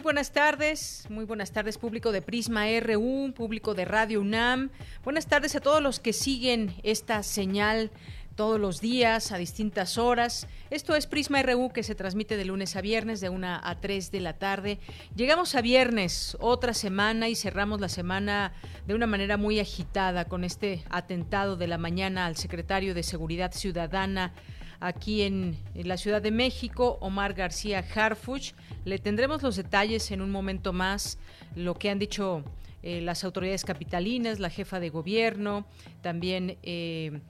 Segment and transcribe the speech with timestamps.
[0.00, 4.70] Buenas tardes, muy buenas tardes público de Prisma RU, público de Radio UNAM.
[5.02, 7.90] Buenas tardes a todos los que siguen esta señal
[8.36, 10.46] todos los días a distintas horas.
[10.70, 14.12] Esto es Prisma RU que se transmite de lunes a viernes de 1 a 3
[14.12, 14.78] de la tarde.
[15.16, 18.52] Llegamos a viernes, otra semana y cerramos la semana
[18.86, 23.52] de una manera muy agitada con este atentado de la mañana al secretario de Seguridad
[23.52, 24.32] Ciudadana
[24.80, 28.52] aquí en, la Ciudad de México, Omar García Harfuch.
[28.84, 31.18] Le tendremos los detalles en un momento más,
[31.54, 32.44] lo que han dicho
[32.82, 35.66] eh, las autoridades capitalinas, la jefa de gobierno,
[36.02, 36.56] también...
[36.62, 37.20] Eh,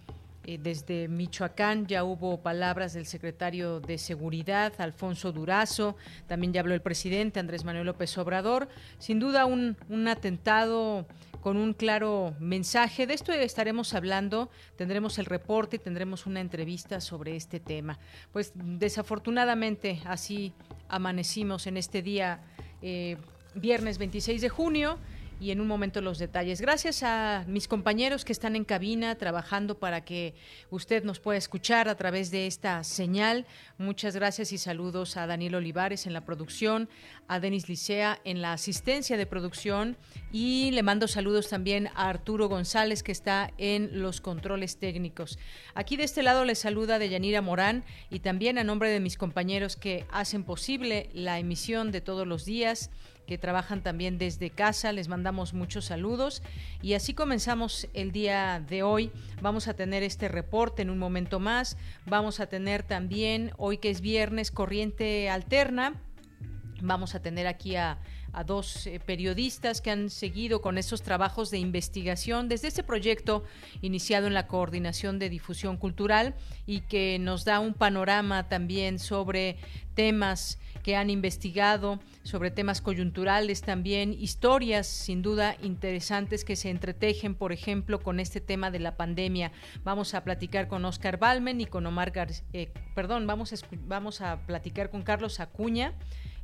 [0.49, 5.95] eh, desde Michoacán ya hubo palabras del secretario de Seguridad, Alfonso Durazo,
[6.27, 8.67] también ya habló el presidente Andrés Manuel López Obrador.
[8.99, 11.07] Sin duda un, un atentado
[11.41, 13.06] con un claro mensaje.
[13.06, 17.98] De esto estaremos hablando, tendremos el reporte y tendremos una entrevista sobre este tema.
[18.33, 20.53] Pues desafortunadamente así
[20.89, 22.42] amanecimos en este día,
[22.83, 23.17] eh,
[23.55, 24.98] viernes 26 de junio
[25.41, 26.61] y en un momento los detalles.
[26.61, 30.34] Gracias a mis compañeros que están en cabina trabajando para que
[30.70, 33.47] usted nos pueda escuchar a través de esta señal.
[33.78, 36.89] Muchas gracias y saludos a Daniel Olivares en la producción,
[37.28, 39.97] a Denis Licea en la asistencia de producción
[40.33, 45.39] y le mando saludos también a Arturo González que está en los controles técnicos.
[45.75, 49.77] Aquí de este lado les saluda Deyanira Morán y también a nombre de mis compañeros
[49.77, 52.90] que hacen posible la emisión de todos los días
[53.28, 54.90] que trabajan también desde casa.
[54.90, 56.42] Les mandamos muchos saludos
[56.80, 59.12] y así comenzamos el día de hoy.
[59.42, 61.77] Vamos a tener este reporte en un momento más.
[62.06, 65.92] Vamos a tener también, hoy que es viernes, corriente alterna.
[66.80, 67.98] Vamos a tener aquí a
[68.46, 73.45] dos eh, periodistas que han seguido con esos trabajos de investigación desde este proyecto
[73.83, 76.34] iniciado en la Coordinación de Difusión Cultural
[76.64, 79.56] y que nos da un panorama también sobre
[79.95, 87.35] temas que han investigado, sobre temas coyunturales también, historias sin duda interesantes que se entretejen,
[87.35, 89.53] por ejemplo, con este tema de la pandemia.
[89.85, 93.57] Vamos a platicar con Oscar Balmen y con Omar García, eh, perdón, vamos a,
[93.87, 95.93] vamos a platicar con Carlos Acuña,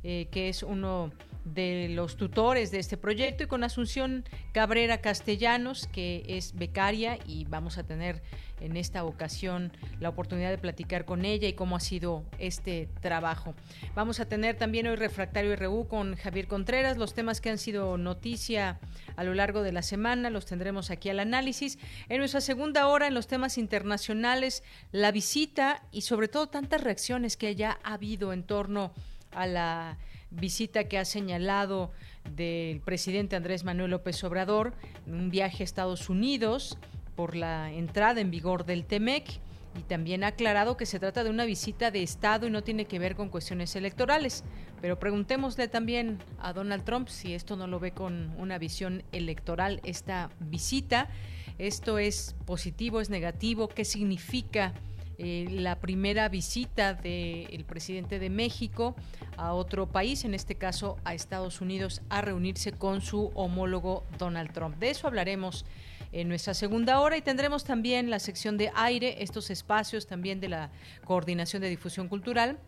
[0.03, 1.11] eh, que es uno
[1.45, 7.45] de los tutores de este proyecto y con Asunción Cabrera Castellanos, que es becaria y
[7.45, 8.21] vamos a tener
[8.61, 13.53] en esta ocasión la oportunidad de platicar con ella y cómo ha sido este trabajo.
[13.93, 17.97] Vamos a tener también hoy Refractario RU con Javier Contreras, los temas que han sido
[17.97, 18.79] noticia
[19.15, 21.77] a lo largo de la semana, los tendremos aquí al análisis.
[22.09, 27.37] En nuestra segunda hora, en los temas internacionales, la visita y sobre todo tantas reacciones
[27.37, 28.93] que ya ha habido en torno
[29.31, 29.97] a la
[30.31, 31.91] visita que ha señalado
[32.35, 34.73] del presidente Andrés Manuel López Obrador,
[35.07, 36.77] un viaje a Estados Unidos
[37.15, 39.39] por la entrada en vigor del TEMEC
[39.77, 42.85] y también ha aclarado que se trata de una visita de Estado y no tiene
[42.85, 44.43] que ver con cuestiones electorales.
[44.81, 49.81] Pero preguntémosle también a Donald Trump si esto no lo ve con una visión electoral,
[49.83, 51.09] esta visita.
[51.57, 53.67] ¿Esto es positivo, es negativo?
[53.67, 54.73] ¿Qué significa?
[55.17, 58.95] Eh, la primera visita del presidente de México
[59.37, 64.51] a otro país, en este caso a Estados Unidos, a reunirse con su homólogo Donald
[64.51, 64.77] Trump.
[64.77, 65.65] De eso hablaremos
[66.11, 70.49] en nuestra segunda hora y tendremos también la sección de aire, estos espacios también de
[70.49, 70.71] la
[71.05, 72.59] Coordinación de Difusión Cultural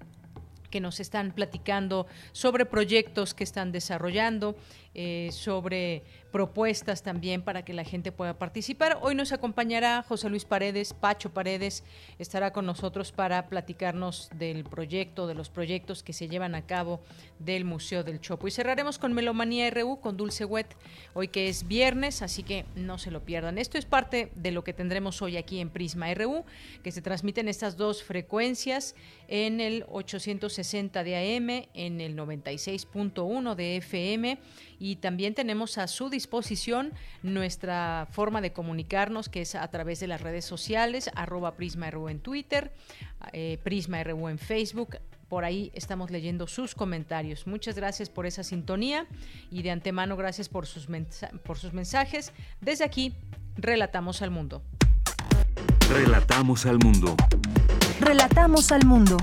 [0.70, 4.56] que nos están platicando sobre proyectos que están desarrollando,
[4.94, 9.00] eh, sobre propuestas también para que la gente pueda participar.
[9.02, 11.84] Hoy nos acompañará José Luis Paredes, Pacho Paredes,
[12.20, 17.02] estará con nosotros para platicarnos del proyecto, de los proyectos que se llevan a cabo
[17.40, 18.48] del Museo del Chopo.
[18.48, 20.76] Y cerraremos con Melomanía RU, con Dulce Wet,
[21.14, 23.58] hoy que es viernes, así que no se lo pierdan.
[23.58, 26.46] Esto es parte de lo que tendremos hoy aquí en Prisma RU,
[26.84, 28.96] que se transmiten estas dos frecuencias
[29.28, 34.40] en el 860 de AM, en el 96.1 de FM
[34.80, 36.94] y también tenemos a su disposición
[37.24, 42.20] nuestra forma de comunicarnos que es a través de las redes sociales, arroba PrismaRU en
[42.20, 42.72] Twitter,
[43.34, 44.98] eh, PrismaRU en Facebook,
[45.28, 47.48] por ahí estamos leyendo sus comentarios.
[47.48, 49.08] Muchas gracias por esa sintonía
[49.52, 50.88] y de antemano gracias por sus,
[51.44, 52.32] por sus mensajes.
[52.62, 53.14] Desde aquí,
[53.58, 54.62] relatamos al mundo.
[55.90, 57.16] Relatamos al mundo.
[58.00, 59.18] Relatamos al mundo.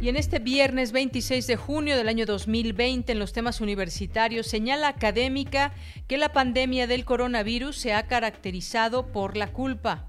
[0.00, 4.86] Y en este viernes 26 de junio del año 2020, en los temas universitarios, señala
[4.86, 5.72] académica
[6.06, 10.08] que la pandemia del coronavirus se ha caracterizado por la culpa.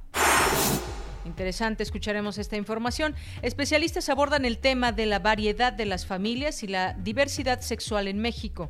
[1.25, 3.15] Interesante, escucharemos esta información.
[3.41, 8.19] Especialistas abordan el tema de la variedad de las familias y la diversidad sexual en
[8.19, 8.69] México.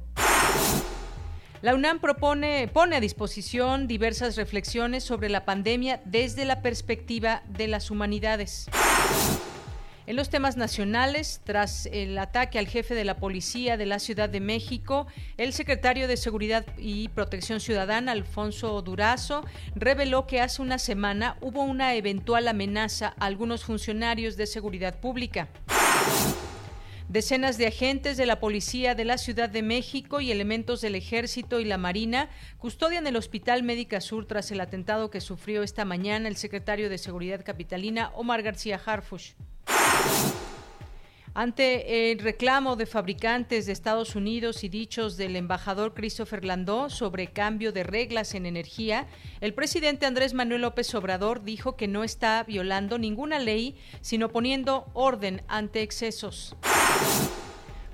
[1.62, 7.68] La UNAM propone, pone a disposición diversas reflexiones sobre la pandemia desde la perspectiva de
[7.68, 8.70] las humanidades.
[10.10, 14.28] En los temas nacionales, tras el ataque al jefe de la policía de la Ciudad
[14.28, 15.06] de México,
[15.38, 19.46] el secretario de Seguridad y Protección Ciudadana, Alfonso Durazo,
[19.76, 25.48] reveló que hace una semana hubo una eventual amenaza a algunos funcionarios de seguridad pública.
[27.08, 31.60] Decenas de agentes de la Policía de la Ciudad de México y elementos del Ejército
[31.60, 36.28] y la Marina custodian el Hospital Médica Sur tras el atentado que sufrió esta mañana
[36.28, 39.34] el secretario de Seguridad Capitalina, Omar García Harfush.
[41.36, 47.28] Ante el reclamo de fabricantes de Estados Unidos y dichos del embajador Christopher Landó sobre
[47.28, 49.08] cambio de reglas en energía,
[49.40, 54.88] el presidente Andrés Manuel López Obrador dijo que no está violando ninguna ley, sino poniendo
[54.94, 56.56] orden ante excesos.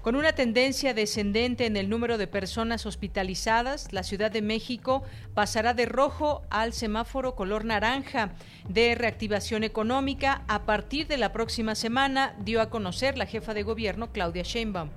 [0.06, 5.02] Con una tendencia descendente en el número de personas hospitalizadas, la Ciudad de México
[5.34, 8.30] pasará de rojo al semáforo color naranja
[8.70, 13.64] de reactivación económica a partir de la próxima semana, dio a conocer la jefa de
[13.64, 14.92] gobierno Claudia Sheinbaum.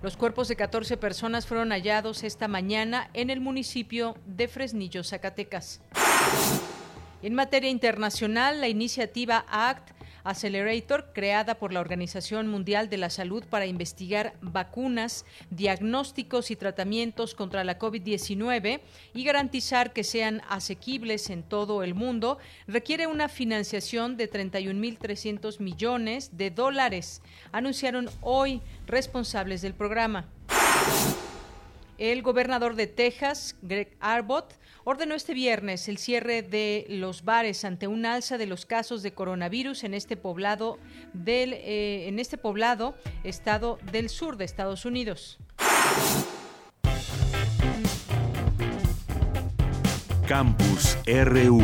[0.00, 5.82] Los cuerpos de 14 personas fueron hallados esta mañana en el municipio de Fresnillo, Zacatecas.
[7.20, 9.95] En materia internacional, la iniciativa ACT
[10.28, 17.34] Accelerator, creada por la Organización Mundial de la Salud para investigar vacunas, diagnósticos y tratamientos
[17.34, 18.80] contra la COVID-19
[19.14, 26.36] y garantizar que sean asequibles en todo el mundo, requiere una financiación de 31.300 millones
[26.36, 27.22] de dólares,
[27.52, 30.26] anunciaron hoy responsables del programa.
[31.98, 34.52] El gobernador de Texas, Greg Abbott,
[34.88, 39.12] ordenó este viernes el cierre de los bares ante un alza de los casos de
[39.12, 40.78] coronavirus en este poblado
[41.12, 42.94] del eh, en este poblado
[43.24, 45.38] estado del sur de Estados Unidos.
[50.28, 51.60] Campus RU.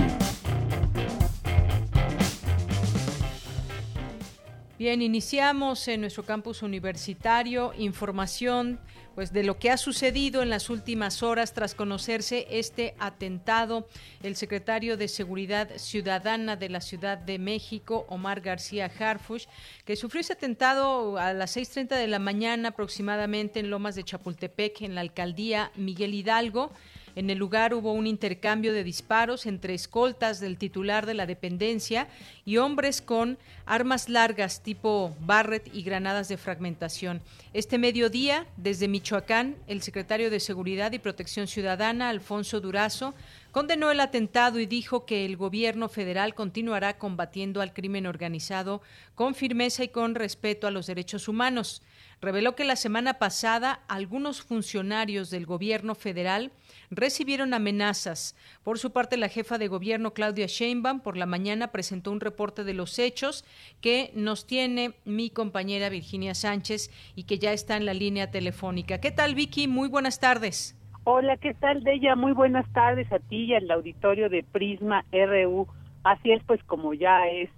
[4.81, 8.81] Bien, iniciamos en nuestro campus universitario información
[9.15, 13.87] pues de lo que ha sucedido en las últimas horas tras conocerse este atentado.
[14.23, 19.47] El secretario de Seguridad Ciudadana de la Ciudad de México, Omar García Harfush,
[19.85, 24.83] que sufrió ese atentado a las 6.30 de la mañana aproximadamente en Lomas de Chapultepec,
[24.83, 26.73] en la alcaldía Miguel Hidalgo.
[27.15, 32.09] En el lugar hubo un intercambio de disparos entre escoltas del titular de la dependencia
[32.45, 37.21] y hombres con armas largas tipo Barrett y granadas de fragmentación.
[37.53, 43.15] Este mediodía, desde Michoacán, el secretario de Seguridad y Protección Ciudadana, Alfonso Durazo,
[43.51, 48.81] condenó el atentado y dijo que el gobierno federal continuará combatiendo al crimen organizado
[49.15, 51.83] con firmeza y con respeto a los derechos humanos.
[52.23, 56.53] Reveló que la semana pasada algunos funcionarios del gobierno federal
[56.89, 58.37] recibieron amenazas.
[58.63, 62.63] Por su parte, la jefa de gobierno Claudia Sheinbaum por la mañana presentó un reporte
[62.63, 63.45] de los hechos
[63.81, 68.99] que nos tiene mi compañera Virginia Sánchez y que ya está en la línea telefónica.
[68.99, 69.67] ¿Qué tal, Vicky?
[69.67, 70.79] Muy buenas tardes.
[71.03, 72.15] Hola, ¿qué tal, Deya?
[72.15, 75.67] Muy buenas tardes a ti y al auditorio de Prisma RU.
[76.05, 77.51] Así es, pues como ya es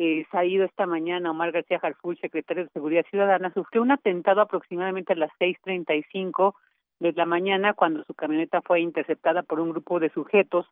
[0.00, 5.12] eh, ido esta mañana Omar García Jarful, secretario de Seguridad Ciudadana, sufrió un atentado aproximadamente
[5.12, 6.54] a las 6.35
[7.00, 10.66] de la mañana cuando su camioneta fue interceptada por un grupo de sujetos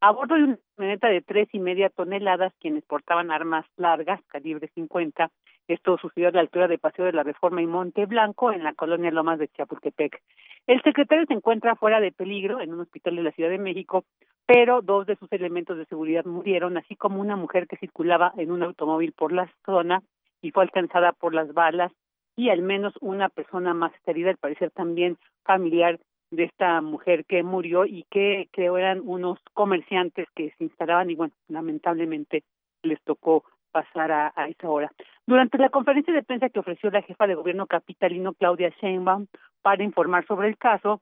[0.00, 4.68] a bordo de una camioneta de tres y media toneladas quienes portaban armas largas calibre
[4.74, 5.30] 50
[5.68, 8.74] esto sucedió a la altura de Paseo de la Reforma y Monte Blanco en la
[8.74, 10.20] colonia Lomas de Chapultepec.
[10.66, 14.04] El secretario se encuentra fuera de peligro en un hospital de la Ciudad de México
[14.46, 18.50] pero dos de sus elementos de seguridad murieron así como una mujer que circulaba en
[18.50, 20.02] un automóvil por la zona
[20.42, 21.92] y fue alcanzada por las balas
[22.36, 25.98] y al menos una persona más herida, al parecer también familiar
[26.30, 31.14] de esta mujer que murió y que creo eran unos comerciantes que se instalaban y
[31.14, 32.42] bueno, lamentablemente
[32.82, 33.44] les tocó
[33.74, 34.92] pasar a, esa hora.
[35.26, 39.26] Durante la conferencia de prensa que ofreció la jefa de gobierno capitalino Claudia Sheinbaum
[39.62, 41.00] para informar sobre el caso,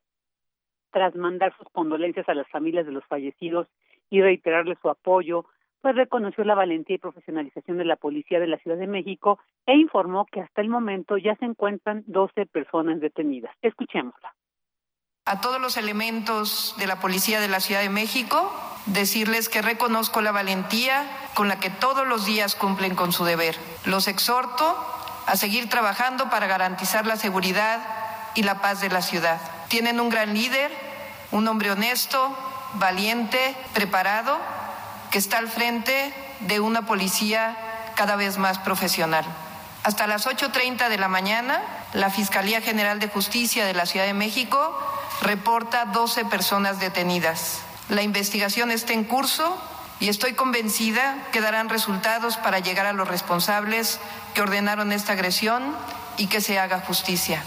[0.91, 3.67] tras mandar sus condolencias a las familias de los fallecidos
[4.09, 5.45] y reiterarles su apoyo
[5.83, 9.77] pues reconoció la valentía y profesionalización de la policía de la Ciudad de México e
[9.77, 13.53] informó que hasta el momento ya se encuentran 12 personas detenidas.
[13.63, 14.33] Escuchémosla.
[15.25, 18.53] A todos los elementos de la Policía de la Ciudad de México,
[18.87, 23.57] decirles que reconozco la valentía con la que todos los días cumplen con su deber.
[23.85, 24.77] Los exhorto
[25.27, 27.79] a seguir trabajando para garantizar la seguridad
[28.35, 29.41] y la paz de la ciudad.
[29.69, 30.77] Tienen un gran líder,
[31.31, 32.37] un hombre honesto,
[32.75, 34.37] valiente, preparado,
[35.13, 37.57] que está al frente de una policía
[37.95, 39.25] cada vez más profesional.
[39.85, 41.63] Hasta las 8.30 de la mañana,
[41.93, 44.77] la Fiscalía General de Justicia de la Ciudad de México
[45.23, 47.61] reporta 12 personas detenidas.
[47.89, 49.57] La investigación está en curso
[50.01, 54.01] y estoy convencida que darán resultados para llegar a los responsables
[54.35, 55.63] que ordenaron esta agresión
[56.17, 57.43] y que se haga justicia.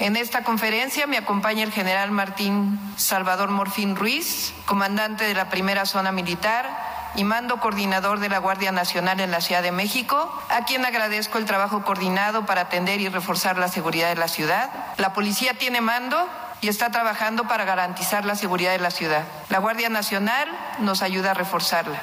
[0.00, 5.84] En esta conferencia me acompaña el general Martín Salvador Morfín Ruiz, comandante de la primera
[5.84, 6.68] zona militar
[7.14, 11.38] y mando coordinador de la Guardia Nacional en la Ciudad de México, a quien agradezco
[11.38, 14.70] el trabajo coordinado para atender y reforzar la seguridad de la ciudad.
[14.96, 16.28] La policía tiene mando
[16.62, 19.24] y está trabajando para garantizar la seguridad de la ciudad.
[19.50, 20.48] La Guardia Nacional
[20.80, 22.00] nos ayuda a reforzarla.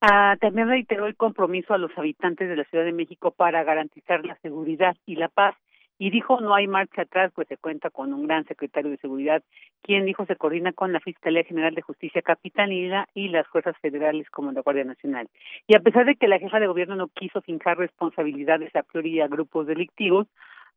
[0.00, 4.24] Ah, también reiteró el compromiso a los habitantes de la Ciudad de México para garantizar
[4.24, 5.56] la seguridad y la paz
[5.98, 9.42] y dijo no hay marcha atrás, pues se cuenta con un gran secretario de seguridad,
[9.82, 14.30] quien dijo se coordina con la Fiscalía General de Justicia Capitalina y las fuerzas federales
[14.30, 15.28] como la Guardia Nacional.
[15.66, 19.20] Y a pesar de que la jefa de gobierno no quiso fincar responsabilidades a priori
[19.20, 20.28] a grupos delictivos,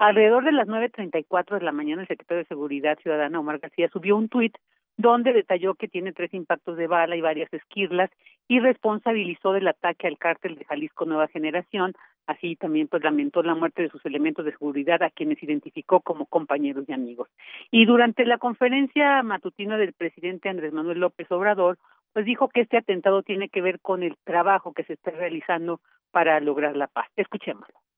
[0.01, 4.17] alrededor de las 9.34 de la mañana el secretario de Seguridad Ciudadana, Omar García, subió
[4.17, 4.58] un tuit
[4.98, 8.10] donde detalló que tiene tres impactos de bala y varias esquirlas
[8.48, 11.93] y responsabilizó del ataque al cártel de Jalisco Nueva Generación,
[12.25, 16.25] así también pues lamentó la muerte de sus elementos de seguridad a quienes identificó como
[16.25, 17.29] compañeros y amigos.
[17.70, 21.77] Y durante la conferencia matutina del presidente Andrés Manuel López Obrador,
[22.12, 25.79] pues dijo que este atentado tiene que ver con el trabajo que se está realizando
[26.10, 27.08] para lograr la paz.
[27.15, 27.90] Escuchémoslo.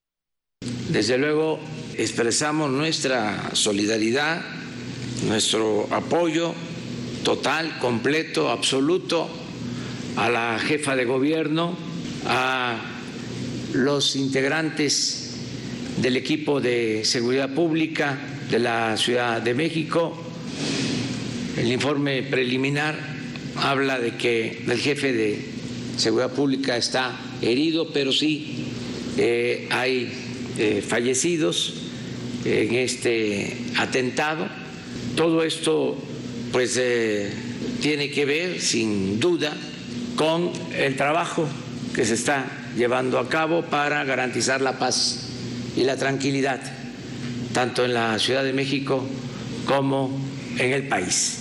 [0.89, 1.59] Desde luego
[1.97, 4.41] expresamos nuestra solidaridad,
[5.27, 6.53] nuestro apoyo
[7.23, 9.29] total, completo, absoluto
[10.15, 11.77] a la jefa de gobierno,
[12.27, 12.79] a
[13.73, 15.31] los integrantes
[16.01, 20.17] del equipo de seguridad pública de la Ciudad de México.
[21.57, 22.95] El informe preliminar
[23.55, 25.45] habla de que el jefe de
[25.97, 28.65] seguridad pública está herido, pero sí
[29.17, 30.11] eh, hay
[30.57, 31.89] eh, fallecidos
[32.45, 34.48] en este atentado.
[35.15, 35.98] Todo esto
[36.51, 37.31] pues eh,
[37.81, 39.53] tiene que ver sin duda
[40.15, 41.48] con el trabajo
[41.95, 42.45] que se está
[42.75, 46.60] llevando a cabo para garantizar la paz y la tranquilidad,
[47.53, 49.03] tanto en la Ciudad de México
[49.67, 50.12] como
[50.60, 51.39] en el país.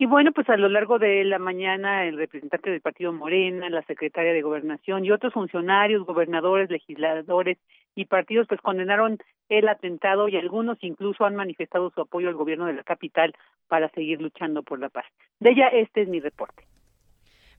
[0.00, 3.82] Y bueno, pues a lo largo de la mañana el representante del Partido Morena, la
[3.82, 7.58] secretaria de Gobernación y otros funcionarios, gobernadores, legisladores
[7.98, 12.66] y partidos pues condenaron el atentado y algunos incluso han manifestado su apoyo al gobierno
[12.66, 13.34] de la capital
[13.66, 15.04] para seguir luchando por la paz.
[15.40, 16.62] De ella este es mi reporte.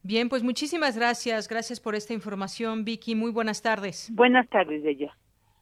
[0.02, 1.50] Bien, pues muchísimas gracias.
[1.50, 3.16] Gracias por esta información, Vicky.
[3.16, 4.10] Muy buenas tardes.
[4.14, 5.18] Buenas tardes, de ella.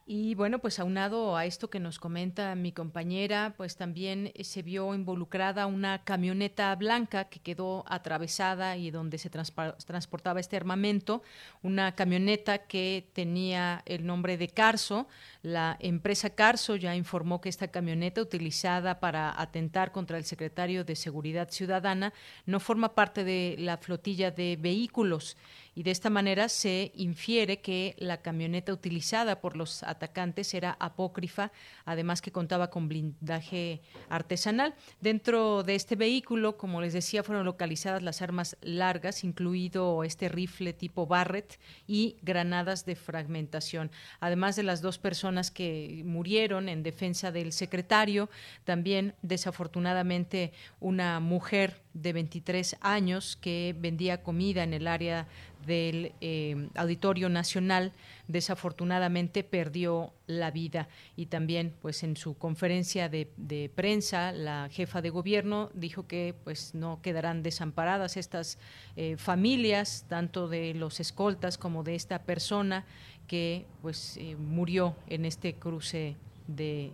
[0.10, 4.96] Y bueno, pues aunado a esto que nos comenta mi compañera, pues también se vio
[4.96, 11.24] involucrada una camioneta blanca que quedó atravesada y donde se transportaba este armamento,
[11.62, 15.10] una camioneta que tenía el nombre de Carso.
[15.48, 20.98] La empresa Carso ya informó que esta camioneta utilizada para atentar contra el secretario de
[20.98, 22.12] Seguridad Ciudadana
[22.46, 25.38] no forma parte de la flotilla de vehículos
[25.78, 31.52] y de esta manera se infiere que la camioneta utilizada por los atacantes era apócrifa,
[31.86, 34.74] además que contaba con blindaje artesanal.
[35.02, 40.74] Dentro de este vehículo, como les decía, fueron localizadas las armas largas, incluido este rifle
[40.74, 43.92] tipo Barrett y granadas de fragmentación.
[44.20, 48.30] Además de las dos personas que murieron en defensa del secretario,
[48.64, 55.28] también desafortunadamente una mujer de 23 años que vendía comida en el área
[55.66, 57.92] del eh, Auditorio Nacional
[58.28, 60.88] desafortunadamente perdió la vida.
[61.16, 66.76] Y también pues en su conferencia de, prensa la jefa de gobierno dijo que pues
[66.76, 68.60] no quedarán desamparadas estas
[68.96, 72.86] eh, familias tanto de los escoltas como de esta persona
[73.28, 76.16] que pues eh, murió en este cruce
[76.48, 76.92] de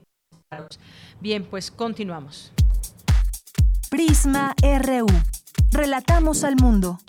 [1.19, 2.51] bien pues continuamos.
[3.89, 5.07] Prisma RU
[5.71, 6.99] relatamos al mundo.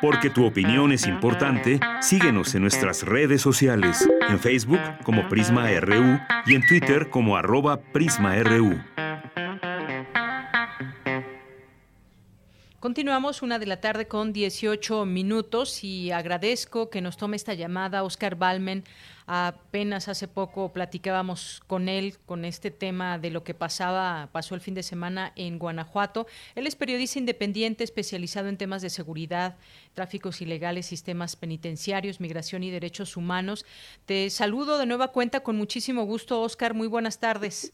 [0.00, 6.18] Porque tu opinión es importante, síguenos en nuestras redes sociales, en Facebook como Prisma RU
[6.46, 8.78] y en Twitter como arroba PrismaRU.
[12.84, 18.02] Continuamos una de la tarde con 18 minutos y agradezco que nos tome esta llamada
[18.04, 18.84] Oscar Balmen.
[19.26, 24.60] Apenas hace poco platicábamos con él con este tema de lo que pasaba, pasó el
[24.60, 26.26] fin de semana en Guanajuato.
[26.54, 29.56] Él es periodista independiente especializado en temas de seguridad,
[29.94, 33.64] tráficos ilegales, sistemas penitenciarios, migración y derechos humanos.
[34.04, 36.74] Te saludo de nueva cuenta con muchísimo gusto, Oscar.
[36.74, 37.72] Muy buenas tardes.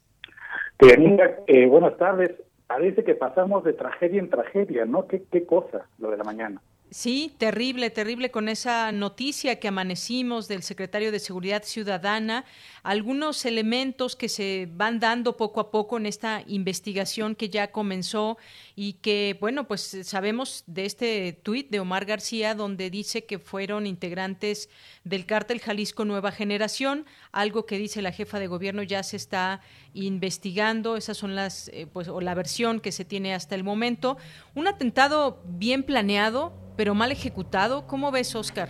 [0.79, 2.31] Eh, buenas tardes
[2.71, 5.09] parece que pasamos de tragedia en tragedia, ¿no?
[5.09, 6.63] ¿Qué, qué cosa lo de la mañana?
[6.93, 12.45] Sí, terrible, terrible con esa noticia que amanecimos del secretario de Seguridad Ciudadana,
[12.83, 18.39] algunos elementos que se van dando poco a poco en esta investigación que ya comenzó
[18.75, 23.87] y que, bueno, pues sabemos de este tuit de Omar García donde dice que fueron
[23.87, 24.69] integrantes
[25.05, 29.61] del cártel Jalisco Nueva Generación, algo que dice la jefa de gobierno ya se está
[29.95, 34.17] investigando, esas son las, eh, pues, o la versión que se tiene hasta el momento.
[34.55, 37.87] Un atentado bien planeado, pero mal ejecutado.
[37.87, 38.69] ¿Cómo ves, Oscar?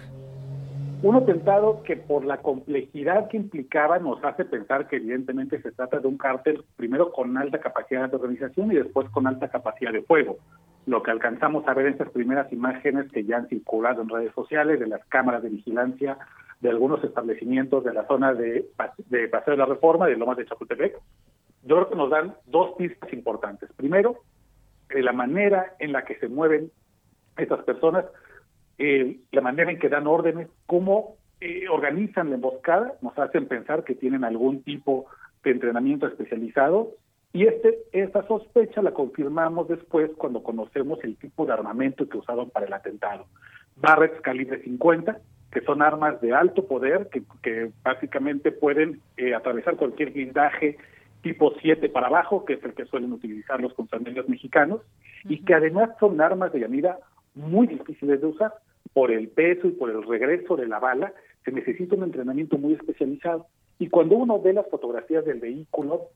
[1.03, 5.99] Un atentado que por la complejidad que implicaba nos hace pensar que evidentemente se trata
[5.99, 10.03] de un cártel primero con alta capacidad de organización y después con alta capacidad de
[10.03, 10.37] fuego.
[10.85, 14.35] Lo que alcanzamos a ver en estas primeras imágenes que ya han circulado en redes
[14.35, 16.19] sociales de las cámaras de vigilancia
[16.61, 18.67] de algunos establecimientos de la zona de,
[19.09, 20.99] de Paseo de la Reforma, de Lomas de Chapultepec,
[21.63, 23.71] yo creo que nos dan dos pistas importantes.
[23.77, 24.19] Primero,
[24.89, 26.71] de la manera en la que se mueven
[27.37, 28.05] estas personas,
[28.79, 33.85] eh, la manera en que dan órdenes, cómo eh, organizan la emboscada, nos hacen pensar
[33.85, 35.07] que tienen algún tipo
[35.43, 36.91] de entrenamiento especializado
[37.33, 42.51] y este esta sospecha la confirmamos después cuando conocemos el tipo de armamento que usaron
[42.51, 43.27] para el atentado.
[43.77, 45.19] Barretts calibre 50,
[45.53, 50.79] que son armas de alto poder, que, que básicamente pueden eh, atravesar cualquier blindaje
[51.23, 54.81] tipo 7 para abajo, que es el que suelen utilizar los consumidores mexicanos,
[55.25, 56.99] y que además son armas de llamida
[57.35, 58.55] muy difíciles de usar.
[58.93, 61.13] Por el peso y por el regreso de la bala,
[61.45, 63.47] se necesita un entrenamiento muy especializado.
[63.79, 66.09] Y cuando uno ve las fotografías del vehículo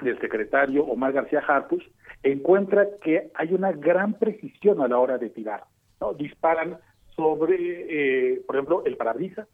[0.00, 1.84] del secretario Omar García Harpuch,
[2.22, 5.64] encuentra que hay una gran precisión a la hora de tirar.
[6.00, 6.14] ¿no?
[6.14, 6.78] Disparan
[7.22, 9.48] sobre, eh, por ejemplo, el parabrisas,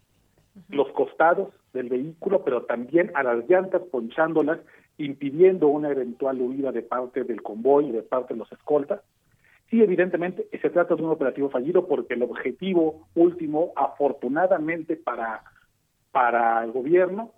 [0.68, 4.59] los costados del vehículo, pero también a las llantas, ponchándolas,
[4.96, 9.00] impidiendo una eventual huida de parte del convoy y de parte de los escoltas.
[9.70, 15.42] Sí, evidentemente, se trata de un operativo fallido porque el objetivo último, afortunadamente para,
[16.11, 17.33] para el gobierno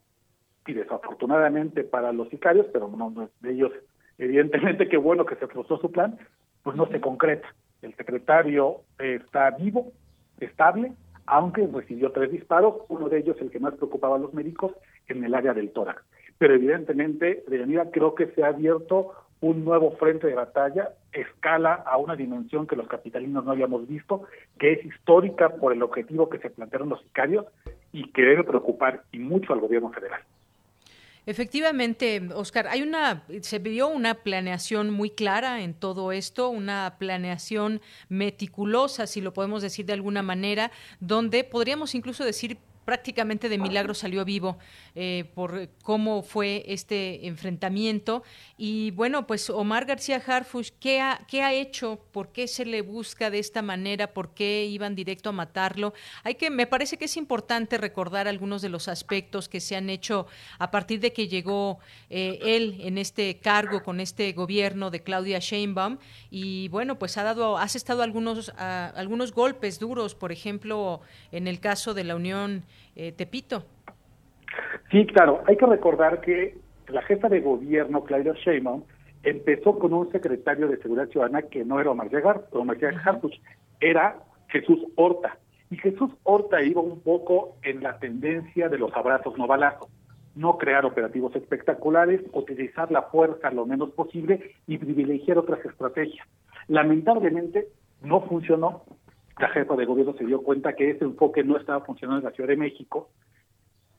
[0.66, 3.72] y desafortunadamente para los sicarios, pero no, de ellos,
[4.16, 6.18] evidentemente, qué bueno que se frustró su plan,
[6.62, 7.48] pues no se concreta.
[7.82, 9.92] El secretario está vivo,
[10.46, 10.92] estable,
[11.26, 14.72] aunque recibió tres disparos, uno de ellos el que más preocupaba a los médicos
[15.08, 16.02] en el área del tórax.
[16.38, 21.96] Pero evidentemente, Deyanira, creo que se ha abierto un nuevo frente de batalla, escala a
[21.96, 24.24] una dimensión que los capitalinos no habíamos visto,
[24.58, 27.46] que es histórica por el objetivo que se plantearon los sicarios
[27.92, 30.20] y que debe preocupar y mucho al gobierno federal.
[31.30, 37.80] Efectivamente, Oscar, hay una, se vio una planeación muy clara en todo esto, una planeación
[38.08, 43.94] meticulosa, si lo podemos decir de alguna manera, donde podríamos incluso decir prácticamente de milagro
[43.94, 44.58] salió vivo
[44.94, 48.22] eh, por cómo fue este enfrentamiento.
[48.56, 52.00] Y bueno, pues Omar García Harfush, ¿qué ha, ¿qué ha hecho?
[52.12, 54.12] ¿Por qué se le busca de esta manera?
[54.12, 55.94] ¿Por qué iban directo a matarlo?
[56.24, 59.90] Hay que, me parece que es importante recordar algunos de los aspectos que se han
[59.90, 60.26] hecho
[60.58, 65.38] a partir de que llegó eh, él en este cargo con este gobierno de Claudia
[65.38, 65.98] Sheinbaum.
[66.30, 71.00] Y bueno, pues ha dado, has estado algunos, algunos golpes duros, por ejemplo,
[71.32, 72.64] en el caso de la Unión
[73.00, 73.62] eh, Tepito.
[74.90, 76.58] Sí, claro, hay que recordar que
[76.88, 78.82] la jefa de gobierno, Claudia Sheinbaum,
[79.22, 82.10] empezó con un secretario de Seguridad Ciudadana que no era Omar
[82.52, 82.76] Omar
[83.80, 84.16] era
[84.48, 85.38] Jesús Horta.
[85.70, 89.88] Y Jesús Horta iba un poco en la tendencia de los abrazos no balazos,
[90.34, 96.26] no crear operativos espectaculares, utilizar la fuerza lo menos posible y privilegiar otras estrategias.
[96.68, 97.68] Lamentablemente
[98.02, 98.82] no funcionó
[99.40, 102.36] la jefa de gobierno se dio cuenta que ese enfoque no estaba funcionando en la
[102.36, 103.08] Ciudad de México,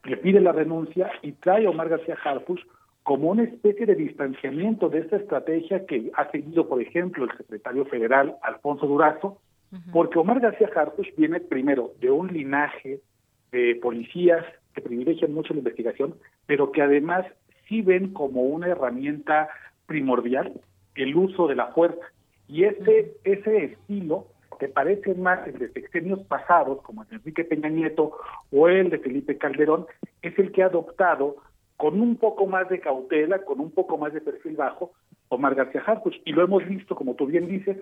[0.04, 2.62] le pide la renuncia y trae a Omar García Harfuch
[3.04, 7.86] como una especie de distanciamiento de esta estrategia que ha seguido, por ejemplo, el secretario
[7.86, 9.39] federal Alfonso Durazo,
[9.93, 12.99] porque Omar García Harfuch viene primero de un linaje
[13.51, 17.25] de policías que privilegian mucho la investigación, pero que además
[17.67, 19.49] sí ven como una herramienta
[19.86, 20.54] primordial
[20.95, 22.06] el uso de la fuerza.
[22.47, 24.27] Y ese, ese estilo
[24.62, 28.12] que parece más el de sexenios pasados, como el de Enrique Peña Nieto
[28.52, 29.88] o el de Felipe Calderón,
[30.21, 31.38] es el que ha adoptado
[31.78, 34.91] con un poco más de cautela, con un poco más de perfil bajo,
[35.30, 36.21] Omar García Harfuch.
[36.26, 37.76] Y lo hemos visto, como tú bien dices,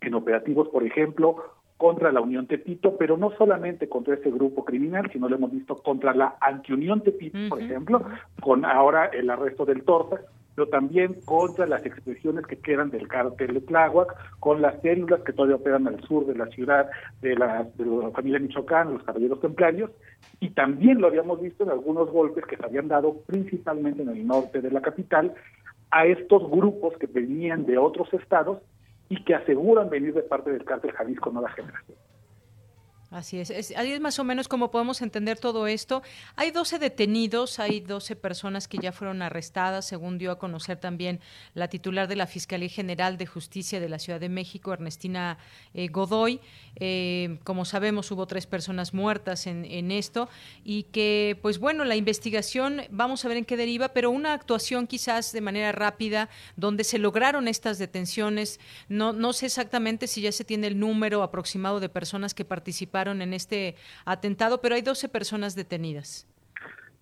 [0.00, 1.36] en operativos, por ejemplo,
[1.76, 5.76] contra la Unión Tepito, pero no solamente contra ese grupo criminal, sino lo hemos visto
[5.76, 8.02] contra la Antiunión Tepito, por ejemplo,
[8.40, 10.22] con ahora el arresto del Torta,
[10.56, 15.34] pero también contra las expresiones que quedan del cártel de Tláhuac, con las células que
[15.34, 16.88] todavía operan al sur de la ciudad
[17.20, 17.68] de la,
[18.14, 19.90] familia Michoacán, los caballeros templarios,
[20.40, 24.26] y también lo habíamos visto en algunos golpes que se habían dado principalmente en el
[24.26, 25.34] norte de la capital
[25.90, 28.58] a estos grupos que venían de otros estados
[29.10, 31.98] y que aseguran venir de parte del cártel Jalisco Nueva Generación.
[33.10, 33.50] Así es.
[33.50, 33.72] es.
[33.76, 36.02] Ahí es más o menos como podemos entender todo esto.
[36.34, 41.20] Hay 12 detenidos, hay 12 personas que ya fueron arrestadas, según dio a conocer también
[41.54, 45.38] la titular de la Fiscalía General de Justicia de la Ciudad de México, Ernestina
[45.72, 46.40] eh, Godoy.
[46.74, 50.28] Eh, como sabemos, hubo tres personas muertas en, esto
[50.64, 54.88] y que, pues bueno, la investigación, vamos a ver en qué deriva, pero una actuación
[54.88, 58.58] quizás de manera rápida, donde se lograron estas detenciones.
[58.88, 62.95] No, no sé exactamente si ya se tiene el número aproximado de personas que participaron
[62.96, 66.26] en este atentado, pero hay 12 personas detenidas.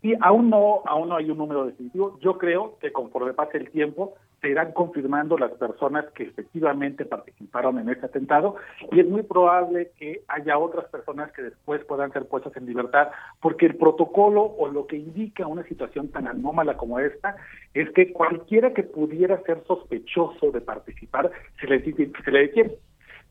[0.03, 2.19] Sí, aún no, aún no hay un número definitivo.
[2.21, 7.79] Yo creo que conforme pase el tiempo se irán confirmando las personas que efectivamente participaron
[7.79, 8.57] en este atentado
[8.93, 13.09] y es muy probable que haya otras personas que después puedan ser puestas en libertad
[13.41, 17.37] porque el protocolo o lo que indica una situación tan anómala como esta
[17.73, 22.73] es que cualquiera que pudiera ser sospechoso de participar se le, se le detiene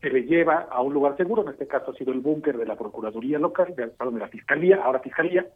[0.04, 2.66] se le lleva a un lugar seguro, en este caso ha sido el búnker de
[2.66, 5.46] la Procuraduría Local, de, perdón, de la Fiscalía, ahora Fiscalía,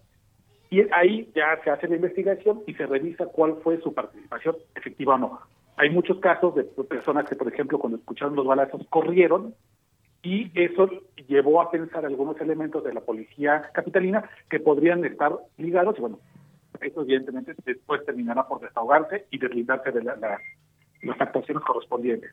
[0.71, 5.17] y ahí ya se hace la investigación y se revisa cuál fue su participación efectiva
[5.17, 5.41] o no.
[5.77, 9.55] Hay muchos casos de personas que, por ejemplo, cuando escucharon los balazos, corrieron
[10.23, 10.89] y eso
[11.29, 16.21] llevó a pensar algunos elementos de la policía capitalina que podrían estar ligados y bueno,
[16.81, 22.31] eso evidentemente después terminará por desahogarse y deslindarse de las actuaciones correspondientes.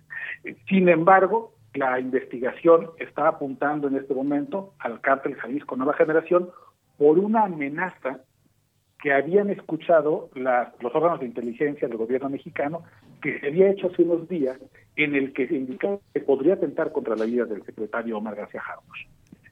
[0.70, 6.50] Sin embargo, la investigación está apuntando en este momento al cártel Jalisco Nueva Generación
[6.98, 8.22] por una amenaza
[9.02, 12.84] que habían escuchado los órganos de inteligencia del gobierno mexicano
[13.22, 14.58] que se había hecho hace unos días
[14.96, 18.62] en el que se indicaba que podría atentar contra la vida del secretario Omar García
[18.62, 19.08] Harfuch.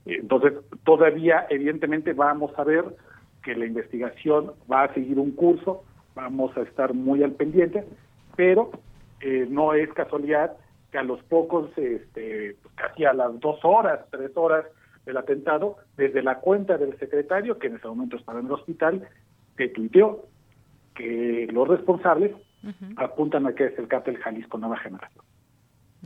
[0.05, 2.83] Entonces, todavía, evidentemente, vamos a ver
[3.43, 5.83] que la investigación va a seguir un curso,
[6.15, 7.83] vamos a estar muy al pendiente,
[8.35, 8.71] pero
[9.21, 10.55] eh, no es casualidad
[10.93, 14.63] que a los pocos, este, pues, casi a las dos horas, tres horas
[15.07, 19.09] del atentado, desde la cuenta del secretario, que en ese momento estaba en el hospital,
[19.57, 20.27] que tuiteó
[20.93, 22.31] que los responsables
[22.97, 25.25] apuntan a que es el cártel Jalisco Nueva Generación.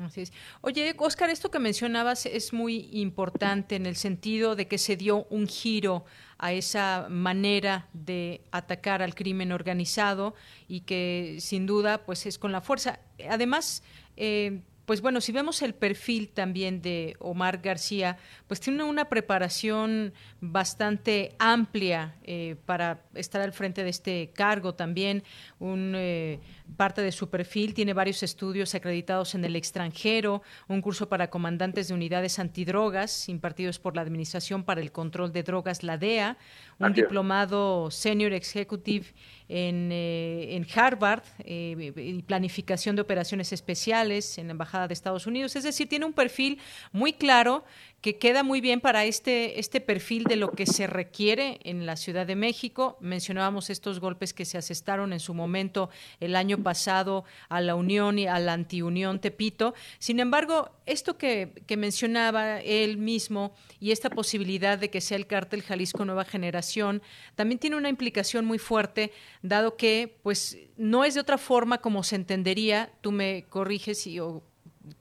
[0.02, 0.34] Así es.
[0.62, 5.26] Oye, Oscar, esto que mencionabas es muy importante en el sentido de que se dio
[5.30, 6.06] un giro
[6.38, 10.34] a esa manera de atacar al crimen organizado
[10.70, 13.00] y que sin duda pues es con la fuerza.
[13.30, 13.84] Además,
[14.18, 20.14] eh, pues bueno, si vemos el perfil también de Omar García, pues tiene una preparación
[20.40, 25.26] bastante amplia eh, para estar al frente de este cargo también.
[25.60, 26.40] Un, eh,
[26.76, 31.88] parte de su perfil tiene varios estudios acreditados en el extranjero, un curso para comandantes
[31.88, 36.38] de unidades antidrogas impartidos por la Administración para el Control de Drogas, la DEA,
[36.80, 39.08] un diplomado Senior Executive
[39.50, 45.56] en, eh, en Harvard y planificación de operaciones especiales en la Embajada de Estados Unidos.
[45.56, 46.60] Es decir, tiene un perfil
[46.92, 47.64] muy claro
[48.02, 51.96] que queda muy bien para este, este perfil de lo que se requiere en la
[51.96, 52.98] Ciudad de México.
[53.02, 58.20] Mencionábamos estos golpes que se asestaron en su momento el año pasado a la Unión
[58.20, 59.74] y a la Antiunión Tepito.
[59.98, 65.26] Sin embargo, esto que, que mencionaba él mismo y esta posibilidad de que sea el
[65.26, 67.02] cártel Jalisco Nueva Generación
[67.36, 72.04] también tiene una implicación muy fuerte, dado que pues no es de otra forma como
[72.04, 74.20] se entendería, tú me corriges y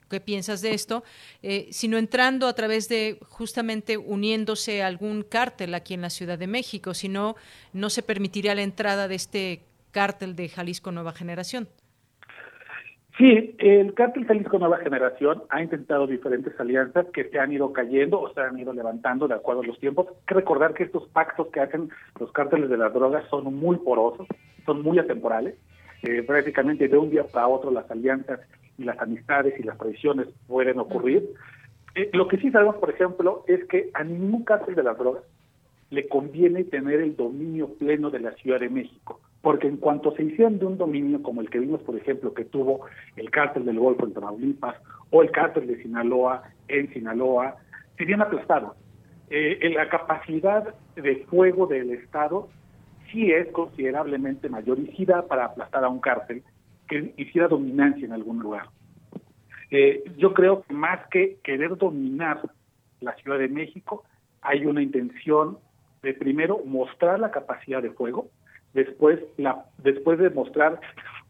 [0.09, 1.05] qué piensas de esto,
[1.43, 6.39] eh, sino entrando a través de justamente uniéndose a algún cártel aquí en la Ciudad
[6.39, 7.37] de México, si no,
[7.73, 11.69] no se permitiría la entrada de este cártel de Jalisco Nueva Generación.
[13.19, 18.21] Sí, el cártel Jalisco Nueva Generación ha intentado diferentes alianzas que se han ido cayendo
[18.21, 20.09] o se han ido levantando de acuerdo a los tiempos.
[20.09, 21.89] Hay que recordar que estos pactos que hacen
[22.21, 24.27] los cárteles de las drogas son muy porosos,
[24.67, 25.55] son muy atemporales.
[26.03, 28.41] Eh, prácticamente de un día para otro las alianzas
[28.79, 31.29] y las amistades y las tradiciones pueden ocurrir.
[31.95, 35.23] Eh, lo que sí sabemos, por ejemplo, es que a ningún cártel de las drogas
[35.91, 40.25] le conviene tener el dominio pleno de la Ciudad de México, porque en cuanto se
[40.25, 42.87] hicieron de un dominio como el que vimos, por ejemplo, que tuvo
[43.17, 44.77] el cártel del Golfo en Tamaulipas
[45.11, 47.57] o el cártel de Sinaloa en Sinaloa,
[47.97, 48.77] serían aplastados.
[49.31, 52.49] Eh, en la capacidad de fuego del Estado
[53.11, 56.43] sí es considerablemente mayor y sí da para aplastar a un cártel
[56.87, 58.69] que hiciera dominancia en algún lugar.
[59.71, 62.41] Eh, yo creo que más que querer dominar
[63.01, 64.05] la Ciudad de México,
[64.43, 65.59] hay una intención
[66.03, 68.29] de primero mostrar la capacidad de fuego,
[68.75, 70.81] después, la, después de mostrar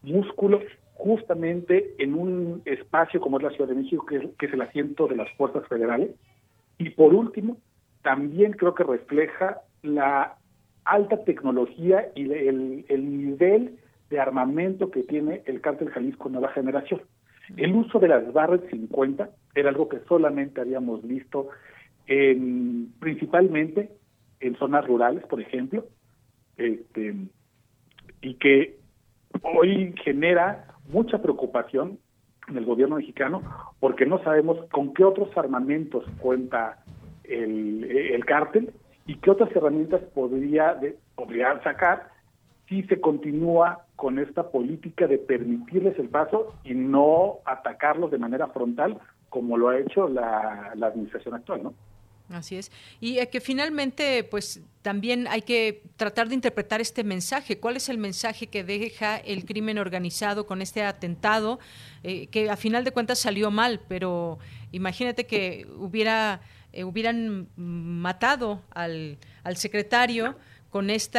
[0.02, 0.60] músculo
[0.94, 4.62] justamente en un espacio como es la Ciudad de México, que es, que es el
[4.62, 6.10] asiento de las fuerzas federales.
[6.78, 7.56] Y por último,
[8.02, 10.36] también creo que refleja la
[10.84, 13.78] alta tecnología y el, el nivel
[14.10, 17.02] de armamento que tiene el cártel Jalisco Nueva Generación.
[17.56, 21.48] El uso de las Barret 50 era algo que solamente habíamos visto
[22.06, 23.90] en, principalmente
[24.40, 25.86] en zonas rurales, por ejemplo,
[26.56, 27.14] este,
[28.20, 28.78] y que
[29.42, 31.98] hoy genera mucha preocupación
[32.48, 33.42] en el gobierno mexicano
[33.80, 36.84] porque no sabemos con qué otros armamentos cuenta
[37.24, 38.72] el, el cártel
[39.06, 42.08] y qué otras herramientas podría, de, podría sacar
[42.68, 48.48] si se continúa con esta política de permitirles el paso y no atacarlos de manera
[48.48, 51.74] frontal como lo ha hecho la, la administración actual, ¿no?
[52.30, 52.72] Así es.
[53.00, 57.60] Y que finalmente, pues también hay que tratar de interpretar este mensaje.
[57.60, 61.60] ¿Cuál es el mensaje que deja el crimen organizado con este atentado?
[62.02, 64.38] Eh, que a final de cuentas salió mal, pero
[64.72, 66.40] imagínate que hubiera,
[66.72, 70.36] eh, hubieran matado al, al secretario
[70.76, 71.18] con este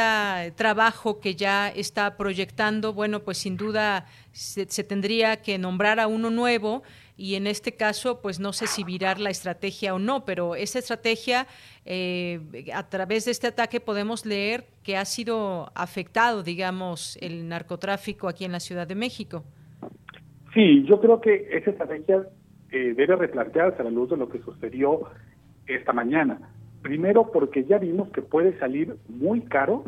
[0.55, 6.29] trabajo que ya está proyectando, bueno, pues sin duda se, tendría que nombrar a uno
[6.29, 6.83] nuevo
[7.17, 10.77] y en este caso, pues no sé si virar la estrategia o no, pero esa
[10.77, 11.47] estrategia,
[11.85, 12.39] eh,
[12.71, 18.45] a través de este ataque podemos leer que ha sido afectado, digamos, el narcotráfico aquí
[18.45, 19.43] en la Ciudad de México.
[20.53, 22.27] Sí, yo creo que esa estrategia
[22.69, 25.09] eh, debe replantearse a la luz de lo que sucedió
[25.65, 26.47] esta mañana.
[26.87, 29.83] Primero, porque ya vimos que puede salir muy caro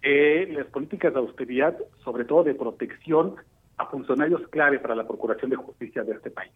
[0.00, 3.34] eh, las políticas de austeridad, sobre todo de protección
[3.76, 6.50] a funcionarios clave para la Procuración de Justicia de este país.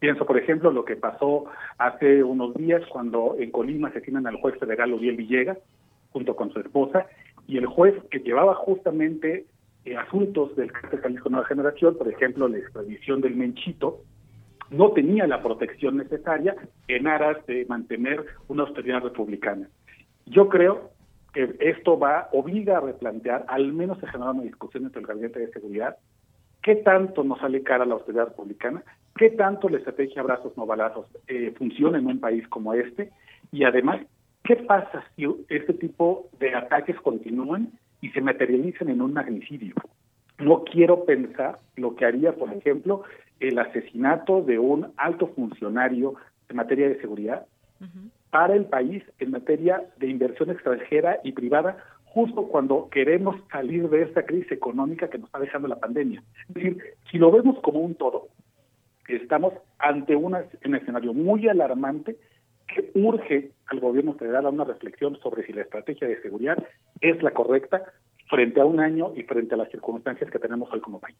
[0.00, 1.44] Pienso, por ejemplo, lo que pasó
[1.78, 5.58] hace unos días cuando en Colima asesinan al juez federal Uriel Villegas,
[6.10, 7.06] junto con su esposa,
[7.46, 9.46] y el juez que llevaba justamente
[9.84, 14.00] eh, asuntos del cártel Jalisco Nueva Generación, por ejemplo, la extradición del Menchito,
[14.72, 16.56] no tenía la protección necesaria
[16.88, 19.68] en aras de mantener una austeridad republicana.
[20.26, 20.90] Yo creo
[21.32, 25.40] que esto va, obliga a replantear, al menos a generar una discusión entre el Gabinete
[25.40, 25.96] de Seguridad,
[26.62, 28.82] qué tanto nos sale cara la austeridad republicana,
[29.16, 33.10] qué tanto la estrategia abrazos no balazos eh, funciona en un país como este
[33.50, 34.00] y además
[34.44, 39.74] qué pasa si este tipo de ataques continúan y se materialicen en un magnicidio.
[40.38, 43.04] No quiero pensar lo que haría, por ejemplo,
[43.48, 46.14] el asesinato de un alto funcionario
[46.48, 47.46] en materia de seguridad
[48.30, 54.02] para el país en materia de inversión extranjera y privada justo cuando queremos salir de
[54.02, 56.22] esta crisis económica que nos está dejando la pandemia.
[56.48, 56.78] Es decir,
[57.10, 58.28] si lo vemos como un todo,
[59.08, 62.16] estamos ante una, un escenario muy alarmante
[62.68, 66.62] que urge al gobierno federal a una reflexión sobre si la estrategia de seguridad
[67.00, 67.82] es la correcta
[68.28, 71.16] frente a un año y frente a las circunstancias que tenemos hoy como país.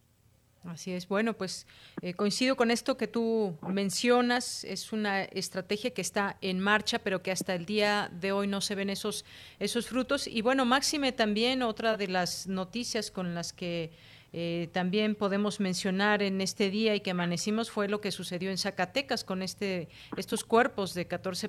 [0.65, 1.09] Así es.
[1.09, 1.67] Bueno, pues
[2.03, 4.63] eh, coincido con esto que tú mencionas.
[4.63, 8.61] Es una estrategia que está en marcha, pero que hasta el día de hoy no
[8.61, 9.25] se ven esos,
[9.59, 10.29] esos frutos.
[10.29, 13.91] Y bueno, Máxime también, otra de las noticias con las que
[14.33, 18.57] eh, también podemos mencionar en este día y que amanecimos fue lo que sucedió en
[18.57, 21.49] Zacatecas con este, estos cuerpos de 14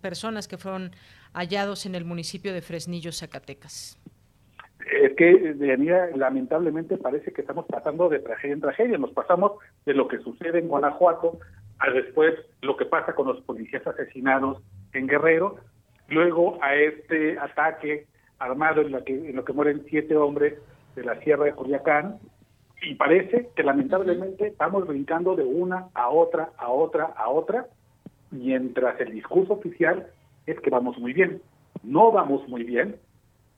[0.00, 0.94] personas que fueron
[1.34, 3.98] hallados en el municipio de Fresnillo, Zacatecas
[4.90, 8.98] es que de lamentablemente parece que estamos pasando de tragedia en tragedia.
[8.98, 9.52] Nos pasamos
[9.86, 11.38] de lo que sucede en Guanajuato
[11.78, 15.56] a después lo que pasa con los policías asesinados en Guerrero,
[16.08, 18.06] luego a este ataque
[18.38, 20.54] armado en, la que, en lo que mueren siete hombres
[20.94, 22.18] de la Sierra de Juliacán,
[22.82, 27.66] y parece que lamentablemente vamos brincando de una a otra, a otra, a otra,
[28.30, 30.06] mientras el discurso oficial
[30.46, 31.40] es que vamos muy bien.
[31.82, 32.96] No vamos muy bien,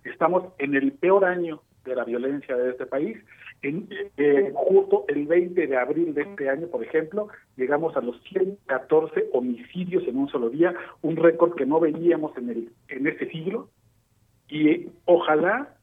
[0.06, 3.16] Estamos en el peor año de la violencia de este país.
[3.62, 8.20] En, eh, justo el 20 de abril de este año, por ejemplo, llegamos a los
[8.24, 13.30] 114 homicidios en un solo día, un récord que no veíamos en, el, en este
[13.30, 13.68] siglo.
[14.48, 15.74] Y ojalá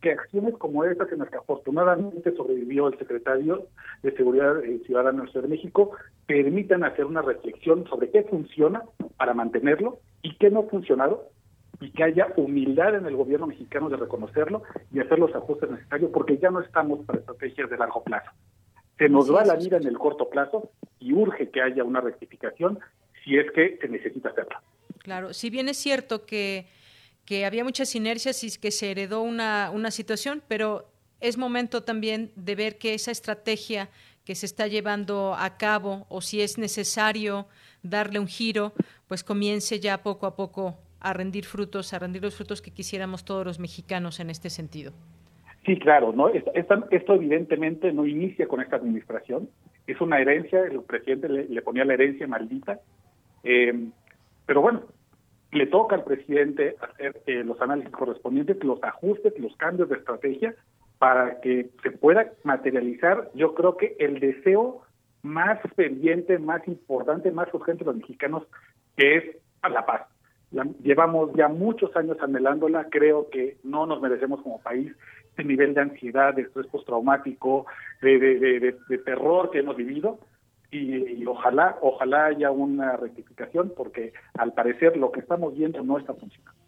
[0.00, 3.66] que acciones como estas, en las que afortunadamente sobrevivió el secretario
[4.02, 5.92] de Seguridad eh, Ciudadana de México,
[6.26, 8.82] permitan hacer una reflexión sobre qué funciona
[9.16, 11.28] para mantenerlo y qué no ha funcionado
[11.80, 14.62] y que haya humildad en el gobierno mexicano de reconocerlo
[14.92, 18.30] y hacer los ajustes necesarios, porque ya no estamos para estrategias de largo plazo.
[18.98, 22.78] Se nos va la mira en el corto plazo y urge que haya una rectificación
[23.24, 24.62] si es que se necesita hacerla.
[24.98, 26.66] Claro, si bien es cierto que,
[27.24, 30.86] que había muchas inercias y que se heredó una, una situación, pero
[31.20, 33.88] es momento también de ver que esa estrategia
[34.24, 37.46] que se está llevando a cabo o si es necesario
[37.82, 38.74] darle un giro,
[39.08, 43.24] pues comience ya poco a poco a rendir frutos, a rendir los frutos que quisiéramos
[43.24, 44.92] todos los mexicanos en este sentido.
[45.64, 49.48] Sí, claro, no esto evidentemente no inicia con esta administración,
[49.86, 52.80] es una herencia, el presidente le, ponía la herencia maldita,
[53.42, 53.88] eh,
[54.46, 54.82] pero bueno,
[55.52, 60.54] le toca al presidente hacer eh, los análisis correspondientes, los ajustes, los cambios de estrategia
[60.98, 64.82] para que se pueda materializar, yo creo que el deseo
[65.22, 68.44] más pendiente, más importante, más urgente de los mexicanos,
[68.96, 69.24] que es
[69.68, 70.02] la paz.
[70.82, 74.92] Llevamos ya muchos años anhelándola, creo que no nos merecemos como país
[75.30, 77.66] este nivel de ansiedad, de estrés postraumático,
[78.02, 80.18] de, de, de, terror que hemos vivido,
[80.72, 86.14] y, ojalá, ojalá haya una rectificación, porque al parecer lo que estamos viendo no está
[86.14, 86.58] funcionando.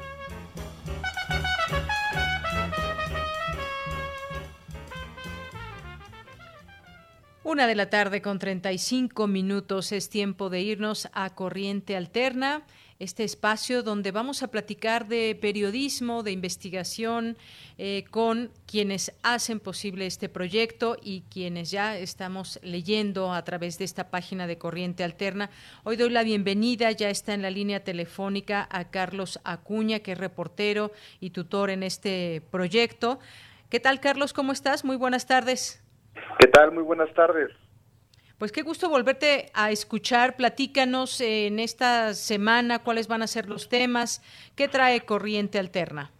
[7.48, 12.66] Una de la tarde con 35 minutos es tiempo de irnos a Corriente Alterna,
[12.98, 17.36] este espacio donde vamos a platicar de periodismo, de investigación
[17.78, 23.84] eh, con quienes hacen posible este proyecto y quienes ya estamos leyendo a través de
[23.84, 25.50] esta página de Corriente Alterna.
[25.84, 30.18] Hoy doy la bienvenida, ya está en la línea telefónica a Carlos Acuña, que es
[30.18, 33.20] reportero y tutor en este proyecto.
[33.70, 34.32] ¿Qué tal, Carlos?
[34.32, 34.84] ¿Cómo estás?
[34.84, 35.84] Muy buenas tardes.
[36.40, 36.72] ¿Qué tal?
[36.72, 37.50] Muy buenas tardes.
[38.38, 40.36] Pues qué gusto volverte a escuchar.
[40.36, 44.22] Platícanos en esta semana cuáles van a ser los temas.
[44.54, 46.12] ¿Qué trae Corriente Alterna?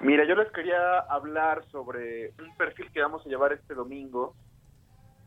[0.00, 4.34] Mira, yo les quería hablar sobre un perfil que vamos a llevar este domingo,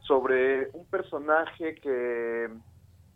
[0.01, 2.47] sobre un personaje que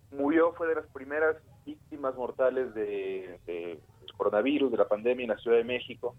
[0.09, 1.35] murió, fue de las primeras
[1.67, 3.79] víctimas mortales de,
[4.17, 6.15] coronavirus, de la pandemia en la Ciudad de México.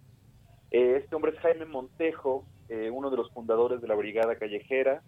[0.71, 5.03] Eh, este hombre es Jaime Montejo, eh, uno de los fundadores de la Brigada Callejera,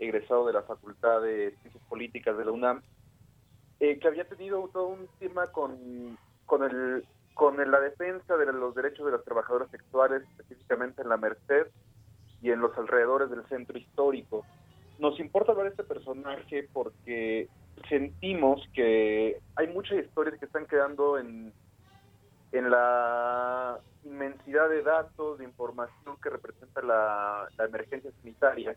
[0.00, 2.82] egresado de la Facultad de Ciencias Políticas de la UNAM,
[3.78, 8.74] eh, que había tenido todo un tema con, con, el, con la defensa de los
[8.74, 11.68] derechos de las trabajadoras sexuales, específicamente en la Merced
[12.42, 14.44] y en los alrededores del centro histórico.
[14.98, 17.48] Nos importa ver este personaje porque
[17.88, 21.52] sentimos que hay muchas historias que están quedando en,
[22.52, 28.76] en la inmensidad de datos, de información que representa la, emergencia sanitaria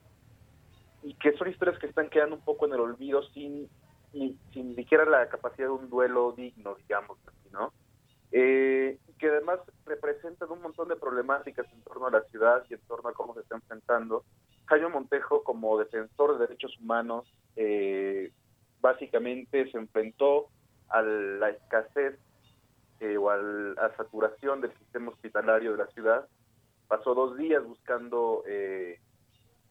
[1.03, 3.69] y que son historias que están quedando un poco en el olvido sin
[4.13, 7.17] ni, sin siquiera la capacidad de un duelo digno, digamos
[7.51, 7.73] ¿no?
[8.31, 12.79] Eh, que además representan un montón de problemáticas en torno a la ciudad y en
[12.81, 14.23] torno a cómo se está enfrentando.
[14.65, 18.31] Jaime Montejo, como defensor de derechos humanos, eh,
[18.81, 20.49] básicamente se enfrentó
[20.89, 22.19] a la escasez
[22.99, 26.27] eh, o a la saturación del sistema hospitalario de la ciudad.
[26.87, 28.99] Pasó dos días buscando eh,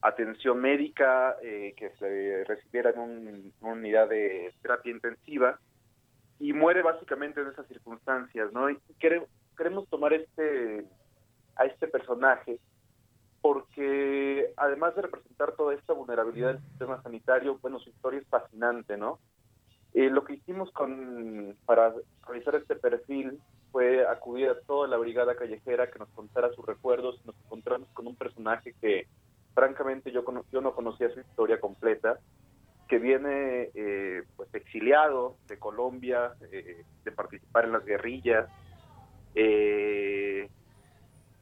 [0.02, 5.58] atención médica, eh, que se recibiera en una unidad de terapia intensiva
[6.38, 8.68] y muere básicamente en esas circunstancias, ¿no?
[8.68, 10.84] Y queremos tomar este
[11.56, 12.58] a este personaje
[13.42, 18.96] porque además de representar toda esta vulnerabilidad del sistema sanitario, bueno, su historia es fascinante,
[18.96, 19.18] ¿no?
[19.94, 21.92] Eh, lo que hicimos con para
[22.26, 23.38] realizar este perfil
[23.72, 27.20] fue acudir a toda la brigada callejera que nos contara sus recuerdos.
[27.26, 29.06] Nos encontramos con un personaje que,
[29.54, 32.18] francamente, yo, yo no conocía su historia completa,
[32.88, 38.48] que viene eh, pues exiliado de Colombia, eh, de participar en las guerrillas,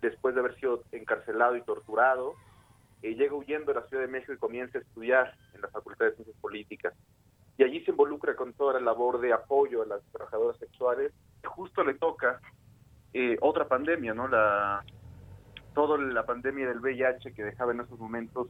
[0.00, 2.34] después de haber sido encarcelado y torturado,
[3.02, 6.14] llega huyendo de la Ciudad de México y comienza a estudiar en la Facultad de
[6.14, 6.94] Ciencias Políticas
[7.60, 11.12] y allí se involucra con toda la labor de apoyo a las trabajadoras sexuales.
[11.44, 12.40] Justo le toca
[13.12, 14.28] eh, otra pandemia, ¿no?
[14.28, 14.82] La
[15.74, 18.48] toda la pandemia del VIH que dejaba en esos momentos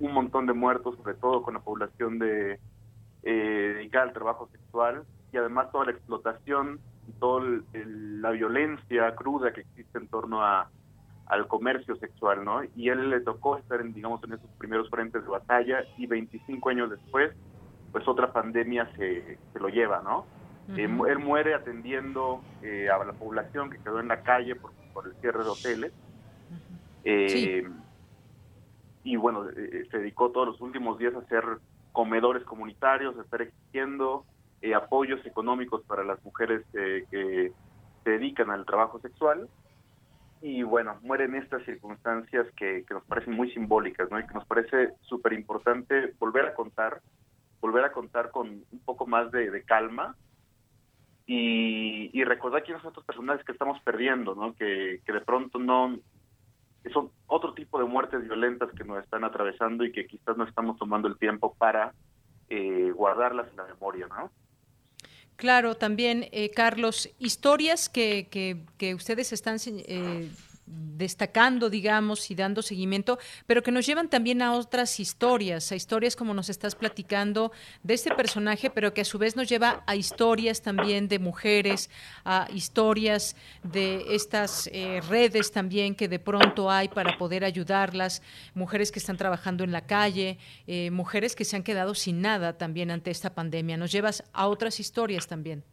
[0.00, 2.58] un montón de muertos, sobre todo con la población de,
[3.22, 9.52] eh, dedicada al trabajo sexual y además toda la explotación y toda la violencia cruda
[9.52, 10.70] que existe en torno a,
[11.26, 12.62] al comercio sexual, ¿no?
[12.76, 16.68] Y él le tocó estar, en, digamos, en esos primeros frentes de batalla y 25
[16.68, 17.32] años después,
[17.90, 20.26] pues otra pandemia se, se lo lleva, ¿no?
[20.76, 25.06] Eh, él muere atendiendo eh, a la población que quedó en la calle por, por
[25.06, 25.92] el cierre de hoteles.
[27.04, 27.68] Eh,
[29.04, 29.46] y bueno,
[29.90, 31.44] se dedicó todos los últimos días a hacer
[31.92, 34.24] comedores comunitarios, a estar exigiendo
[34.76, 37.52] apoyos económicos para las mujeres que
[38.04, 39.48] se dedican al trabajo sexual.
[40.40, 44.18] Y bueno, muere en estas circunstancias que, que nos parecen muy simbólicas, ¿no?
[44.18, 47.00] Y que nos parece súper importante volver a contar,
[47.60, 50.16] volver a contar con un poco más de calma,
[51.26, 54.54] y, recordar quiénes son estos personajes que estamos perdiendo, ¿no?
[54.54, 55.98] Que, de pronto no
[56.90, 60.78] son otro tipo de muertes violentas que nos están atravesando y que quizás no estamos
[60.78, 61.94] tomando el tiempo para
[62.48, 64.30] eh, guardarlas en la memoria, ¿no?
[65.36, 70.30] Claro, también, eh, Carlos, historias que, que, que ustedes están eh,
[70.72, 76.16] destacando, digamos, y dando seguimiento, pero que nos llevan también a otras historias, a historias
[76.16, 77.52] como nos estás platicando
[77.82, 81.90] de este personaje, pero que a su vez nos lleva a historias también de mujeres,
[82.24, 88.22] a historias de estas eh, redes también que de pronto hay para poder ayudarlas,
[88.54, 92.56] mujeres que están trabajando en la calle, eh, mujeres que se han quedado sin nada
[92.58, 93.76] también ante esta pandemia.
[93.76, 95.64] Nos llevas a otras historias también.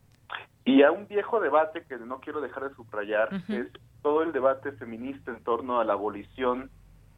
[0.66, 3.68] Y a un viejo debate que no quiero dejar de subrayar, es
[4.02, 6.70] todo el debate feminista en torno a la abolición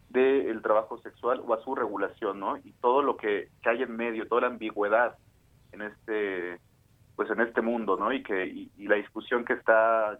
[0.09, 2.57] del trabajo sexual o a su regulación, ¿no?
[2.57, 5.15] Y todo lo que, hay en medio, toda la ambigüedad
[5.71, 6.59] en este
[7.15, 8.11] pues en este mundo, ¿no?
[8.11, 10.17] Y que y, la discusión que está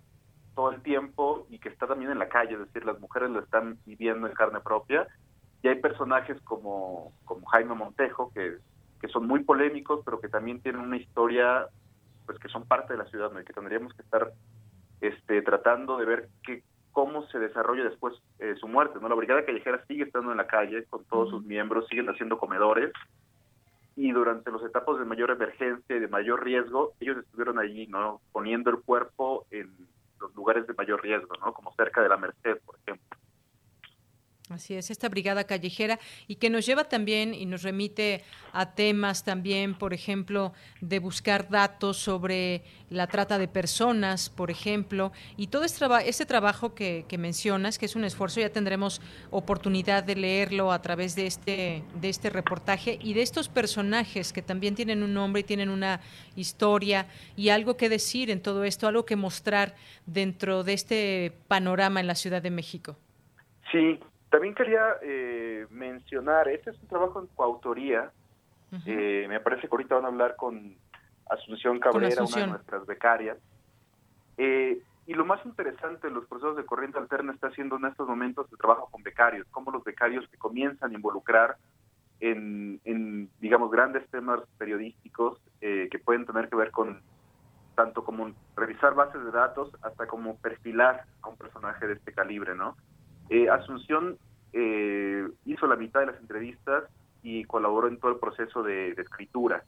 [0.55, 3.39] todo el tiempo y que está también en la calle, es decir, las mujeres lo
[3.39, 5.07] están viviendo en carne propia
[5.64, 8.57] y hay personajes como como Jaime Montejo que
[9.01, 11.68] que son muy polémicos, pero que también tienen una historia
[12.26, 13.41] pues que son parte de la ciudad, ¿no?
[13.41, 14.32] Y que tendríamos que estar
[15.02, 18.99] este, tratando de ver que, cómo se desarrolla después eh, su muerte.
[19.02, 19.10] ¿no?
[19.10, 22.91] La Brigada Callejera sigue estando en la calle con todos sus miembros, siguen haciendo comedores
[23.95, 28.22] y durante los etapas de mayor emergencia y de mayor riesgo, ellos estuvieron allí, ¿no?
[28.32, 29.70] Poniendo el cuerpo en
[30.20, 31.54] los lugares de mayor riesgo, ¿no?
[31.54, 33.18] Como cerca de la Merced, por ejemplo.
[34.52, 35.97] Así es, esta brigada callejera
[36.28, 38.22] y que nos lleva también y nos remite
[38.52, 45.14] a temas también, por ejemplo, de buscar datos sobre la trata de personas, por ejemplo,
[45.38, 50.16] y todo este, este trabajo que, mencionas, que es un esfuerzo, ya tendremos oportunidad de
[50.16, 55.02] leerlo a través de este, de este reportaje y de estos personajes que también tienen
[55.02, 56.02] un nombre y tienen una
[56.36, 59.76] historia y algo que decir en todo esto, algo que mostrar
[60.06, 62.97] dentro de este panorama en la Ciudad de México.
[63.72, 63.97] Sí,
[64.32, 68.12] también quería eh, mencionar, este es un trabajo en coautoría,
[68.86, 70.74] eh, me parece que ahorita van a hablar con
[71.30, 73.38] Asunción Cabrera, una de nuestras becarias.
[74.38, 78.08] Eh, y lo más interesante de los procesos de corriente alterna está haciendo en estos
[78.08, 81.58] momentos el trabajo con becarios, como los becarios que comienzan a involucrar
[82.22, 87.02] en, en digamos, grandes temas periodísticos que pueden tener que ver con
[87.76, 92.56] tanto como revisar bases de datos hasta como perfilar a un personaje de este calibre,
[92.56, 92.78] ¿no?
[93.32, 94.18] Eh, Asunción
[94.52, 96.84] eh, hizo la mitad de las entrevistas
[97.24, 99.64] y colaboró en todo el proceso de, escritura.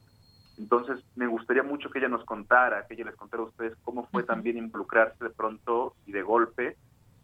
[0.58, 4.06] Entonces, me gustaría mucho que ella nos contara, que ella les contara a ustedes cómo
[4.12, 6.76] fue también involucrarse de pronto y de golpe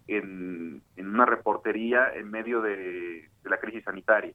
[0.08, 4.32] en, una reportería en medio de, la crisis sanitaria.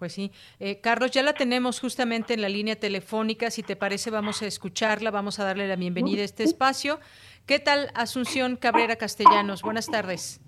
[0.00, 0.32] Pues sí.
[0.58, 3.52] Eh, Carlos, ya la tenemos justamente en la línea telefónica.
[3.52, 6.98] Si te parece, vamos a escucharla, vamos a darle la bienvenida a este espacio.
[7.46, 9.62] ¿Qué tal, Asunción Cabrera Castellanos?
[9.62, 10.40] Buenas tardes.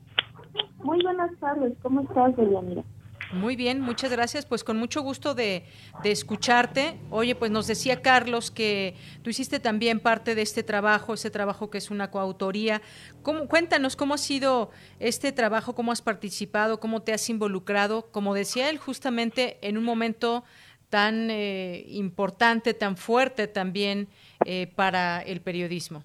[0.78, 2.84] Muy buenas tardes, ¿cómo estás, Deyanira?
[3.32, 4.46] Muy bien, muchas gracias.
[4.46, 5.64] Pues con mucho gusto de,
[6.02, 6.98] escucharte.
[7.10, 11.68] Oye, pues nos decía Carlos que tú hiciste también parte de este trabajo, ese trabajo
[11.68, 12.80] que es una coautoría.
[13.22, 18.32] ¿Cómo, cuéntanos cómo ha sido este trabajo, cómo has participado, cómo te has involucrado, como
[18.32, 20.44] decía él, justamente en un momento
[20.88, 24.08] tan eh, importante, tan fuerte también
[24.46, 26.02] eh, para el periodismo.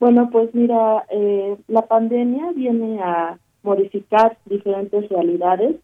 [0.00, 5.76] Bueno, pues mira, eh, la pandemia viene a modificar diferentes realidades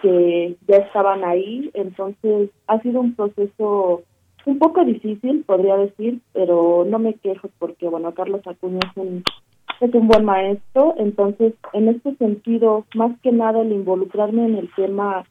[0.00, 4.02] que ya estaban ahí, entonces ha sido un proceso
[4.46, 9.24] un poco difícil, podría decir, pero no me quejo porque, bueno, Carlos Acuña es un,
[9.80, 14.70] es un buen maestro, entonces en este sentido, más que nada el involucrarme en el
[14.74, 15.24] tema,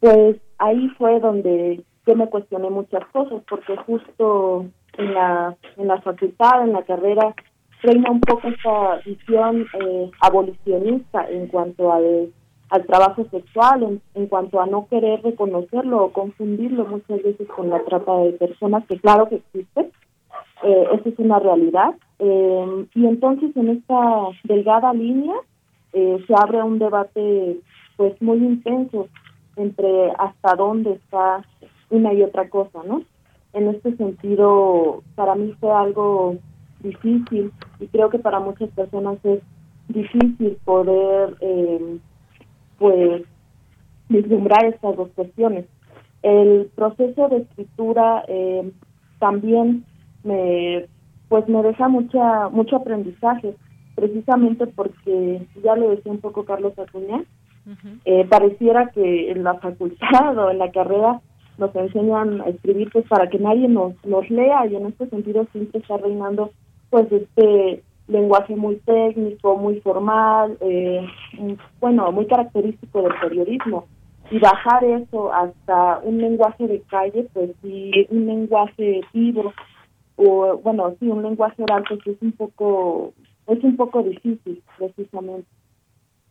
[0.00, 4.66] pues ahí fue donde yo me cuestioné muchas cosas, porque justo
[4.98, 7.34] en la, en la facultad, en la carrera,
[7.82, 12.00] reina un poco esta visión eh, abolicionista en cuanto a
[12.70, 17.82] al trabajo sexual en, cuanto a no querer reconocerlo o confundirlo muchas veces con la
[17.84, 19.90] trata de personas, que claro que existe,
[20.64, 21.94] eh, eso es una realidad.
[22.18, 25.34] Eh, y entonces en esta delgada línea
[25.92, 27.58] eh, se abre un debate
[27.96, 29.08] pues muy intenso
[29.56, 31.44] entre hasta dónde está
[31.90, 33.02] una y otra cosa, ¿no?
[33.52, 36.36] En este sentido, para mí fue algo
[36.80, 39.40] difícil y creo que para muchas personas es
[39.88, 41.98] difícil poder eh,
[42.78, 43.22] pues
[44.08, 45.66] vislumbrar estas dos cuestiones.
[46.22, 48.70] El proceso de escritura eh,
[49.18, 49.84] también
[50.24, 50.86] me
[51.28, 53.54] pues me deja mucha mucho aprendizaje
[53.94, 57.22] precisamente porque ya lo decía un poco Carlos Acuña
[58.06, 61.20] eh, pareciera que en la facultad o en la carrera
[61.58, 65.46] nos enseñan a escribir pues para que nadie nos nos lea y en este sentido
[65.52, 66.50] siempre está reinando
[66.90, 71.06] pues este lenguaje muy técnico, muy formal, eh,
[71.80, 73.86] bueno, muy característico del periodismo.
[74.30, 79.52] Y bajar eso hasta un lenguaje de calle, pues sí, un lenguaje vivo,
[80.16, 83.12] o bueno, sí, un lenguaje oral, pues es un poco,
[83.46, 85.46] es un poco difícil, precisamente.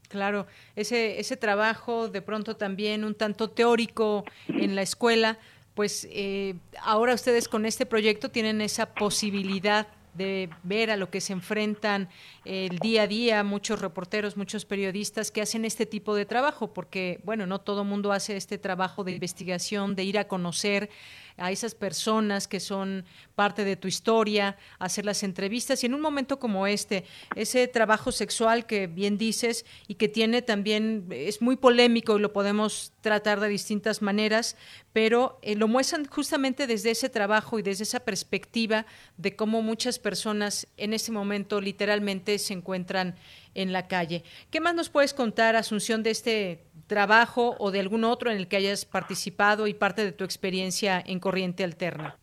[0.08, 5.38] Claro, ese, ese trabajo de pronto también un tanto teórico en la escuela,
[5.74, 9.88] pues eh, ahora ustedes con este proyecto tienen esa posibilidad
[10.18, 12.10] de ver a lo que se enfrentan
[12.44, 17.20] el día a día muchos reporteros, muchos periodistas que hacen este tipo de trabajo, porque,
[17.24, 20.90] bueno, no todo mundo hace este trabajo de investigación, de ir a conocer
[21.38, 26.02] a esas personas que son parte de tu historia, hacer las entrevistas y en un
[26.02, 31.56] momento como este, ese trabajo sexual que bien dices y que tiene también, es muy
[31.56, 34.58] polémico y lo podemos tratar de distintas maneras,
[34.94, 38.86] pero eh, lo muestran justamente desde ese trabajo y desde esa perspectiva
[39.18, 43.16] de cómo muchas personas en ese momento literalmente se encuentran
[43.54, 44.24] en la calle.
[44.52, 48.48] ¿Qué más nos puedes contar, Asunción, de este trabajo o de algún otro en el
[48.48, 52.16] que hayas participado y parte de tu experiencia en Corriente Alterna?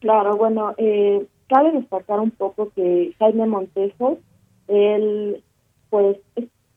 [0.00, 4.18] Claro, bueno, eh, cabe destacar un poco que Jaime Montejo,
[4.68, 5.42] él
[5.90, 6.18] pues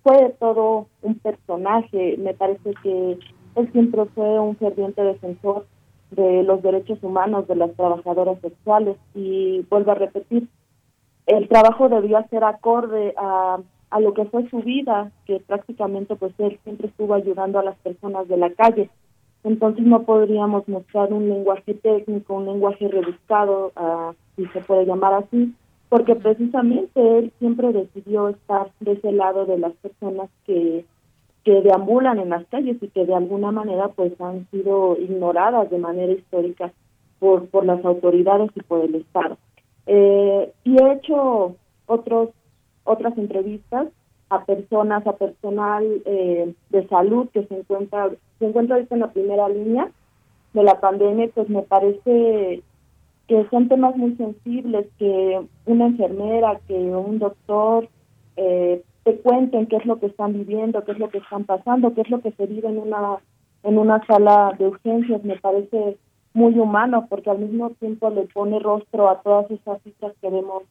[0.04, 3.18] fue todo un personaje, me parece que
[3.56, 5.66] él siempre fue un ferviente defensor
[6.12, 10.48] de los derechos humanos de las trabajadoras sexuales y vuelvo a repetir,
[11.28, 13.60] el trabajo debía ser acorde a
[13.90, 17.78] a lo que fue su vida, que prácticamente pues él siempre estuvo ayudando a las
[17.78, 18.90] personas de la calle.
[19.44, 25.14] Entonces no podríamos mostrar un lenguaje técnico, un lenguaje rebuscado, uh, si se puede llamar
[25.14, 25.54] así,
[25.88, 30.86] porque precisamente él siempre decidió estar de ese lado de las personas que,
[31.44, 35.80] que deambulan en las calles y que de alguna manera pues han sido ignoradas de
[35.80, 36.72] manera histórica
[37.20, 39.38] por, por las autoridades y por el Estado.
[39.88, 41.56] Eh, y he hecho
[41.88, 42.30] otros
[42.90, 43.88] otras entrevistas
[44.30, 48.10] a personas, a personal eh, de salud que se encuentra,
[48.40, 49.90] se encuentra ahorita en la primera línea
[50.54, 52.64] de la pandemia, pues me parece
[53.28, 57.88] que son temas muy sensibles, que una enfermera, que un doctor
[58.38, 61.94] eh, te cuenten qué es lo que están viviendo, qué es lo que están pasando,
[61.94, 63.20] qué es lo que se vive en una
[63.62, 65.98] en una sala de urgencias, me parece
[66.34, 70.64] muy humano, porque al mismo tiempo le pone rostro a todas esas cifras que vemos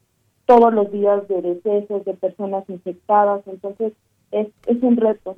[0.49, 3.93] todos los días de decesos de personas infectadas, entonces
[4.31, 5.37] es, es un reto.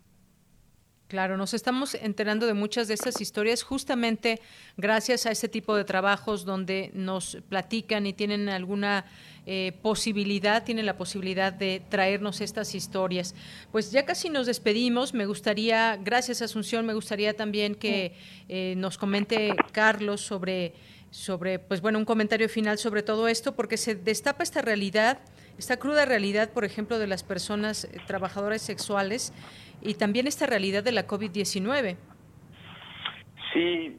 [1.08, 4.38] Claro, nos estamos enterando de muchas de estas historias justamente
[4.76, 9.04] gracias a este tipo de trabajos donde nos platican y tienen alguna
[9.44, 13.34] eh, posibilidad, tienen la posibilidad de traernos estas historias.
[13.72, 15.12] Pues ya casi nos despedimos.
[15.12, 18.14] Me gustaría, gracias Asunción, me gustaría también que
[18.48, 20.74] eh, nos comente Carlos sobre
[21.10, 25.18] sobre, pues bueno, un comentario final sobre todo esto, porque se destapa esta realidad,
[25.58, 29.32] esta cruda realidad, por ejemplo, de las personas eh, trabajadoras sexuales
[29.82, 31.96] y también esta realidad de la COVID-19.
[33.52, 33.98] Sí,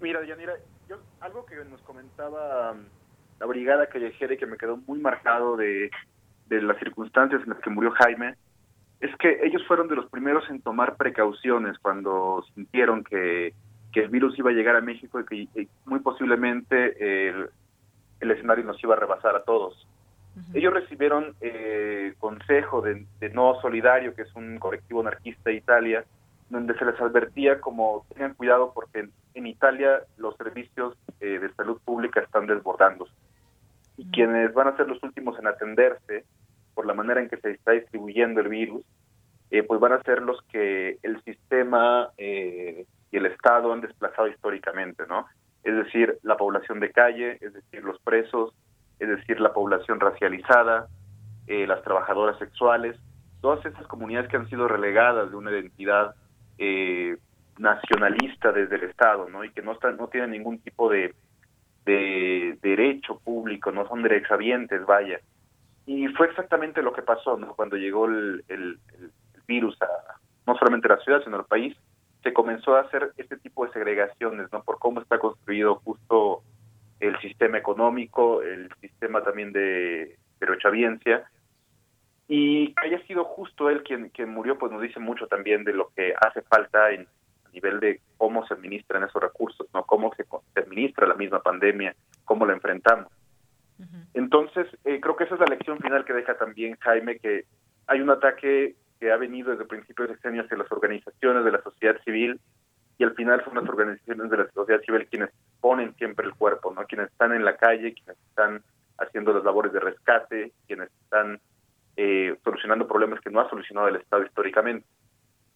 [0.00, 0.54] mira, Yanira,
[0.88, 2.84] yo, algo que nos comentaba um,
[3.38, 5.90] la brigada callejera y que me quedó muy marcado de,
[6.48, 8.34] de las circunstancias en las que murió Jaime,
[9.00, 13.54] es que ellos fueron de los primeros en tomar precauciones cuando sintieron que
[13.92, 17.50] que el virus iba a llegar a México y que muy posiblemente el,
[18.20, 19.86] escenario nos iba a rebasar a todos.
[20.54, 26.04] Ellos recibieron eh, consejo de, No Solidario, que es un colectivo anarquista de Italia,
[26.48, 31.80] donde se les advertía como tengan cuidado porque en, Italia los servicios eh, de salud
[31.84, 33.12] pública están desbordándose.
[33.96, 36.24] Y quienes van a ser los últimos en atenderse
[36.74, 38.84] por la manera en que se está distribuyendo el virus,
[39.50, 44.28] eh, pues van a ser los que el sistema eh, y el Estado han desplazado
[44.28, 45.26] históricamente, ¿no?
[45.62, 48.54] Es decir, la población de calle, es decir, los presos,
[48.98, 50.88] es decir, la población racializada,
[51.46, 52.96] eh, las trabajadoras sexuales,
[53.40, 56.14] todas esas comunidades que han sido relegadas de una identidad
[56.58, 57.16] eh,
[57.58, 59.44] nacionalista desde el Estado, ¿no?
[59.44, 61.14] Y que no están, no tienen ningún tipo de,
[61.84, 65.20] de derecho público, no son derechohabientes, vaya.
[65.86, 67.54] Y fue exactamente lo que pasó, ¿no?
[67.54, 68.44] Cuando llegó el,
[69.46, 69.88] virus a
[70.46, 71.76] no solamente la ciudad, sino al país,
[72.22, 74.62] se comenzó a hacer este tipo de segregaciones, ¿no?
[74.62, 76.42] Por cómo está construido justo
[77.00, 81.24] el sistema económico, el sistema también de derechohabiencia,
[82.28, 85.72] y que haya sido justo él quien, quien murió, pues nos dice mucho también de
[85.72, 87.08] lo que hace falta en
[87.50, 90.24] a nivel de cómo se administran esos recursos, no cómo se,
[90.60, 93.08] administra la misma pandemia, cómo la enfrentamos.
[94.14, 97.46] Entonces, eh, creo que esa es la lección final que deja también Jaime, que
[97.86, 101.62] hay un ataque que ha venido desde principios de sexenio hacia las organizaciones de la
[101.62, 102.38] sociedad civil
[102.98, 105.30] y al final son las organizaciones de la sociedad civil quienes
[105.60, 106.84] ponen siempre el cuerpo, ¿no?
[106.84, 108.62] Quienes están en la calle, quienes están
[108.98, 111.40] haciendo las labores de rescate, quienes están
[111.96, 114.86] eh, solucionando problemas que no ha solucionado el Estado históricamente.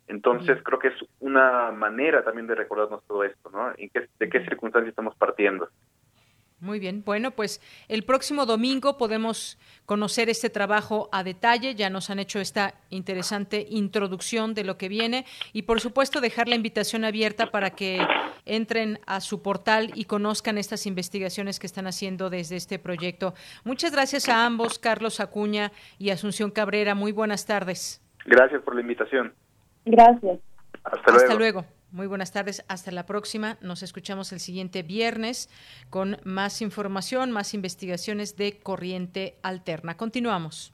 [0.07, 3.73] Entonces, creo que es una manera también de recordarnos todo esto, ¿no?
[3.77, 5.69] ¿En qué, ¿De qué circunstancias estamos partiendo?
[6.61, 12.09] Muy bien, bueno, pues el próximo domingo podemos conocer este trabajo a detalle, ya nos
[12.09, 17.05] han hecho esta interesante introducción de lo que viene y por supuesto dejar la invitación
[17.05, 18.01] abierta para que
[18.47, 23.35] entren a su portal y conozcan estas investigaciones que están haciendo desde este proyecto.
[23.65, 26.95] Muchas gracias a ambos, Carlos Acuña y Asunción Cabrera.
[26.95, 28.03] Muy buenas tardes.
[28.25, 29.35] Gracias por la invitación.
[29.85, 30.39] Gracias.
[30.83, 31.17] Hasta luego.
[31.17, 31.65] Hasta luego.
[31.95, 33.57] Muy buenas tardes, hasta la próxima.
[33.61, 35.49] Nos escuchamos el siguiente viernes
[35.91, 39.97] con más información, más investigaciones de corriente alterna.
[39.97, 40.73] Continuamos.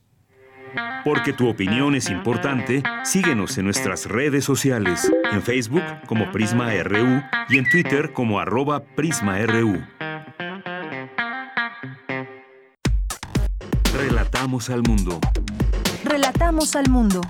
[1.04, 7.22] Porque tu opinión es importante, síguenos en nuestras redes sociales, en Facebook como Prisma RU
[7.50, 9.78] y en Twitter como arroba PrismaRU.
[13.92, 15.20] Relatamos al mundo.
[16.02, 17.20] Relatamos al mundo.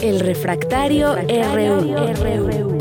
[0.00, 2.78] El refractario, RU.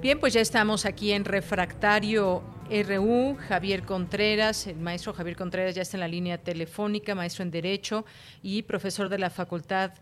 [0.00, 3.36] Bien, pues ya estamos aquí en Refractario RU.
[3.36, 8.04] Javier Contreras, el maestro Javier Contreras ya está en la línea telefónica, maestro en Derecho
[8.42, 9.92] y profesor de la Facultad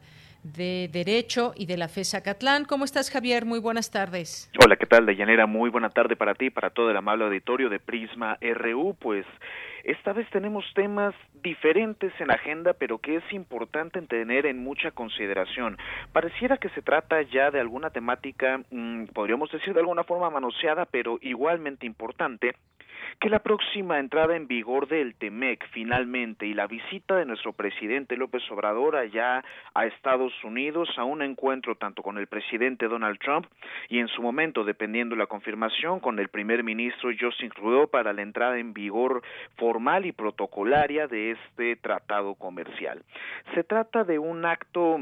[0.43, 2.65] Derecho y de la FESA Catlán.
[2.65, 3.45] ¿Cómo estás, Javier?
[3.45, 4.51] Muy buenas tardes.
[4.63, 5.47] Hola, ¿qué tal, Deyanira?
[5.47, 8.97] Muy buena tarde para ti y para todo el amable auditorio de Prisma RU.
[8.99, 9.25] Pues
[9.85, 14.93] esta vez tenemos temas diferentes en la agenda, pero que es importante tener en mucha
[14.93, 15.77] consideración.
[16.13, 20.87] Pareciera que se trata ya de alguna temática, mm, podríamos decir de alguna forma manoseada,
[20.87, 22.55] pero igualmente importante,
[23.23, 28.17] que la próxima entrada en vigor del TEMEC finalmente y la visita de nuestro presidente
[28.17, 29.45] López Obrador allá
[29.75, 33.47] a Estados Unidos a un encuentro tanto con el presidente Donald Trump
[33.89, 38.23] y en su momento, dependiendo la confirmación, con el primer ministro Justin Trudeau para la
[38.23, 39.23] entrada en vigor
[39.57, 43.05] formal y protocolaria de este tratado comercial.
[43.55, 44.99] Se trata de un acto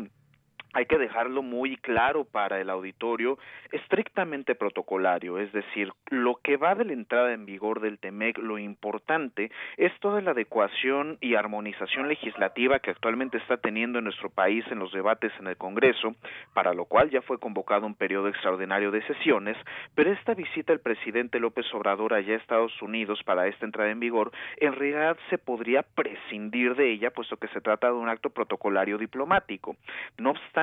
[0.73, 3.39] hay que dejarlo muy claro para el auditorio,
[3.73, 8.59] estrictamente protocolario, es decir, lo que va de la entrada en vigor del TEMEC, lo
[8.59, 14.65] importante es toda la adecuación y armonización legislativa que actualmente está teniendo en nuestro país
[14.71, 16.15] en los debates en el Congreso,
[16.55, 19.57] para lo cual ya fue convocado un periodo extraordinario de sesiones,
[19.95, 24.01] pero esta visita del presidente López Obrador allá a Estados Unidos para esta entrada en
[24.01, 28.31] vigor, en realidad se podría prescindir de ella, puesto que se trata de un acto
[28.31, 29.77] protocolario diplomático.
[30.19, 30.60] No obstante,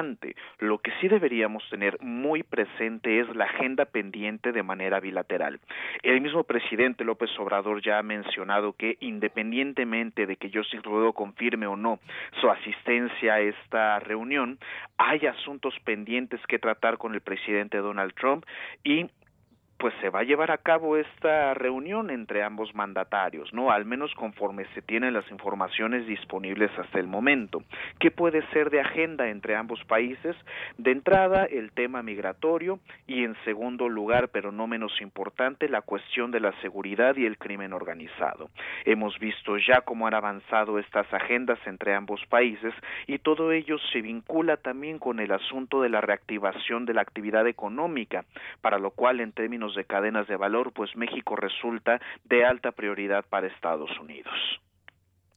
[0.60, 5.60] lo que sí deberíamos tener muy presente es la agenda pendiente de manera bilateral.
[6.04, 11.68] El mismo presidente López Obrador ya ha mencionado que independientemente de que José Trudeau confirme
[11.68, 12.00] o no
[12.40, 14.60] su asistencia a esta reunión,
[14.98, 18.46] hay asuntos pendientes que tratar con el presidente Donald Trump
[18.84, 19.08] y
[19.78, 23.72] pues se va a llevar a cabo esta reunión entre ambos mandatarios, ¿no?
[23.72, 27.64] Al menos conforme se tienen las informaciones disponibles hasta el momento.
[28.00, 30.36] ¿Qué puede ser de agenda entre ambos países?
[30.78, 36.32] De entrada, el tema migratorio y en segundo lugar, pero no menos importante, la cuestión
[36.32, 38.50] de la seguridad y el crimen organizado.
[38.86, 42.74] Hemos visto ya cómo han avanzado estas agendas entre ambos países
[43.06, 47.48] y todo ello se vincula también con el asunto de la reactivación de la actividad
[47.48, 48.26] económica,
[48.62, 53.26] para lo cual en términos de cadenas de valor, pues México resulta de alta prioridad
[53.26, 54.34] para Estados Unidos.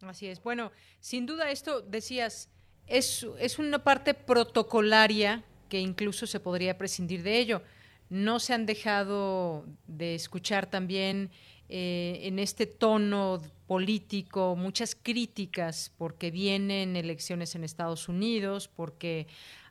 [0.02, 0.42] Así es.
[0.42, 2.50] Bueno, sin duda esto decías,
[2.86, 7.62] es, es una parte protocolaria que incluso se podría prescindir de ello.
[8.08, 11.30] No se han dejado de escuchar también
[11.68, 19.28] eh, en este tono político muchas críticas porque vienen elecciones en Estados Unidos, porque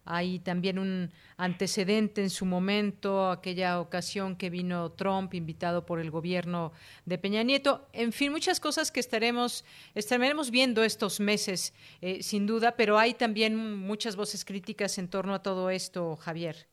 [0.10, 6.10] hay también un antecedente en su momento, aquella ocasión que vino Trump invitado por el
[6.10, 6.74] gobierno
[7.06, 7.88] de Peña Nieto.
[7.94, 13.14] En fin, muchas cosas que estaremos, estaremos viendo estos meses, eh, sin duda, pero hay
[13.14, 16.68] también muchas voces críticas en torno a todo esto, Javier.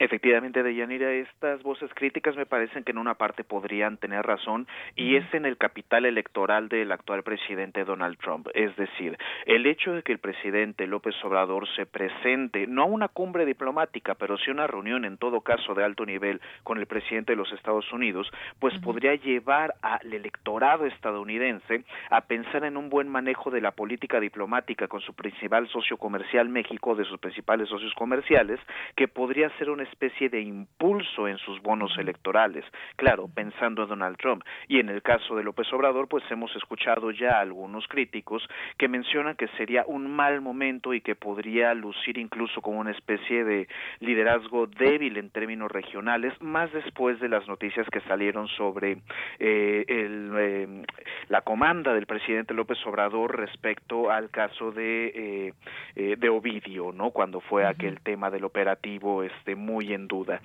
[0.00, 5.16] Efectivamente, Deyanira, estas voces críticas me parecen que en una parte podrían tener razón y
[5.16, 8.48] es en el capital electoral del actual presidente Donald Trump.
[8.54, 13.08] Es decir, el hecho de que el presidente López Obrador se presente, no a una
[13.08, 16.86] cumbre diplomática, pero sí a una reunión en todo caso de alto nivel con el
[16.86, 18.26] presidente de los Estados Unidos,
[18.58, 24.18] pues podría llevar al electorado estadounidense a pensar en un buen manejo de la política
[24.18, 28.58] diplomática con su principal socio comercial México, de sus principales socios comerciales,
[28.96, 32.64] que podría ser un especie de impulso en sus bonos electorales,
[32.96, 34.42] claro, pensando en Donald Trump.
[34.68, 38.42] Y en el caso de López Obrador, pues hemos escuchado ya algunos críticos
[38.78, 43.44] que mencionan que sería un mal momento y que podría lucir incluso como una especie
[43.44, 43.68] de
[44.00, 48.98] liderazgo débil en términos regionales, más después de las noticias que salieron sobre
[49.38, 50.82] eh, el, eh,
[51.28, 55.52] la comanda del presidente López Obrador respecto al caso de,
[55.96, 57.10] eh, de Ovidio, ¿no?
[57.10, 60.40] Cuando fue aquel tema del operativo este muy en duda.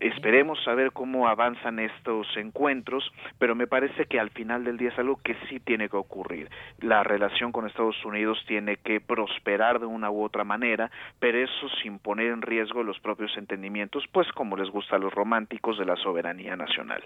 [0.00, 4.98] Esperemos saber cómo avanzan estos encuentros, pero me parece que al final del día es
[4.98, 6.48] algo que sí tiene que ocurrir.
[6.80, 11.68] La relación con Estados Unidos tiene que prosperar de una u otra manera, pero eso
[11.82, 15.84] sin poner en riesgo los propios entendimientos, pues como les gusta a los románticos de
[15.84, 17.02] la soberanía nacional.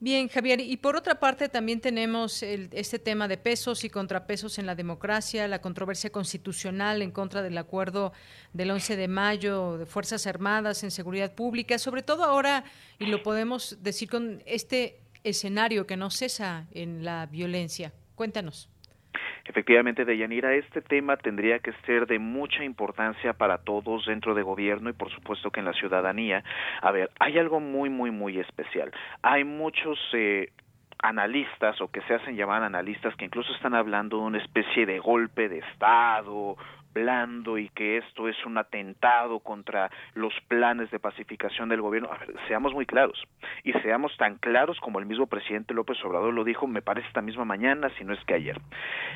[0.00, 4.66] Bien, Javier, y por otra parte también tenemos este tema de pesos y contrapesos en
[4.66, 8.12] la democracia, la controversia constitucional en contra del acuerdo
[8.52, 12.62] del 11 de mayo de Fuerzas Armadas en seguridad pública, sobre todo ahora,
[13.00, 17.92] y lo podemos decir con este escenario que no cesa en la violencia.
[18.14, 18.68] Cuéntanos.
[19.48, 24.90] Efectivamente, Deyanira, este tema tendría que ser de mucha importancia para todos dentro de gobierno
[24.90, 26.44] y por supuesto que en la ciudadanía.
[26.82, 28.92] A ver, hay algo muy, muy, muy especial.
[29.22, 29.98] Hay muchos...
[30.12, 30.50] Eh,
[31.00, 34.98] analistas o que se hacen llamar analistas que incluso están hablando de una especie de
[34.98, 36.56] golpe de Estado
[36.92, 42.10] blando y que esto es un atentado contra los planes de pacificación del gobierno.
[42.12, 43.22] A ver, seamos muy claros
[43.64, 47.22] y seamos tan claros como el mismo presidente López Obrador lo dijo, me parece esta
[47.22, 48.60] misma mañana, si no es que ayer.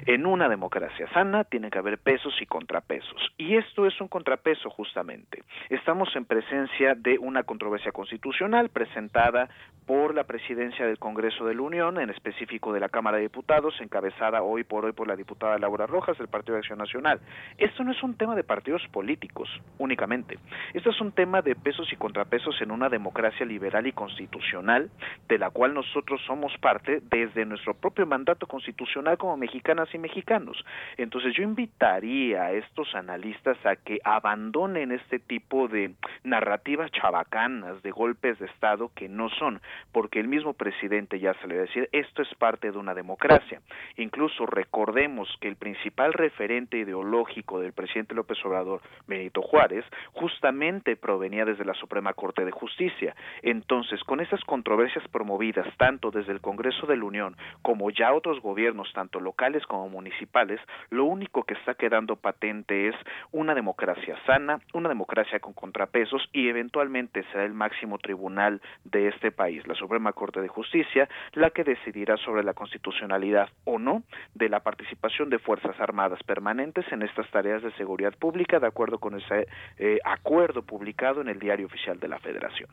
[0.07, 4.71] En una democracia sana tiene que haber pesos y contrapesos y esto es un contrapeso
[4.71, 5.43] justamente.
[5.69, 9.49] Estamos en presencia de una controversia constitucional presentada
[9.87, 13.75] por la presidencia del Congreso de la Unión, en específico de la Cámara de Diputados,
[13.81, 17.21] encabezada hoy por hoy por la diputada Laura Rojas del Partido de Acción Nacional.
[17.63, 19.49] Esto no es un tema de partidos políticos
[19.79, 20.37] únicamente.
[20.75, 24.91] Esto es un tema de pesos y contrapesos en una democracia liberal y constitucional,
[25.29, 30.65] de la cual nosotros somos parte desde nuestro propio mandato constitucional como mexicanas y mexicanos.
[30.97, 35.95] Entonces yo invitaría a estos analistas a que abandonen este tipo de
[36.25, 39.61] narrativas chabacanas, de golpes de Estado que no son,
[39.93, 42.93] porque el mismo presidente ya se le va a decir, esto es parte de una
[42.93, 43.61] democracia.
[43.99, 51.45] Incluso recordemos que el principal referente ideológico del presidente López Obrador, Benito Juárez, justamente provenía
[51.45, 53.15] desde la Suprema Corte de Justicia.
[53.43, 58.41] Entonces, con esas controversias promovidas tanto desde el Congreso de la Unión como ya otros
[58.41, 62.95] gobiernos, tanto locales como municipales, lo único que está quedando patente es
[63.31, 69.31] una democracia sana, una democracia con contrapesos y eventualmente será el máximo tribunal de este
[69.31, 74.03] país, la Suprema Corte de Justicia, la que decidirá sobre la constitucionalidad o no
[74.35, 78.99] de la participación de Fuerzas Armadas permanentes en estas tareas de seguridad pública de acuerdo
[78.99, 79.47] con ese
[79.79, 82.69] eh, acuerdo publicado en el Diario Oficial de la Federación.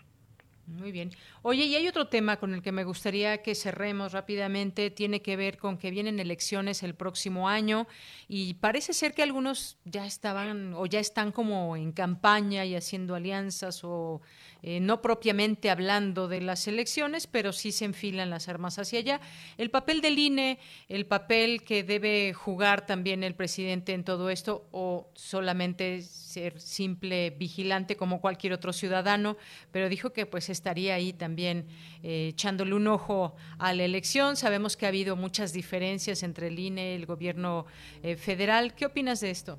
[0.70, 1.10] Muy bien.
[1.42, 5.36] Oye, y hay otro tema con el que me gustaría que cerremos rápidamente, tiene que
[5.36, 7.88] ver con que vienen elecciones el próximo año
[8.28, 13.16] y parece ser que algunos ya estaban o ya están como en campaña y haciendo
[13.16, 14.22] alianzas o
[14.62, 19.22] eh, no propiamente hablando de las elecciones, pero sí se enfilan las armas hacia allá.
[19.58, 24.68] El papel del INE, el papel que debe jugar también el presidente en todo esto
[24.72, 29.38] o solamente ser simple vigilante como cualquier otro ciudadano,
[29.72, 31.68] pero dijo que pues estaría ahí también
[32.04, 34.36] eh, echándole un ojo a la elección.
[34.36, 37.66] Sabemos que ha habido muchas diferencias entre el INE y el gobierno
[38.04, 38.74] eh, federal.
[38.76, 39.58] ¿Qué opinas de esto?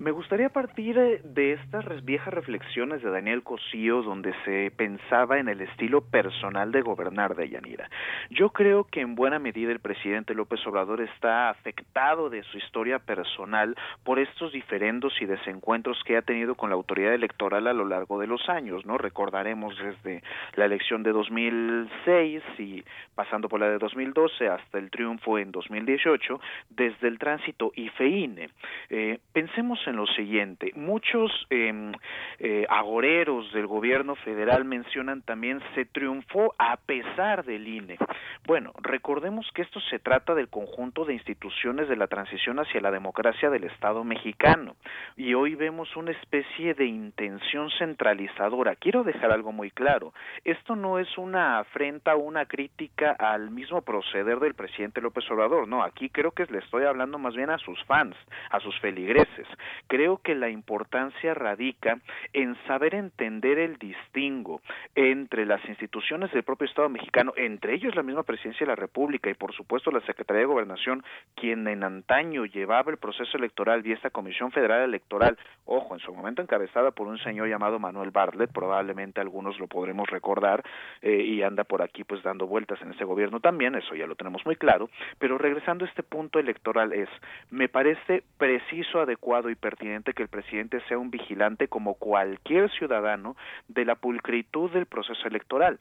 [0.00, 5.48] Me gustaría partir eh, de estas viejas reflexiones de Daniel Cosío donde se pensaba en
[5.48, 7.90] el estilo personal de gobernar de Yanira.
[8.30, 13.00] Yo creo que en buena medida el presidente López Obrador está afectado de su historia
[13.00, 13.74] personal
[14.04, 18.20] por estos diferendos y desencuentros que ha tenido con la autoridad electoral a lo largo
[18.20, 18.98] de los años, ¿no?
[18.98, 20.22] Recordaremos desde
[20.54, 22.84] la elección de 2006 y
[23.16, 26.40] pasando por la de 2012 hasta el triunfo en 2018,
[26.70, 28.50] desde el tránsito IFEINE.
[28.90, 30.72] Eh, pensemos en lo siguiente.
[30.76, 31.92] Muchos em,
[32.38, 37.98] eh, agoreros del gobierno federal mencionan también se triunfó a pesar del INE.
[38.46, 42.90] Bueno, recordemos que esto se trata del conjunto de instituciones de la transición hacia la
[42.90, 44.76] democracia del Estado mexicano
[45.16, 48.76] y hoy vemos una especie de intención centralizadora.
[48.76, 50.12] Quiero dejar algo muy claro.
[50.44, 55.68] Esto no es una afrenta o una crítica al mismo proceder del presidente López Obrador,
[55.68, 58.16] no, aquí creo que le estoy hablando más bien a sus fans,
[58.50, 59.46] a sus feligreses.
[59.86, 61.98] Creo que la importancia radica
[62.32, 64.60] en saber entender el distingo
[64.94, 69.30] entre las instituciones del propio Estado mexicano, entre ellos la misma Presidencia de la República
[69.30, 71.04] y por supuesto la Secretaría de Gobernación,
[71.34, 76.12] quien en antaño llevaba el proceso electoral y esta Comisión Federal Electoral, ojo, en su
[76.14, 80.62] momento encabezada por un señor llamado Manuel Bartlett, probablemente algunos lo podremos recordar,
[81.02, 84.14] eh, y anda por aquí pues dando vueltas en ese gobierno también, eso ya lo
[84.14, 87.08] tenemos muy claro, pero regresando a este punto electoral es,
[87.50, 93.36] me parece preciso, adecuado y pertinente que el presidente sea un vigilante como cualquier ciudadano
[93.68, 95.78] de la pulcritud del proceso electoral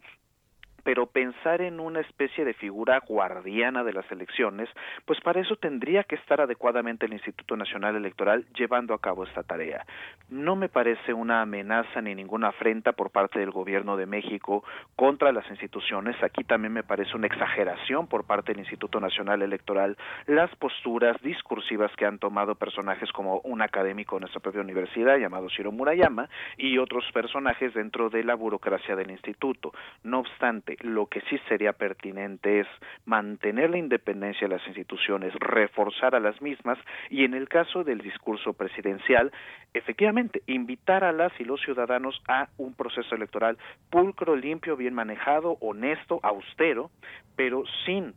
[0.88, 4.70] pero pensar en una especie de figura guardiana de las elecciones,
[5.04, 9.44] pues para eso tendría que estar adecuadamente el Instituto Nacional Electoral llevando a cabo esta
[9.44, 9.86] tarea.
[10.30, 14.64] No me parece una amenaza ni ninguna afrenta por parte del gobierno de México
[14.96, 16.16] contra las instituciones.
[16.24, 21.92] Aquí también me parece una exageración por parte del Instituto Nacional Electoral las posturas discursivas
[21.98, 26.78] que han tomado personajes como un académico de nuestra propia universidad llamado Shiro Murayama y
[26.78, 29.74] otros personajes dentro de la burocracia del instituto.
[30.04, 32.68] No obstante, lo que sí sería pertinente es
[33.06, 36.78] mantener la independencia de las instituciones, reforzar a las mismas
[37.10, 39.32] y en el caso del discurso presidencial,
[39.74, 43.58] efectivamente, invitar a las y los ciudadanos a un proceso electoral
[43.90, 46.92] pulcro, limpio, bien manejado, honesto, austero,
[47.36, 48.14] pero sin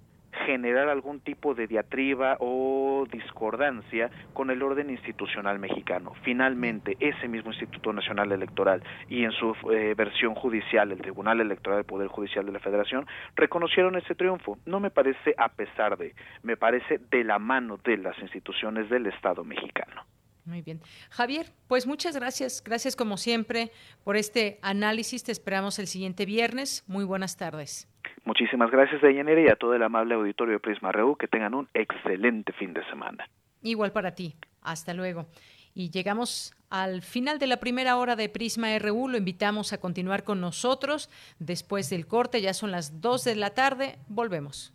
[0.46, 6.12] generar algún tipo de diatriba o discordancia con el orden institucional mexicano.
[6.22, 11.78] Finalmente, ese mismo Instituto Nacional Electoral y en su eh, versión judicial, el Tribunal Electoral
[11.78, 13.06] del Poder Judicial de la Federación,
[13.36, 14.58] reconocieron ese triunfo.
[14.66, 19.06] No me parece a pesar de, me parece de la mano de las instituciones del
[19.06, 20.04] Estado mexicano.
[20.50, 20.80] Muy bien.
[21.10, 22.60] Javier, pues muchas gracias.
[22.64, 23.70] Gracias como siempre
[24.02, 25.22] por este análisis.
[25.22, 26.82] Te esperamos el siguiente viernes.
[26.88, 27.88] Muy buenas tardes.
[28.24, 31.14] Muchísimas gracias, Deyanira, y a todo el amable auditorio de Prisma Reu.
[31.16, 33.28] Que tengan un excelente fin de semana.
[33.62, 34.34] Igual para ti.
[34.60, 35.26] Hasta luego.
[35.72, 39.06] Y llegamos al final de la primera hora de Prisma RU.
[39.06, 42.42] Lo invitamos a continuar con nosotros después del corte.
[42.42, 43.98] Ya son las 2 de la tarde.
[44.08, 44.74] Volvemos.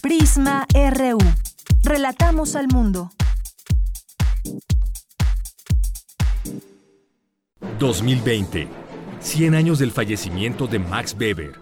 [0.00, 1.18] Prisma RU.
[1.82, 3.10] Relatamos al mundo.
[7.78, 8.68] 2020.
[9.20, 11.52] 100 años del fallecimiento de Max Weber.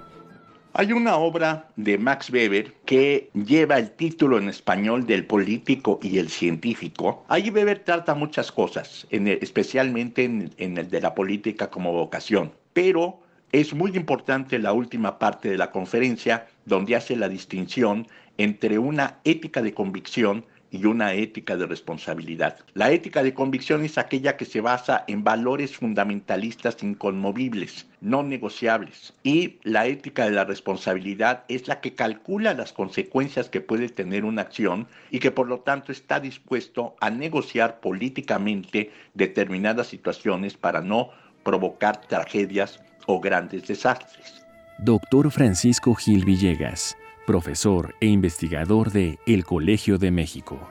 [0.72, 6.18] Hay una obra de Max Weber que lleva el título en español del político y
[6.18, 7.24] el científico.
[7.28, 12.52] Ahí Weber trata muchas cosas, especialmente en, en el de la política como vocación.
[12.72, 13.20] Pero
[13.52, 18.06] es muy importante la última parte de la conferencia donde hace la distinción
[18.38, 22.58] entre una ética de convicción y una ética de responsabilidad.
[22.74, 29.12] La ética de convicción es aquella que se basa en valores fundamentalistas inconmovibles, no negociables.
[29.22, 34.24] Y la ética de la responsabilidad es la que calcula las consecuencias que puede tener
[34.24, 40.80] una acción y que por lo tanto está dispuesto a negociar políticamente determinadas situaciones para
[40.80, 41.10] no
[41.42, 44.44] provocar tragedias o grandes desastres.
[44.78, 46.96] Doctor Francisco Gil Villegas
[47.30, 50.68] profesor e investigador de El Colegio de México.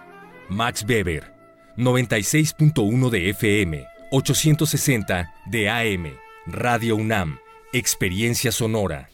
[0.49, 1.33] Max Weber,
[1.77, 6.11] 96.1 de FM, 860 de AM,
[6.47, 7.37] Radio UNAM,
[7.71, 9.09] Experiencia Sonora.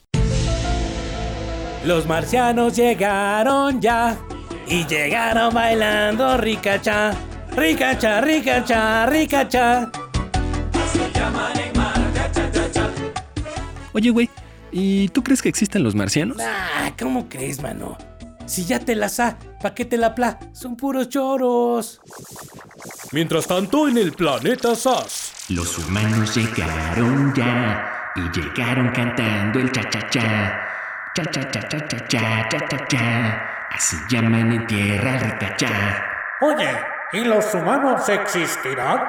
[1.86, 4.18] Los marcianos llegaron ya
[4.68, 7.14] y llegaron bailando ricacha,
[7.56, 9.92] ricacha, ricacha, ricacha.
[13.94, 14.45] Oye, güey.
[14.78, 16.36] ¿Y tú crees que existen los marcianos?
[16.42, 17.98] Ah, ¿cómo crees, mano?
[18.46, 20.38] Si ya te la sa, ¿pa' qué te la pla?
[20.52, 22.02] Son puros choros.
[23.14, 25.46] Mientras tanto, en el planeta SAS.
[25.48, 30.60] Los humanos llegaron ya y llegaron cantando el cha-cha-cha.
[31.16, 33.68] Cha-cha-cha-cha-cha, cha-cha-cha.
[33.72, 36.04] Así llaman en tierra rica-cha.
[36.42, 36.70] Oye,
[37.14, 39.00] ¿y los humanos existirán?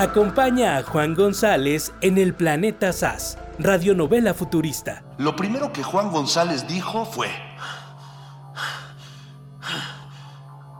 [0.00, 5.02] Acompaña a Juan González en el planeta SAS radionovela futurista.
[5.18, 7.28] Lo primero que Juan González dijo fue...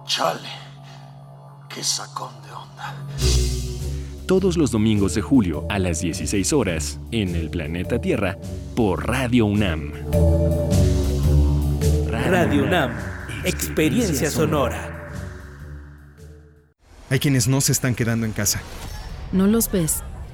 [0.07, 0.49] Chale,
[1.69, 2.95] qué sacón de onda.
[4.27, 8.37] Todos los domingos de julio a las 16 horas en el planeta Tierra
[8.77, 9.93] por Radio UNAM.
[12.11, 12.93] Radio UNAM,
[13.45, 15.11] experiencia sonora.
[17.11, 18.63] Hay quienes no se están quedando en casa.
[19.33, 20.03] No los ves,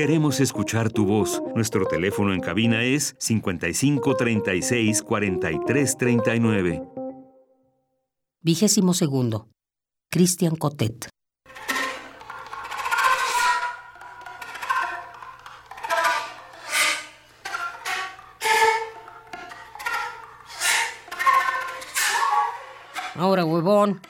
[0.00, 1.42] Queremos escuchar tu voz.
[1.54, 6.82] Nuestro teléfono en cabina es 55 36 43 39.
[8.40, 9.50] Vigésimo segundo.
[10.10, 11.10] Cristian Cotet.
[23.16, 24.00] Ahora, huevón,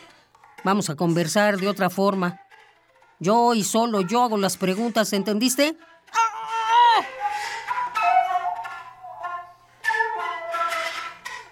[0.62, 2.38] vamos a conversar de otra forma.
[3.20, 5.76] Yo y solo yo hago las preguntas, ¿entendiste?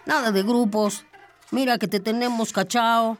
[0.06, 1.04] Nada de grupos.
[1.50, 3.18] Mira que te tenemos cachao.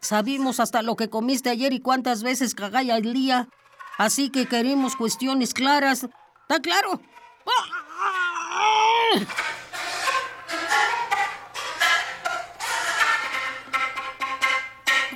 [0.00, 3.48] Sabimos hasta lo que comiste ayer y cuántas veces cagáis al día.
[3.96, 6.06] Así que queremos cuestiones claras.
[6.42, 7.00] ¿Está claro?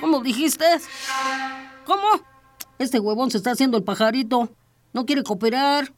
[0.01, 0.65] ¿Cómo dijiste?
[1.85, 2.28] ¿Cómo?
[2.79, 4.49] Este huevón se está haciendo el pajarito.
[4.93, 5.91] No quiere cooperar.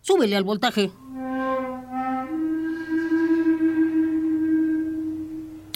[0.00, 0.90] Súbele al voltaje.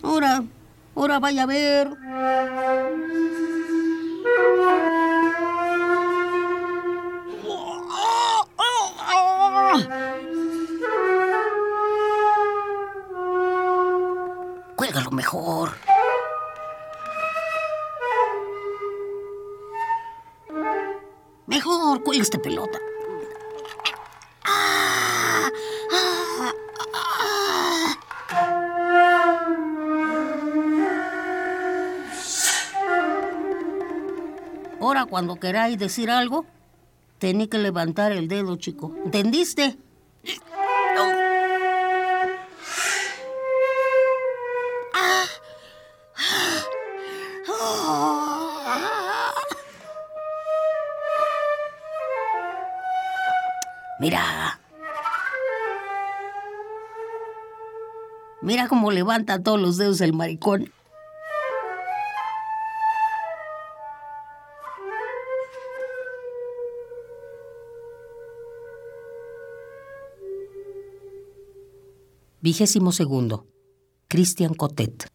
[0.03, 0.43] Ahora,
[0.95, 1.91] ahora vaya a ver.
[14.75, 15.96] Cuélgalo mejor.
[21.57, 22.79] Mejor, cuelga esta pelota.
[34.83, 36.45] Ahora, cuando queráis decir algo,
[37.19, 38.95] tenéis que levantar el dedo, chico.
[39.07, 39.79] ¿Entendiste?
[58.87, 60.73] Cómo levanta todos los dedos el maricón.
[72.41, 73.49] Vigésimo segundo.
[74.07, 75.11] Cristian Cotet.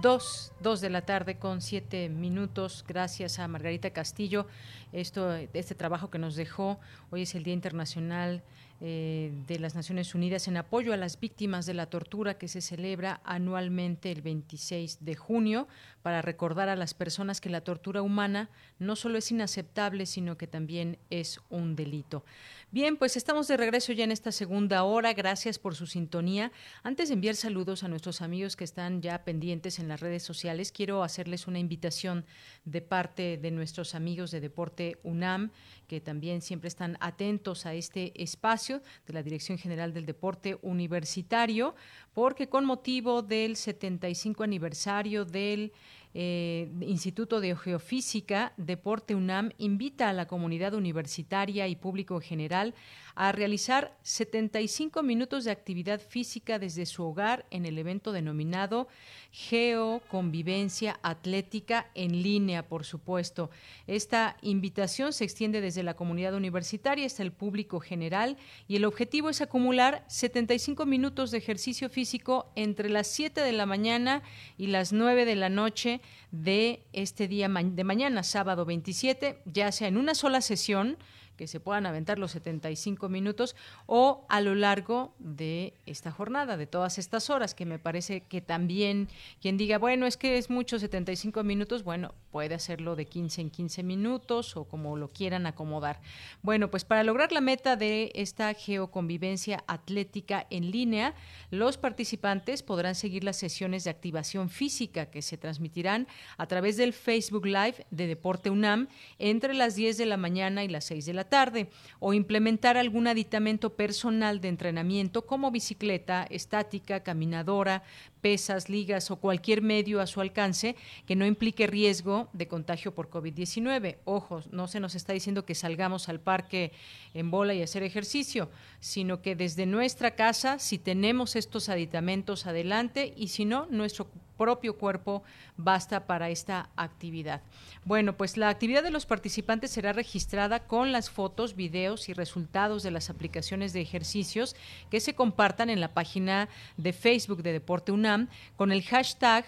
[0.00, 2.84] Dos, dos de la tarde con siete minutos.
[2.86, 4.46] Gracias a Margarita Castillo.
[4.92, 6.78] Esto, este trabajo que nos dejó.
[7.10, 8.42] Hoy es el Día Internacional
[8.80, 12.60] eh, de las Naciones Unidas en apoyo a las víctimas de la tortura que se
[12.60, 15.66] celebra anualmente el 26 de junio
[16.02, 20.46] para recordar a las personas que la tortura humana no solo es inaceptable, sino que
[20.46, 22.24] también es un delito.
[22.70, 25.12] Bien, pues estamos de regreso ya en esta segunda hora.
[25.12, 26.52] Gracias por su sintonía.
[26.82, 30.70] Antes de enviar saludos a nuestros amigos que están ya pendientes en las redes sociales,
[30.70, 32.26] quiero hacerles una invitación
[32.64, 35.50] de parte de nuestros amigos de Deporte UNAM,
[35.88, 41.74] que también siempre están atentos a este espacio de la Dirección General del Deporte Universitario,
[42.14, 45.72] porque con motivo del 75 aniversario del
[46.14, 52.74] eh, Instituto de Geofísica, Deporte UNAM invita a la comunidad universitaria y público en general
[53.18, 58.86] a realizar 75 minutos de actividad física desde su hogar en el evento denominado
[59.32, 63.50] Geoconvivencia Atlética en línea, por supuesto.
[63.88, 68.36] Esta invitación se extiende desde la comunidad universitaria hasta el público general
[68.68, 73.66] y el objetivo es acumular 75 minutos de ejercicio físico entre las 7 de la
[73.66, 74.22] mañana
[74.56, 76.00] y las 9 de la noche
[76.30, 80.98] de este día de mañana, sábado 27, ya sea en una sola sesión,
[81.38, 86.66] que se puedan aventar los 75 minutos o a lo largo de esta jornada, de
[86.66, 89.08] todas estas horas, que me parece que también
[89.40, 93.50] quien diga, bueno, es que es mucho 75 minutos, bueno, puede hacerlo de 15 en
[93.50, 96.00] 15 minutos o como lo quieran acomodar.
[96.42, 101.14] Bueno, pues para lograr la meta de esta geoconvivencia atlética en línea,
[101.50, 106.92] los participantes podrán seguir las sesiones de activación física que se transmitirán a través del
[106.92, 111.14] Facebook Live de Deporte UNAM entre las 10 de la mañana y las 6 de
[111.14, 111.68] la tarde
[112.00, 117.82] o implementar algún aditamento personal de entrenamiento como bicicleta, estática, caminadora,
[118.20, 120.76] pesas, ligas o cualquier medio a su alcance
[121.06, 123.98] que no implique riesgo de contagio por COVID-19.
[124.04, 126.72] Ojo, no se nos está diciendo que salgamos al parque
[127.14, 128.50] en bola y hacer ejercicio,
[128.80, 134.08] sino que desde nuestra casa, si tenemos estos aditamentos adelante y si no, nuestro
[134.38, 135.22] propio cuerpo
[135.58, 137.42] basta para esta actividad.
[137.84, 142.82] Bueno, pues la actividad de los participantes será registrada con las fotos, videos y resultados
[142.82, 144.56] de las aplicaciones de ejercicios
[144.90, 149.44] que se compartan en la página de Facebook de Deporte UNAM con el hashtag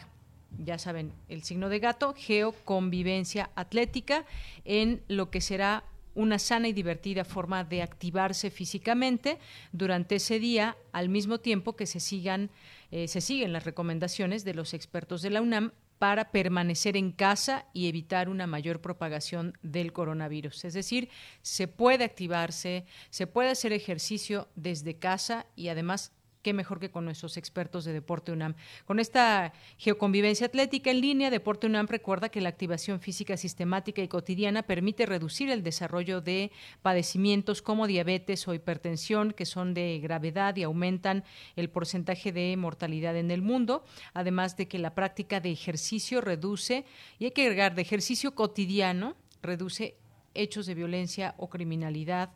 [0.59, 4.25] ya saben, el signo de gato, geoconvivencia atlética,
[4.65, 5.85] en lo que será
[6.21, 9.39] una sana y divertida forma de activarse físicamente
[9.73, 12.51] durante ese día, al mismo tiempo que se sigan
[12.91, 17.67] eh, se siguen las recomendaciones de los expertos de la UNAM para permanecer en casa
[17.73, 20.65] y evitar una mayor propagación del coronavirus.
[20.65, 21.09] Es decir,
[21.43, 26.13] se puede activarse, se puede hacer ejercicio desde casa y además
[26.43, 28.55] qué mejor que con nuestros expertos de Deporte UNAM.
[28.87, 34.09] Con esta geoconvivencia atlética en línea, Deporte UNAM recuerda que la activación física sistemática y
[34.09, 36.51] cotidiana permite reducir el desarrollo de
[36.83, 41.25] padecimientos como diabetes o hipertensión, que son de gravedad y aumentan
[41.57, 43.85] el porcentaje de mortalidad en el mundo,
[44.15, 46.85] además de que la práctica de ejercicio reduce,
[47.19, 49.97] y hay que agregar, de ejercicio cotidiano, reduce
[50.35, 52.31] hechos de violencia o criminalidad,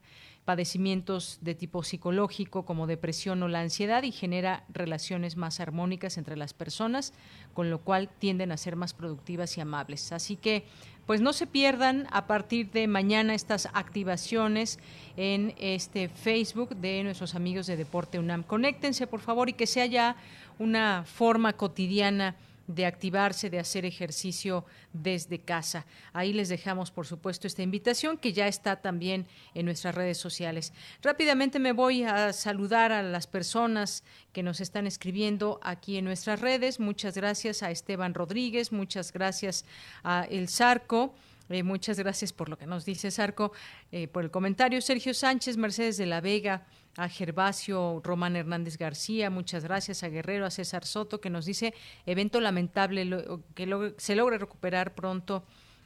[0.45, 6.37] padecimientos de tipo psicológico como depresión o la ansiedad y genera relaciones más armónicas entre
[6.37, 7.15] las personas,
[7.55, 10.13] con lo cual tienden a ser más productivas y amables.
[10.13, 10.65] Así que
[11.07, 14.79] pues no se pierdan a partir de mañana estas activaciones
[15.17, 18.43] en este Facebook de nuestros amigos de Deporte UNAM.
[18.43, 20.17] Conéctense, por favor, y que sea ya
[20.59, 22.37] una forma cotidiana
[22.67, 25.87] de activarse, de hacer ejercicio desde casa.
[26.13, 30.73] Ahí les dejamos, por supuesto, esta invitación que ya está también en nuestras redes sociales.
[31.03, 36.41] Rápidamente me voy a saludar a las personas que nos están escribiendo aquí en nuestras
[36.41, 36.81] redes.
[36.81, 39.65] Muchas gracias a Esteban Rodríguez, muchas gracias
[40.03, 41.15] a El Zarco.
[41.49, 43.53] Eh, muchas gracias por lo que nos dice Sarco,
[43.93, 44.81] eh, por el comentario.
[44.81, 46.67] Sergio Sánchez, Mercedes de la Vega,
[46.97, 51.75] a Gervasio Román Hernández García, muchas gracias a Guerrero, a César Soto, que nos dice
[52.07, 53.11] evento lamentable,
[53.55, 55.45] que se logre recuperar pronto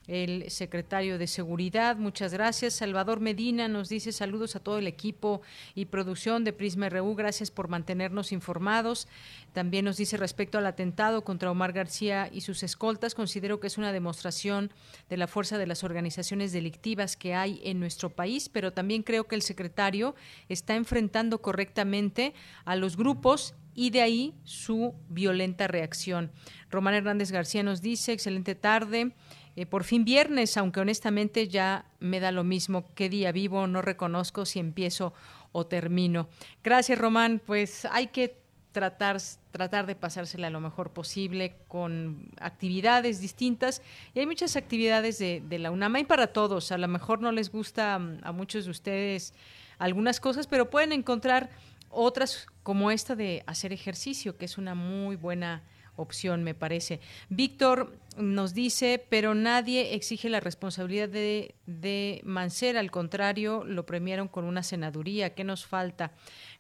[0.09, 1.97] el secretario de Seguridad.
[1.97, 2.75] Muchas gracias.
[2.75, 5.43] Salvador Medina nos dice saludos a todo el equipo
[5.75, 7.15] y producción de Prisma RU.
[7.15, 9.07] Gracias por mantenernos informados.
[9.53, 13.79] También nos dice respecto al atentado contra Omar García y sus escoltas, considero que es
[13.79, 14.73] una demostración
[15.11, 19.25] de la fuerza de las organizaciones delictivas que hay en nuestro país, pero también creo
[19.25, 20.15] que el secretario
[20.49, 26.33] está enfrentando correctamente a los grupos y de ahí su violenta reacción.
[26.69, 29.15] Román Hernández García nos dice, excelente tarde.
[29.59, 33.83] Eh, por fin viernes, aunque honestamente ya me da lo mismo qué día vivo, no
[33.83, 35.13] reconozco si empiezo
[35.51, 36.29] o termino.
[36.63, 37.43] Gracias, Román.
[37.45, 38.37] Pues hay que
[38.71, 39.17] tratar,
[39.51, 43.83] tratar de pasársela lo mejor posible con actividades distintas.
[44.15, 46.71] Y hay muchas actividades de, de la UNAM, hay para todos.
[46.71, 49.35] A lo mejor no les gusta a muchos de ustedes
[49.81, 51.51] algunas cosas, pero pueden encontrar
[51.91, 55.65] otras como esta de hacer ejercicio, que es una muy buena
[55.99, 57.01] opción, me parece.
[57.29, 64.27] Víctor nos dice, pero nadie exige la responsabilidad de, de Mancera, al contrario, lo premiaron
[64.27, 65.35] con una senaduría.
[65.35, 66.13] ¿Qué nos falta?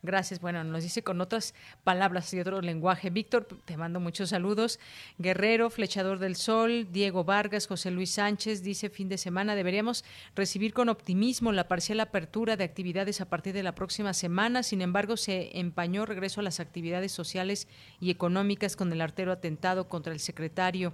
[0.02, 0.40] Gracias.
[0.40, 3.10] Bueno, nos dice con otras palabras y otro lenguaje.
[3.10, 4.78] Víctor, te mando muchos saludos.
[5.18, 10.04] Guerrero, Flechador del Sol, Diego Vargas, José Luis Sánchez, dice fin de semana, deberíamos
[10.36, 14.62] recibir con optimismo la parcial apertura de actividades a partir de la próxima semana.
[14.62, 17.66] Sin embargo, se empañó regreso a las actividades sociales
[18.00, 20.92] y económicas con el artero atentado contra el secretario.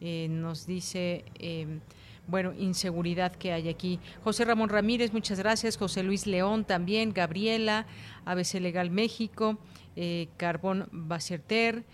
[0.00, 1.24] Eh, nos dice...
[1.38, 1.80] Eh,
[2.30, 3.98] bueno, inseguridad que hay aquí.
[4.22, 5.76] José Ramón Ramírez, muchas gracias.
[5.76, 7.86] José Luis León también, Gabriela,
[8.24, 9.58] ABC Legal México,
[9.96, 11.84] eh, Carbón Bacerter,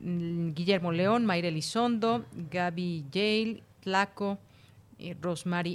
[0.00, 4.38] mm, Guillermo León, Mayra Elizondo, Gaby Yale, Tlaco,
[4.98, 5.16] eh,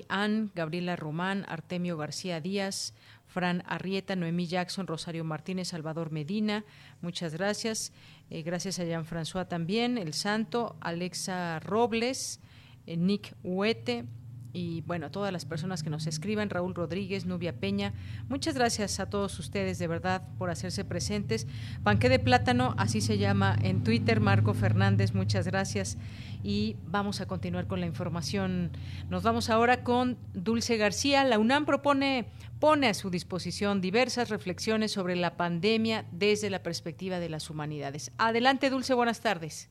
[0.09, 2.93] Ann, Gabriela Román, Artemio García Díaz,
[3.29, 6.65] Fran Arrieta, Noemí Jackson, Rosario Martínez, Salvador Medina,
[7.01, 7.93] muchas gracias.
[8.29, 12.39] Eh, gracias a Jean-François también, El Santo, Alexa Robles,
[12.87, 14.05] eh, Nick Huete
[14.51, 17.93] y bueno, todas las personas que nos escriban, Raúl Rodríguez, Nubia Peña,
[18.29, 21.47] muchas gracias a todos ustedes de verdad por hacerse presentes.
[21.83, 25.97] Panque de plátano, así se llama en Twitter, Marco Fernández, muchas gracias.
[26.41, 28.71] Y vamos a continuar con la información.
[29.09, 31.25] Nos vamos ahora con Dulce García.
[31.25, 32.27] La UNAM propone,
[32.59, 38.11] pone a su disposición diversas reflexiones sobre la pandemia desde la perspectiva de las humanidades.
[38.17, 39.69] Adelante, Dulce, buenas tardes.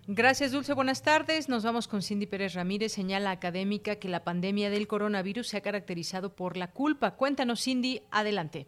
[0.07, 0.75] Gracias, Dulce.
[0.75, 1.49] Buenas tardes.
[1.49, 2.93] Nos vamos con Cindy Pérez Ramírez.
[2.93, 7.13] Señala académica que la pandemia del coronavirus se ha caracterizado por la culpa.
[7.13, 8.03] Cuéntanos, Cindy.
[8.11, 8.67] Adelante.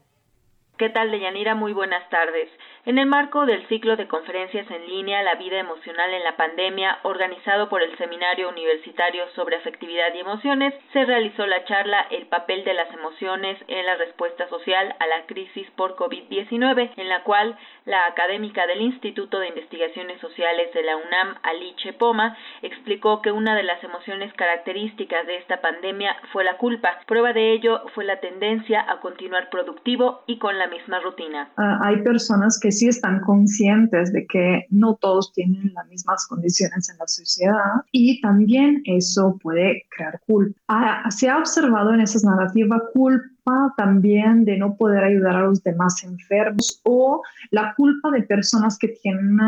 [0.79, 1.55] ¿Qué tal, Deyanira?
[1.55, 2.49] Muy buenas tardes.
[2.87, 6.99] En el marco del ciclo de conferencias en línea La vida emocional en la pandemia,
[7.03, 12.63] organizado por el Seminario Universitario sobre Afectividad y Emociones, se realizó la charla El papel
[12.63, 17.59] de las emociones en la respuesta social a la crisis por COVID-19, en la cual
[17.87, 23.57] la académica del Instituto de Investigaciones Sociales de la UNAM, Aliche Poma, explicó que una
[23.57, 27.01] de las emociones características de esta pandemia fue la culpa.
[27.09, 31.49] Prueba de ello fue la tendencia a continuar productivo y con la misma rutina.
[31.57, 36.89] Ah, hay personas que sí están conscientes de que no todos tienen las mismas condiciones
[36.89, 40.59] en la sociedad y también eso puede crear culpa.
[40.69, 45.63] Ah, se ha observado en esas narrativas culpa también de no poder ayudar a los
[45.63, 49.39] demás enfermos o la culpa de personas que tienen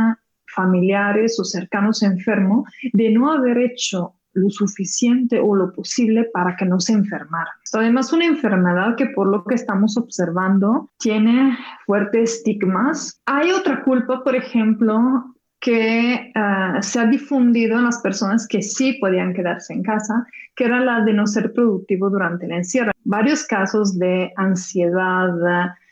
[0.46, 6.64] familiares o cercanos enfermos de no haber hecho lo suficiente o lo posible para que
[6.64, 7.54] no se enfermaran.
[7.72, 11.56] Además, una enfermedad que por lo que estamos observando tiene
[11.86, 13.20] fuertes estigmas.
[13.26, 18.94] Hay otra culpa, por ejemplo, que ah, se ha difundido en las personas que sí
[19.00, 22.92] podían quedarse en casa, que era la de no ser productivo durante el encierro.
[23.04, 25.30] Varios casos de ansiedad,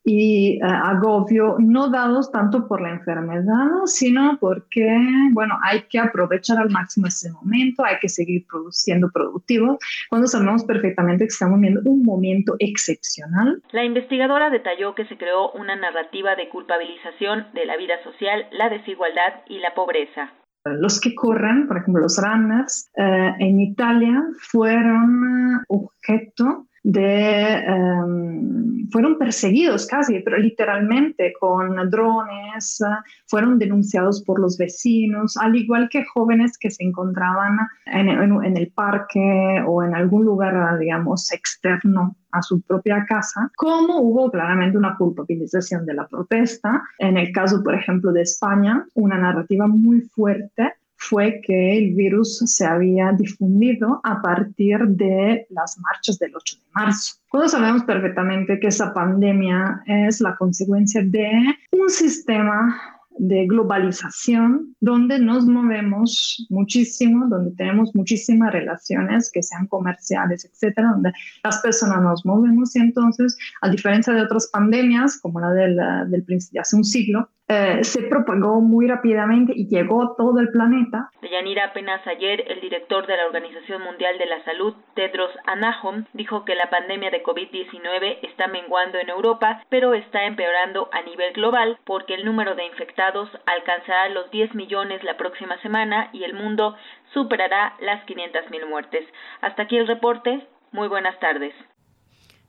[0.09, 4.87] y eh, agobio no dados tanto por la enfermedad, sino porque,
[5.33, 9.79] bueno, hay que aprovechar al máximo ese momento, hay que seguir produciendo productivos,
[10.09, 13.61] cuando sabemos perfectamente que estamos viendo un momento excepcional.
[13.73, 18.69] La investigadora detalló que se creó una narrativa de culpabilización de la vida social, la
[18.69, 20.33] desigualdad y la pobreza.
[20.65, 29.19] Los que corren, por ejemplo, los runners, eh, en Italia fueron objeto de, em, fueron
[29.19, 32.81] perseguidos casi, pero literalmente con drones,
[33.27, 38.71] fueron denunciados por los vecinos, al igual que jóvenes que se encontraban en, en, el
[38.71, 44.97] parque o en algún lugar, digamos, externo a su propia casa, como hubo claramente una
[44.97, 46.85] culpabilización de la protesta.
[47.01, 52.39] En el caso, por ejemplo, de España, una narrativa muy fuerte fue que el virus
[52.39, 57.17] se había difundido a partir de las marchas del 8 de marzo.
[57.31, 61.31] Todos sabemos perfectamente que esa pandemia es la consecuencia de
[61.73, 70.45] un sistema de globalización, donde nos movemos muchísimo, donde tenemos muchísimas relaciones que sean comerciales,
[70.45, 71.13] etcétera, donde
[71.43, 75.77] las personas nos movemos y entonces, a diferencia de otras pandemias, como la del,
[76.11, 80.51] del de hace un siglo, eh, se propagó muy rápidamente y llegó a todo el
[80.51, 81.11] planeta.
[81.23, 86.45] Deyanira, apenas ayer, el director de la Organización Mundial de la Salud, Tedros Adhanom, dijo
[86.45, 91.79] que la pandemia de COVID-19 está menguando en Europa, pero está empeorando a nivel global
[91.85, 96.75] porque el número de infectados alcanzará los 10 millones la próxima semana y el mundo
[97.15, 99.07] superará las 500.000 muertes.
[99.41, 100.47] Hasta aquí el reporte.
[100.73, 101.55] Muy buenas tardes.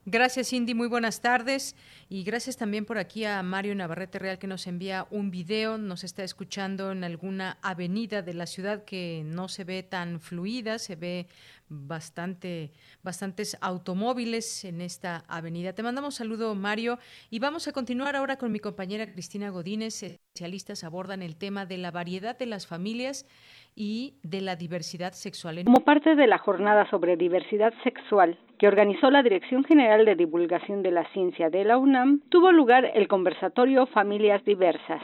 [0.10, 0.74] Gracias, Cindy.
[0.74, 1.76] Muy buenas tardes.
[2.10, 5.78] Y gracias también por aquí a Mario Navarrete Real que nos envía un video.
[5.78, 10.80] Nos está escuchando en alguna avenida de la ciudad que no se ve tan fluida,
[10.80, 11.28] se ve
[11.68, 12.72] bastante,
[13.04, 15.74] bastantes automóviles en esta avenida.
[15.74, 16.98] Te mandamos saludo, Mario.
[17.30, 20.02] Y vamos a continuar ahora con mi compañera Cristina Godínez.
[20.02, 23.28] Especialistas abordan el tema de la variedad de las familias
[23.76, 25.62] y de la diversidad sexual.
[25.66, 30.84] Como parte de la jornada sobre diversidad sexual que organizó la Dirección General de Divulgación
[30.84, 35.02] de la Ciencia de la UNAM, tuvo lugar el conversatorio Familias Diversas.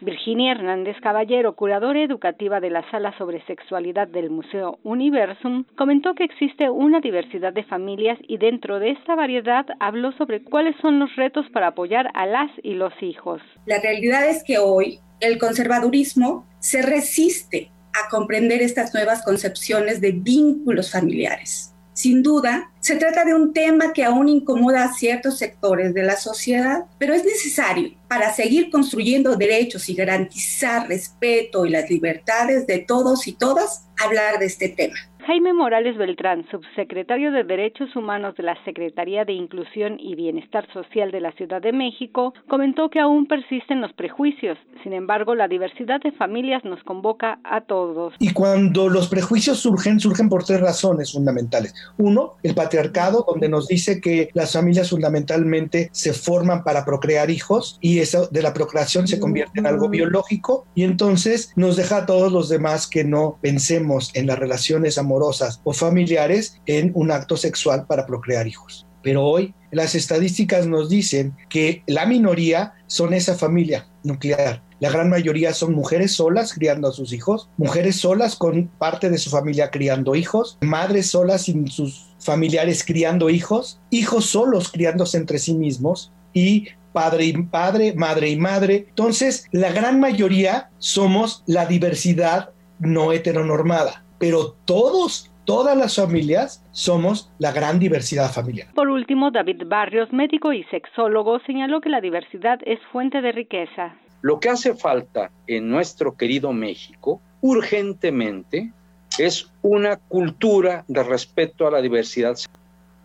[0.00, 6.24] Virginia Hernández Caballero, curadora educativa de la Sala sobre Sexualidad del Museo Universum, comentó que
[6.24, 11.14] existe una diversidad de familias y dentro de esta variedad habló sobre cuáles son los
[11.16, 13.40] retos para apoyar a las y los hijos.
[13.64, 20.12] La realidad es que hoy el conservadurismo se resiste a comprender estas nuevas concepciones de
[20.12, 21.75] vínculos familiares.
[21.96, 26.16] Sin duda, se trata de un tema que aún incomoda a ciertos sectores de la
[26.16, 32.80] sociedad, pero es necesario para seguir construyendo derechos y garantizar respeto y las libertades de
[32.80, 34.96] todos y todas hablar de este tema.
[35.26, 41.10] Jaime Morales Beltrán, subsecretario de Derechos Humanos de la Secretaría de Inclusión y Bienestar Social
[41.10, 44.56] de la Ciudad de México, comentó que aún persisten los prejuicios.
[44.84, 48.14] Sin embargo, la diversidad de familias nos convoca a todos.
[48.20, 51.74] Y cuando los prejuicios surgen, surgen por tres razones fundamentales.
[51.98, 57.78] Uno, el patriarcado, donde nos dice que las familias fundamentalmente se forman para procrear hijos
[57.80, 62.06] y eso de la procreación se convierte en algo biológico y entonces nos deja a
[62.06, 65.15] todos los demás que no pensemos en las relaciones amorosas
[65.64, 68.86] o familiares en un acto sexual para procrear hijos.
[69.02, 74.62] Pero hoy las estadísticas nos dicen que la minoría son esa familia nuclear.
[74.80, 79.18] La gran mayoría son mujeres solas criando a sus hijos, mujeres solas con parte de
[79.18, 85.38] su familia criando hijos, madres solas sin sus familiares criando hijos, hijos solos criándose entre
[85.38, 88.86] sí mismos y padre y padre, madre y madre.
[88.88, 97.30] Entonces, la gran mayoría somos la diversidad no heteronormada pero todos todas las familias somos
[97.38, 98.68] la gran diversidad familiar.
[98.74, 103.94] Por último, David Barrios, médico y sexólogo, señaló que la diversidad es fuente de riqueza.
[104.20, 108.72] Lo que hace falta en nuestro querido México urgentemente
[109.18, 112.36] es una cultura de respeto a la diversidad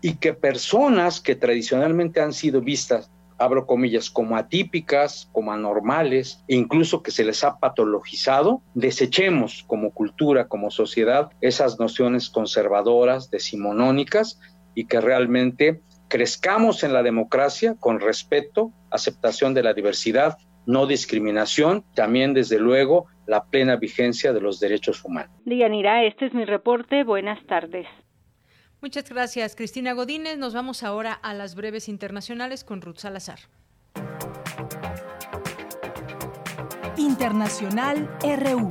[0.00, 3.08] y que personas que tradicionalmente han sido vistas
[3.42, 10.48] abro comillas, como atípicas, como anormales, incluso que se les ha patologizado, desechemos como cultura,
[10.48, 14.40] como sociedad, esas nociones conservadoras, decimonónicas,
[14.74, 21.84] y que realmente crezcamos en la democracia con respeto, aceptación de la diversidad, no discriminación,
[21.94, 25.34] también desde luego la plena vigencia de los derechos humanos.
[25.44, 27.04] Dianira, este es mi reporte.
[27.04, 27.86] Buenas tardes.
[28.82, 30.38] Muchas gracias, Cristina Godínez.
[30.38, 33.38] Nos vamos ahora a las breves internacionales con Ruth Salazar.
[36.96, 38.68] Internacional RU.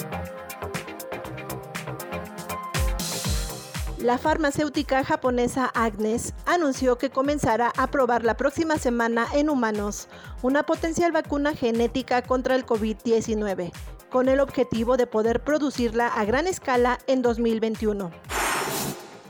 [3.99, 10.09] La farmacéutica japonesa Agnes anunció que comenzará a probar la próxima semana en humanos
[10.41, 13.71] una potencial vacuna genética contra el COVID-19,
[14.09, 18.11] con el objetivo de poder producirla a gran escala en 2021.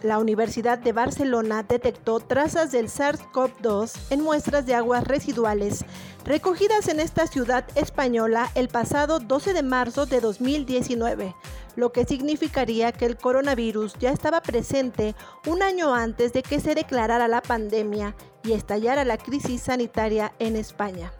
[0.03, 5.85] La Universidad de Barcelona detectó trazas del SARS-CoV-2 en muestras de aguas residuales
[6.25, 11.35] recogidas en esta ciudad española el pasado 12 de marzo de 2019
[11.75, 15.15] lo que significaría que el coronavirus ya estaba presente
[15.47, 20.55] un año antes de que se declarara la pandemia y estallara la crisis sanitaria en
[20.55, 21.11] España.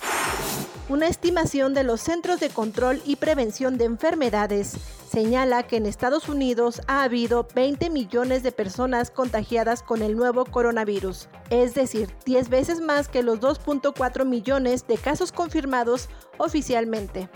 [0.90, 4.74] Una estimación de los Centros de Control y Prevención de Enfermedades.
[5.10, 10.46] Señala que en Estados Unidos ha habido 20 millones de personas contagiadas con el nuevo
[10.46, 17.30] coronavirus, es decir, 10 veces más que los 2.4 millones de casos confirmados oficialmente.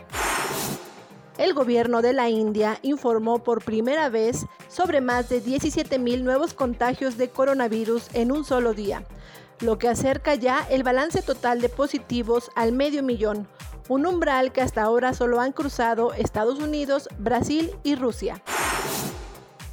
[1.37, 7.17] El gobierno de la India informó por primera vez sobre más de 17.000 nuevos contagios
[7.17, 9.03] de coronavirus en un solo día,
[9.59, 13.47] lo que acerca ya el balance total de positivos al medio millón,
[13.87, 18.41] un umbral que hasta ahora solo han cruzado Estados Unidos, Brasil y Rusia.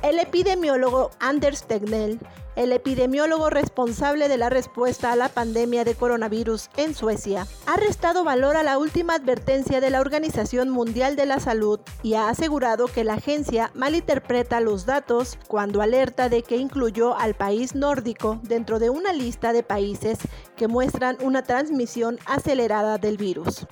[0.03, 2.19] El epidemiólogo Anders Tegnell
[2.57, 8.25] el epidemiólogo responsable de la respuesta a la pandemia de coronavirus en Suecia, ha restado
[8.25, 12.87] valor a la última advertencia de la Organización Mundial de la Salud y ha asegurado
[12.87, 18.79] que la agencia malinterpreta los datos cuando alerta de que incluyó al país nórdico dentro
[18.79, 20.19] de una lista de países
[20.57, 23.67] que muestran una transmisión acelerada del virus.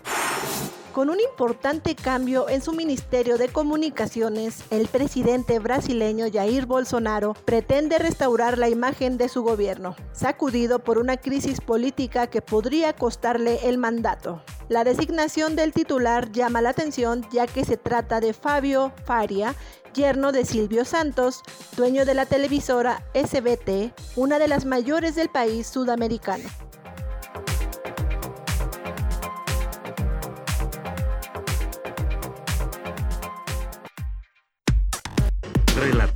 [0.92, 7.96] Con un importante cambio en su Ministerio de Comunicaciones, el presidente brasileño Jair Bolsonaro pretende
[7.98, 13.78] restaurar la imagen de su gobierno, sacudido por una crisis política que podría costarle el
[13.78, 14.42] mandato.
[14.68, 19.54] La designación del titular llama la atención ya que se trata de Fabio Faria,
[19.94, 21.42] yerno de Silvio Santos,
[21.76, 26.48] dueño de la televisora SBT, una de las mayores del país sudamericano.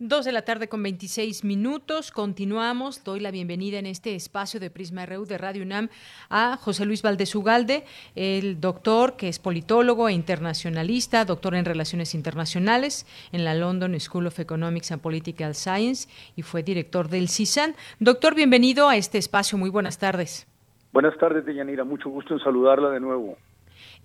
[0.00, 2.10] Dos de la tarde con 26 minutos.
[2.10, 3.04] Continuamos.
[3.04, 5.88] Doy la bienvenida en este espacio de Prisma RU de Radio UNAM
[6.28, 7.84] a José Luis Valdés Ugalde,
[8.16, 14.26] el doctor que es politólogo e internacionalista, doctor en Relaciones Internacionales en la London School
[14.26, 17.76] of Economics and Political Science y fue director del CISAN.
[18.00, 19.58] Doctor, bienvenido a este espacio.
[19.58, 20.48] Muy buenas tardes.
[20.92, 21.84] Buenas tardes, Deyanira.
[21.84, 23.36] Mucho gusto en saludarla de nuevo.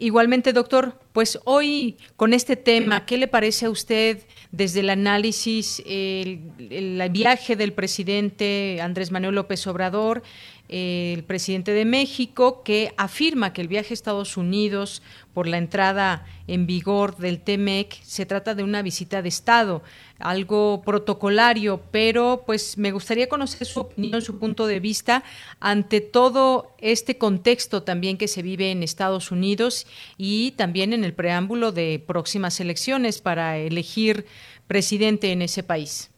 [0.02, 4.20] Igualmente, doctor, pues hoy con este tema, ¿qué le parece a usted
[4.50, 6.40] desde el análisis, el,
[6.70, 10.24] el viaje del presidente Andrés Manuel López Obrador
[10.70, 15.02] el presidente de México, que afirma que el viaje a Estados Unidos
[15.34, 19.82] por la entrada en vigor del TEMEC se trata de una visita de Estado,
[20.20, 25.24] algo protocolario, pero pues me gustaría conocer su opinión, su punto de vista
[25.60, 29.88] ante todo este contexto también que se vive en Estados Unidos
[30.18, 34.26] y también en el preámbulo de próximas elecciones para elegir
[34.68, 36.14] presidente en ese país.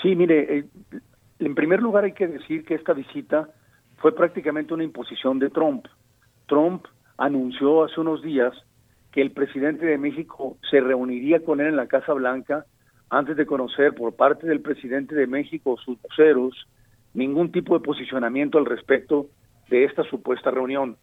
[0.00, 0.64] Sí, mire, eh,
[1.40, 3.48] en primer lugar hay que decir que esta visita
[4.00, 5.86] fue prácticamente una imposición de Trump.
[6.46, 6.86] Trump
[7.18, 8.52] anunció hace unos días
[9.12, 12.64] que el presidente de México se reuniría con él en la Casa Blanca
[13.10, 16.66] antes de conocer por parte del presidente de México sus voceros
[17.12, 19.26] ningún tipo de posicionamiento al respecto
[19.68, 20.96] de esta supuesta reunión.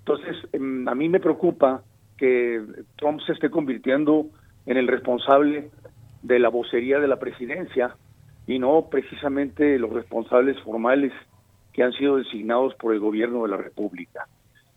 [0.00, 1.82] Entonces, em, a mí me preocupa
[2.18, 2.62] que
[2.96, 4.26] Trump se esté convirtiendo
[4.66, 5.70] en el responsable
[6.22, 7.96] de la vocería de la presidencia
[8.46, 11.12] y no precisamente los responsables formales
[11.74, 14.28] que han sido designados por el gobierno de la República.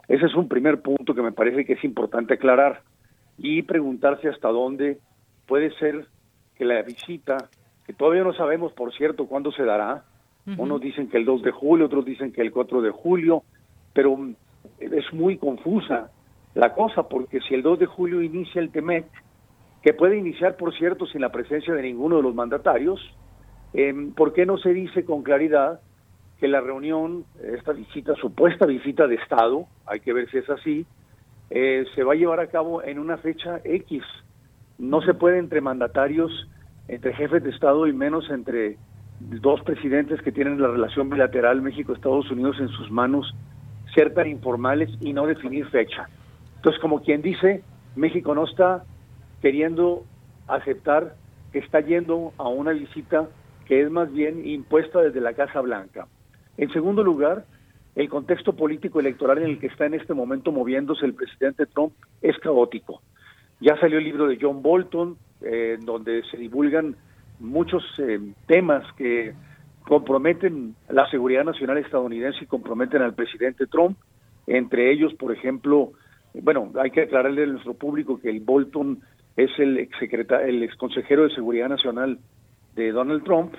[0.07, 2.81] Ese es un primer punto que me parece que es importante aclarar
[3.37, 4.97] y preguntarse hasta dónde
[5.45, 6.07] puede ser
[6.55, 7.37] que la visita,
[7.85, 10.03] que todavía no sabemos, por cierto, cuándo se dará,
[10.57, 13.43] unos dicen que el 2 de julio, otros dicen que el 4 de julio,
[13.93, 14.17] pero
[14.79, 16.09] es muy confusa
[16.55, 19.05] la cosa, porque si el 2 de julio inicia el TEMEC,
[19.83, 22.99] que puede iniciar, por cierto, sin la presencia de ninguno de los mandatarios,
[23.73, 25.81] eh, ¿por qué no se dice con claridad
[26.39, 30.85] que la reunión, esta visita, supuesta visita de Estado, hay que ver si es así,
[31.49, 34.03] eh, se va a llevar a cabo en una fecha X.
[34.77, 36.31] No se puede entre mandatarios,
[36.87, 38.77] entre jefes de Estado y menos entre
[39.19, 43.33] dos presidentes que tienen la relación bilateral México-Estados Unidos en sus manos,
[43.95, 46.07] ser tan informales y no definir fecha.
[46.57, 47.63] Entonces, como quien dice,
[47.95, 48.83] México no está
[49.41, 50.03] queriendo
[50.47, 51.15] aceptar
[51.51, 53.27] que está yendo a una visita
[53.65, 56.07] que es más bien impuesta desde la Casa Blanca.
[56.57, 57.45] En segundo lugar,
[57.95, 61.93] el contexto político electoral en el que está en este momento moviéndose el presidente Trump
[62.21, 63.01] es caótico.
[63.59, 66.95] Ya salió el libro de John Bolton, eh, donde se divulgan
[67.39, 69.33] muchos eh, temas que
[69.83, 73.97] comprometen la seguridad nacional estadounidense y comprometen al presidente Trump,
[74.45, 75.93] entre ellos, por ejemplo,
[76.33, 78.99] bueno, hay que aclararle a nuestro público que el Bolton
[79.35, 82.19] es el ex el ex consejero de seguridad nacional
[82.75, 83.53] de Donald Trump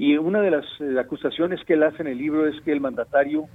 [0.00, 2.80] y una de las eh, acusaciones que él hace en el libro es que el
[2.80, 3.48] mandatario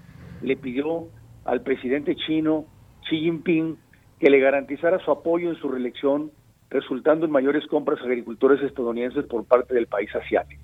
[0.43, 1.07] le pidió
[1.43, 2.65] al presidente chino
[3.09, 3.76] Xi Jinping
[4.19, 6.30] que le garantizara su apoyo en su reelección,
[6.69, 10.61] resultando en mayores compras a agricultores estadounidenses por parte del país asiático.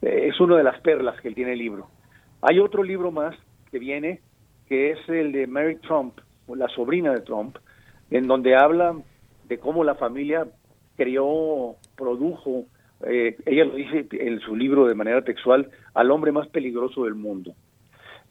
[0.00, 1.88] Eh, es una de las perlas que él tiene el libro.
[2.40, 3.34] Hay otro libro más
[3.72, 4.20] que viene,
[4.68, 7.56] que es el de Mary Trump, la sobrina de Trump,
[8.12, 8.94] en donde habla
[9.48, 10.46] de cómo la familia
[10.96, 12.66] creó, produjo,
[13.06, 17.14] eh, ella lo dice en su libro de manera textual, al hombre más peligroso del
[17.14, 17.54] mundo.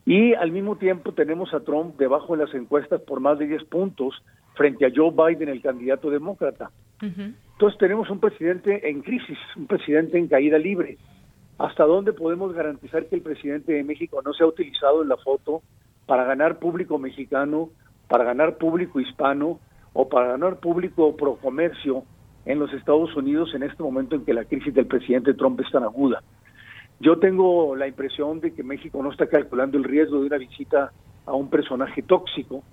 [0.05, 3.65] Y al mismo tiempo tenemos a Trump debajo de las encuestas por más de 10
[3.65, 4.15] puntos
[4.55, 6.71] frente a Joe Biden, el candidato demócrata.
[7.01, 10.97] Entonces tenemos un presidente en crisis, un presidente en caída libre.
[11.57, 15.17] ¿Hasta dónde podemos garantizar que el presidente de México no se ha utilizado en la
[15.17, 15.61] foto
[16.05, 17.69] para ganar público mexicano,
[18.07, 19.59] para ganar público hispano
[19.93, 22.03] o para ganar público pro comercio
[22.49, 25.71] en los Estados Unidos en este momento en que la crisis del presidente Trump es
[25.71, 26.23] tan aguda.
[26.99, 30.91] Yo tengo la impresión de que México no está calculando el riesgo de una visita
[31.27, 32.63] a un personaje tóxico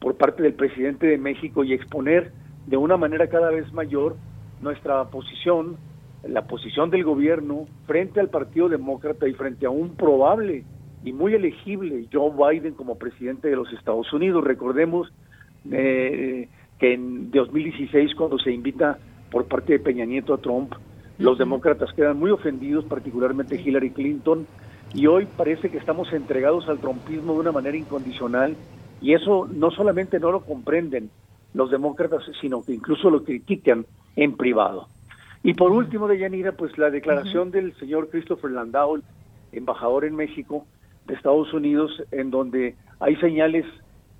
[0.00, 2.32] por parte del presidente de México y exponer
[2.66, 4.16] de una manera cada vez mayor
[4.62, 5.76] nuestra posición,
[6.26, 10.64] la posición del gobierno frente al Partido Demócrata y frente a un probable
[11.04, 14.42] y muy elegible Joe Biden como presidente de los Estados Unidos.
[14.42, 15.12] Recordemos
[15.70, 16.48] eh,
[16.78, 18.98] que en 2016 cuando se invita
[19.30, 20.72] por parte de Peña Nieto a Trump,
[21.18, 24.46] los demócratas quedan muy ofendidos, particularmente Hillary Clinton,
[24.94, 28.56] y hoy parece que estamos entregados al trumpismo de una manera incondicional,
[29.00, 31.10] y eso no solamente no lo comprenden
[31.54, 34.88] los demócratas, sino que incluso lo critican en privado.
[35.42, 39.00] Y por último, de Yanira, pues la declaración del señor Christopher Landau,
[39.52, 40.66] embajador en México
[41.06, 43.64] de Estados Unidos, en donde hay señales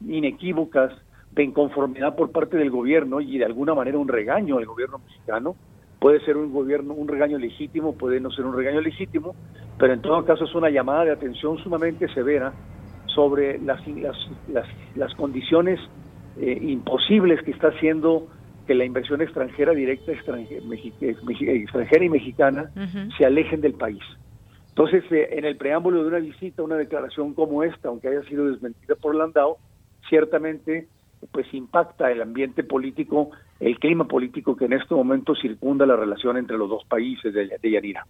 [0.06, 0.92] inequívocas
[1.36, 5.54] de inconformidad por parte del gobierno y de alguna manera un regaño al gobierno mexicano.
[6.00, 9.34] Puede ser un gobierno, un regaño legítimo, puede no ser un regaño legítimo,
[9.78, 12.52] pero en todo caso es una llamada de atención sumamente severa
[13.14, 15.78] sobre las, las, las, condiciones
[16.38, 18.28] eh, imposibles que está haciendo
[18.66, 20.62] que la inversión extranjera directa extranjera,
[21.00, 22.70] extranjera y mexicana
[23.16, 24.02] se alejen del país.
[24.70, 28.46] Entonces, eh, en el preámbulo de una visita, una declaración como esta, aunque haya sido
[28.50, 29.56] desmentida por Landau,
[30.08, 30.88] ciertamente
[31.32, 33.30] pues impacta el ambiente político,
[33.60, 37.58] el clima político que en este momento circunda la relación entre los dos países de,
[37.60, 38.06] de Yanira.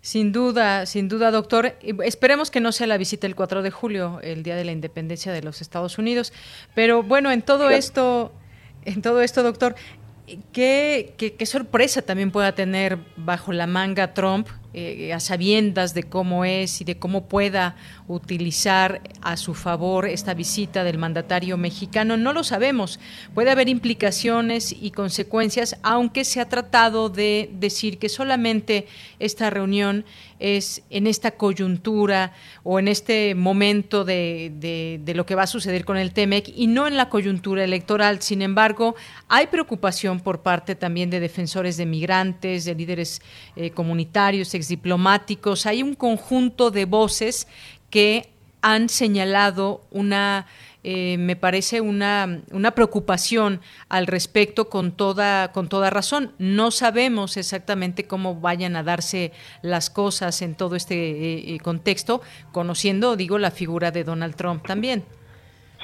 [0.00, 1.74] Sin duda, sin duda, doctor.
[2.04, 5.32] Esperemos que no sea la visita el 4 de julio, el día de la independencia
[5.32, 6.32] de los Estados Unidos.
[6.74, 8.32] Pero bueno, en todo esto,
[8.84, 9.74] en todo esto, doctor,
[10.52, 14.48] ¿qué, qué, qué sorpresa también pueda tener bajo la manga Trump
[14.78, 17.74] eh, a sabiendas de cómo es y de cómo pueda
[18.06, 22.16] utilizar a su favor esta visita del mandatario mexicano.
[22.16, 23.00] No lo sabemos.
[23.34, 28.86] Puede haber implicaciones y consecuencias, aunque se ha tratado de decir que solamente
[29.18, 30.04] esta reunión
[30.38, 32.32] es en esta coyuntura
[32.62, 36.86] o en este momento de, lo que va a suceder con el TEMEC y no
[36.86, 38.22] en la coyuntura electoral.
[38.22, 38.94] Sin embargo,
[39.28, 43.20] hay preocupación por parte también de defensores de migrantes, de líderes
[43.56, 47.48] eh, comunitarios, diplomáticos, hay un conjunto de voces
[47.90, 48.30] que
[48.62, 50.46] han señalado una,
[50.82, 56.32] eh, me parece, una, una, preocupación al respecto con toda, con toda razón.
[56.38, 59.32] No sabemos exactamente cómo vayan a darse
[59.62, 62.20] las cosas en todo este eh, eh, contexto,
[62.52, 65.04] conociendo, digo, la figura de Donald Trump también.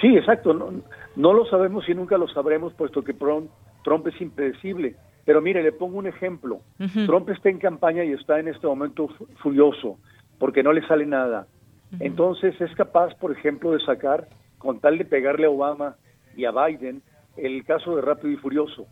[0.00, 0.52] Sí, exacto.
[0.52, 0.72] No,
[1.16, 4.96] no lo sabemos y nunca lo sabremos, puesto que Trump es impredecible.
[5.24, 6.60] Pero mire, le pongo un ejemplo.
[7.06, 9.08] Trump está en campaña y está en este momento
[9.42, 9.98] furioso
[10.38, 11.46] porque no le sale nada.
[12.00, 14.28] Entonces es capaz, por ejemplo, de sacar,
[14.58, 15.96] con tal de pegarle a Obama
[16.36, 17.02] y a Biden,
[17.36, 18.86] el caso de Rápido y Furioso.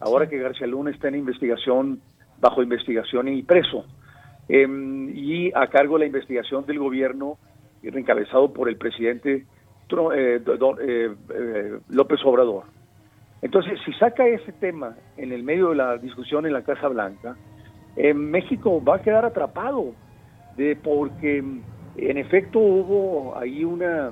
[0.00, 2.00] Ahora que García Luna está en investigación,
[2.40, 3.86] bajo investigación y preso.
[4.48, 7.38] Em, y a cargo de la investigación del gobierno
[7.82, 9.46] encabezado por el presidente
[10.14, 12.64] eh, eh, López Obrador.
[13.42, 17.36] Entonces, si saca ese tema en el medio de la discusión en la Casa Blanca,
[18.14, 19.92] México va a quedar atrapado,
[20.56, 21.44] de, porque
[21.96, 24.10] en efecto hubo ahí una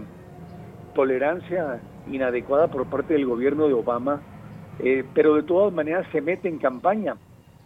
[0.94, 1.80] tolerancia
[2.10, 4.20] inadecuada por parte del gobierno de Obama,
[4.80, 7.16] eh, pero de todas maneras se mete en campaña.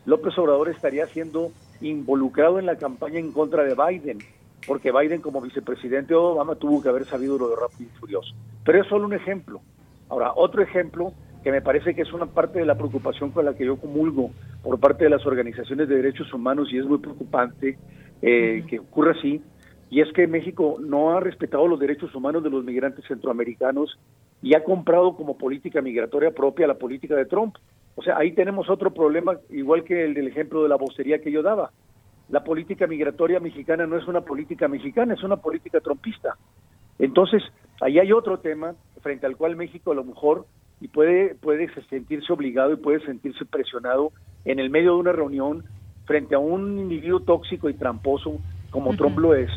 [0.07, 1.51] López Obrador estaría siendo
[1.81, 4.19] involucrado en la campaña en contra de Biden,
[4.67, 8.35] porque Biden como vicepresidente de Obama tuvo que haber sabido lo de Rápido y Furioso.
[8.65, 9.61] Pero es solo un ejemplo.
[10.09, 11.13] Ahora, otro ejemplo
[11.45, 14.31] que me parece que es una parte de la preocupación con la que yo comulgo
[14.63, 17.77] por parte de las organizaciones de derechos humanos y es muy preocupante
[18.23, 19.43] eh, que ocurra así,
[19.91, 23.99] y es que México no ha respetado los derechos humanos de los migrantes centroamericanos
[24.41, 27.57] y ha comprado como política migratoria propia la política de Trump.
[27.95, 31.31] O sea, ahí tenemos otro problema, igual que el del ejemplo de la bostería que
[31.31, 31.73] yo daba.
[32.31, 36.39] La política migratoria mexicana no es una política mexicana, es una política trumpista.
[36.99, 37.43] Entonces,
[37.83, 40.47] ahí hay otro tema frente al cual México a lo mejor
[40.85, 44.13] y puede, puede sentirse obligado y puede sentirse presionado
[44.45, 45.65] en el medio de una reunión
[46.05, 49.49] frente a un individuo tóxico y tramposo como Trump lo es,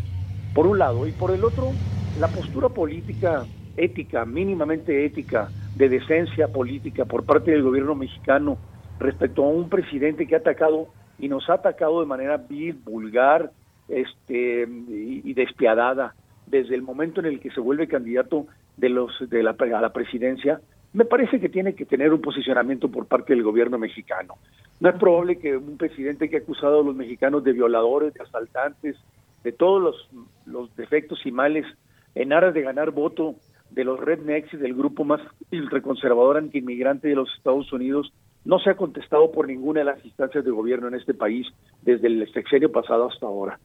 [0.54, 1.74] por un lado, y por el otro,
[2.16, 3.46] la postura política
[3.76, 8.58] ética, mínimamente ética, de decencia política por parte del gobierno mexicano
[8.98, 10.88] respecto a un presidente que ha atacado
[11.20, 13.52] y nos ha atacado de manera vil, vulgar
[13.90, 18.48] este, y, despiadada desde el momento en el que se vuelve candidato
[18.78, 20.62] de los de la, a la presidencia,
[20.98, 24.34] me parece que tiene que tener un posicionamiento por parte del gobierno mexicano.
[24.80, 28.24] No es probable que un presidente que ha acusado a los mexicanos de violadores, de
[28.24, 28.96] asaltantes,
[29.44, 30.10] de todos los,
[30.48, 31.68] los defectos y males
[32.16, 33.36] en aras de ganar voto
[33.70, 35.22] de los rednecks y del grupo más
[35.52, 38.12] ultraconservador antiinmigrante de los Estados Unidos
[38.44, 41.46] no se ha contestado por ninguna de las instancias de gobierno en este país
[41.84, 43.60] desde el sexenio pasado hasta ahora.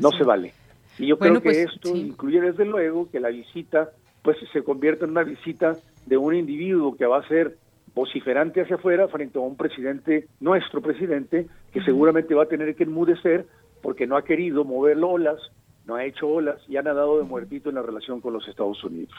[0.00, 0.52] no se vale.
[0.98, 3.90] Y yo creo que pues, esto incluye desde luego que la visita
[4.22, 5.76] pues se convierta en una visita
[6.06, 7.56] de un individuo que va a ser
[7.94, 12.84] vociferante hacia afuera frente a un presidente, nuestro presidente, que seguramente va a tener que
[12.84, 13.46] enmudecer
[13.82, 15.40] porque no ha querido mover olas,
[15.86, 18.82] no ha hecho olas y ha nadado de muertito en la relación con los Estados
[18.84, 19.12] Unidos.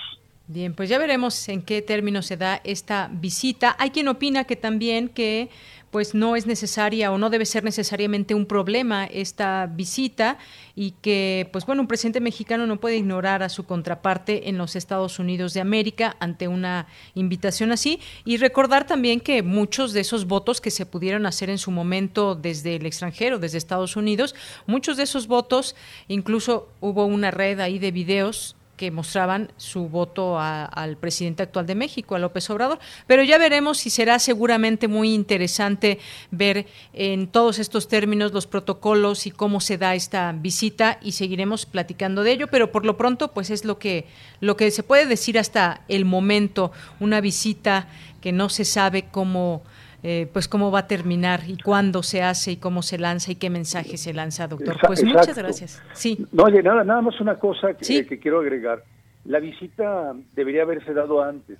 [0.47, 3.76] Bien, pues ya veremos en qué términos se da esta visita.
[3.80, 5.49] Hay quien opina que también que
[5.93, 10.39] pues no es necesaria o no debe ser necesariamente un problema esta visita
[10.75, 14.75] y que pues bueno, un presidente mexicano no puede ignorar a su contraparte en los
[14.75, 17.99] Estados Unidos de América ante una invitación así.
[18.25, 22.33] Y recordar también que muchos de esos votos que se pudieron hacer en su momento
[22.33, 24.33] desde el extranjero, desde Estados Unidos,
[24.65, 25.75] muchos de esos votos,
[26.07, 31.73] incluso hubo una red ahí de videos que mostraban su voto al presidente actual de
[31.73, 32.80] México, a López Obrador.
[33.07, 35.99] Pero ya veremos si será seguramente muy interesante
[36.31, 41.65] ver en todos estos términos los protocolos y cómo se da esta visita y seguiremos
[41.65, 42.47] platicando de ello.
[42.47, 44.05] Pero por lo pronto, pues es lo que,
[44.41, 47.88] lo que se puede decir hasta el momento, una visita
[48.19, 49.64] que no se sabe cómo
[50.03, 53.35] eh, pues cómo va a terminar y cuándo se hace y cómo se lanza y
[53.35, 54.75] qué mensaje se lanza, doctor.
[54.85, 55.81] Pues muchas gracias.
[55.93, 56.25] Sí.
[56.34, 58.84] No, oye, nada, nada más una cosa que, que quiero agregar.
[59.23, 61.57] La visita debería haberse dado antes.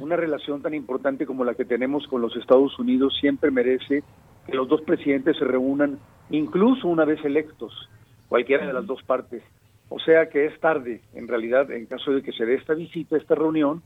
[0.00, 4.02] Una relación tan importante como la que tenemos con los Estados Unidos siempre merece
[4.46, 5.98] que los dos presidentes se reúnan,
[6.30, 7.88] incluso una vez electos,
[8.28, 9.42] cualquiera de las dos partes.
[9.90, 13.18] O sea que es tarde, en realidad, en caso de que se dé esta visita,
[13.18, 13.82] esta reunión,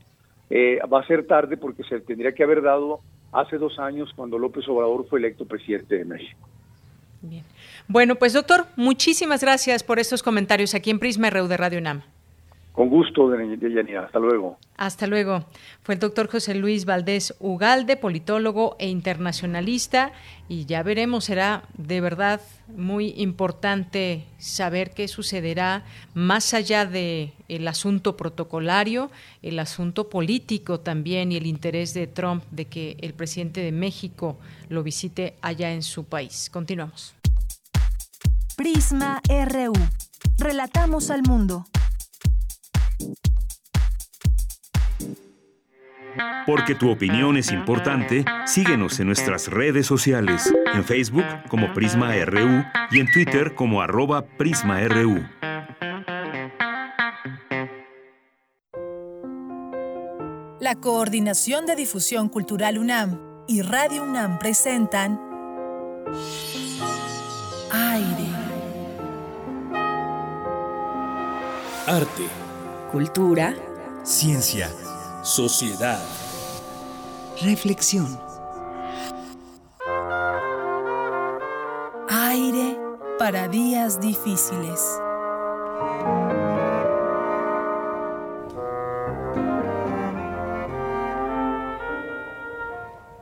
[0.49, 3.01] eh, va a ser tarde porque se tendría que haber dado
[3.33, 6.47] hace dos años cuando López Obrador fue electo presidente de México.
[7.21, 7.43] Bien.
[7.87, 12.03] Bueno, pues doctor, muchísimas gracias por estos comentarios aquí en Prisma RU de Radio UNAM.
[12.73, 14.05] Con gusto, Deyanira.
[14.05, 14.57] Hasta luego.
[14.77, 15.45] Hasta luego.
[15.83, 20.11] Fue el doctor José Luis Valdés Ugalde, politólogo e internacionalista,
[20.49, 22.41] y ya veremos, será de verdad
[22.75, 25.83] muy importante saber qué sucederá
[26.15, 29.11] más allá de el asunto protocolario,
[29.43, 34.39] el asunto político también y el interés de Trump de que el presidente de México
[34.69, 36.49] lo visite allá en su país.
[36.51, 37.13] Continuamos.
[38.57, 39.73] Prisma RU.
[40.39, 41.65] Relatamos al mundo.
[46.45, 52.63] Porque tu opinión es importante, síguenos en nuestras redes sociales, en Facebook como Prisma RU
[52.91, 55.23] y en Twitter como arroba PrismaRU.
[60.59, 65.19] La Coordinación de Difusión Cultural UNAM y Radio UNAM presentan
[67.71, 68.29] Aire.
[71.85, 72.23] Arte.
[72.91, 73.53] Cultura.
[74.03, 74.69] Ciencia
[75.23, 76.03] Sociedad.
[77.41, 78.19] Reflexión.
[82.09, 82.77] Aire
[83.17, 84.81] para días difíciles.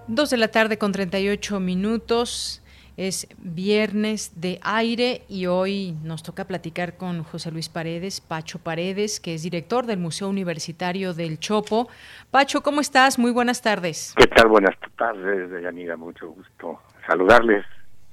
[0.07, 2.60] Dos de la tarde con 38 minutos.
[2.97, 9.19] Es viernes de aire y hoy nos toca platicar con José Luis Paredes, Pacho Paredes,
[9.19, 11.89] que es director del Museo Universitario del Chopo.
[12.31, 13.17] Pacho, ¿cómo estás?
[13.17, 14.13] Muy buenas tardes.
[14.17, 14.49] ¿Qué tal?
[14.49, 15.95] Buenas tardes, Yanira.
[15.97, 17.65] Mucho gusto saludarles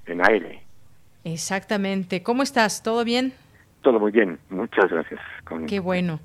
[0.07, 0.63] en aire.
[1.25, 2.23] Exactamente.
[2.23, 2.83] ¿Cómo estás?
[2.83, 3.33] ¿Todo bien?
[3.83, 4.39] Todo muy bien.
[4.49, 5.21] Muchas gracias.
[5.67, 6.21] Qué bueno.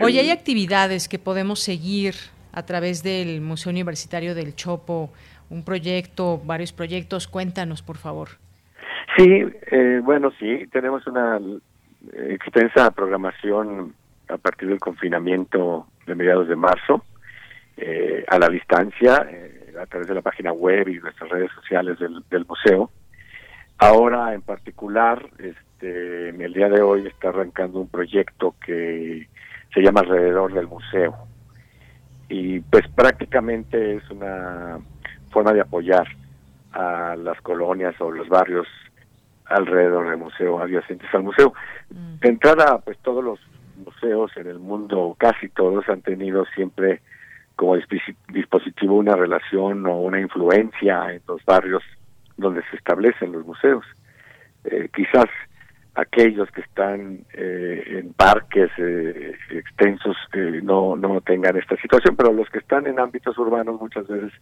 [0.00, 2.14] Hoy hay actividades que podemos seguir
[2.52, 5.10] a través del Museo Universitario del Chopo,
[5.50, 7.28] un proyecto, varios proyectos.
[7.28, 8.28] Cuéntanos, por favor.
[9.16, 13.94] Sí, eh, bueno, sí, tenemos una eh, extensa programación
[14.28, 17.04] a partir del confinamiento de mediados de marzo,
[17.76, 19.26] eh, a la distancia,
[19.80, 22.90] a través de la página web y nuestras redes sociales del, del museo.
[23.78, 29.28] Ahora, en particular, este, en el día de hoy está arrancando un proyecto que
[29.72, 31.14] se llama Alrededor del Museo
[32.28, 34.78] y pues prácticamente es una
[35.36, 36.06] forma de apoyar
[36.72, 38.66] a las colonias o los barrios
[39.44, 41.52] alrededor del museo, adyacentes al museo.
[41.90, 43.38] De entrada, pues todos los
[43.84, 47.02] museos en el mundo, casi todos, han tenido siempre
[47.54, 47.76] como
[48.32, 51.82] dispositivo una relación o una influencia en los barrios
[52.38, 53.84] donde se establecen los museos.
[54.64, 55.26] Eh, quizás
[55.96, 62.32] aquellos que están eh, en parques eh, extensos eh, no, no tengan esta situación, pero
[62.32, 64.32] los que están en ámbitos urbanos muchas veces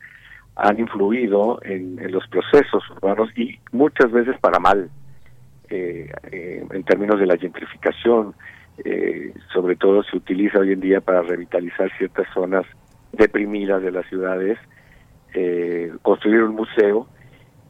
[0.56, 4.90] han influido en, los procesos urbanos y muchas veces para mal,
[5.68, 8.34] en términos de la gentrificación,
[9.52, 12.64] sobre todo se utiliza hoy en día para revitalizar ciertas zonas
[13.12, 14.58] deprimidas de las ciudades,
[16.02, 17.08] construir un museo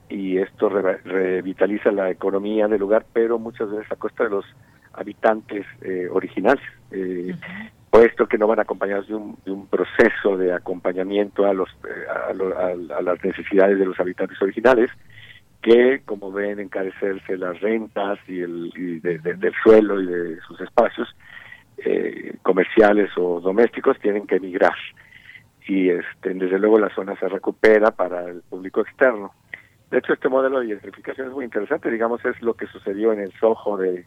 [0.09, 4.45] y esto revitaliza la economía del lugar, pero muchas veces a costa de los
[4.93, 7.35] habitantes eh, originales, eh,
[7.95, 12.07] puesto que no van acompañados de un, de un proceso de acompañamiento a, los, eh,
[12.29, 14.91] a, las necesidades de los habitantes originales,
[15.63, 21.09] que, como ven, encarecerse las rentas y, el, del suelo y de sus espacios
[21.79, 24.75] eh, comerciales o domésticos, tienen que emigrar.
[25.69, 29.33] Y este, desde luego la zona se recupera para el público externo
[29.93, 33.21] de hecho, este modelo de gentrificación es muy interesante, digamos, es lo que sucedió en
[33.21, 34.05] el Soho de,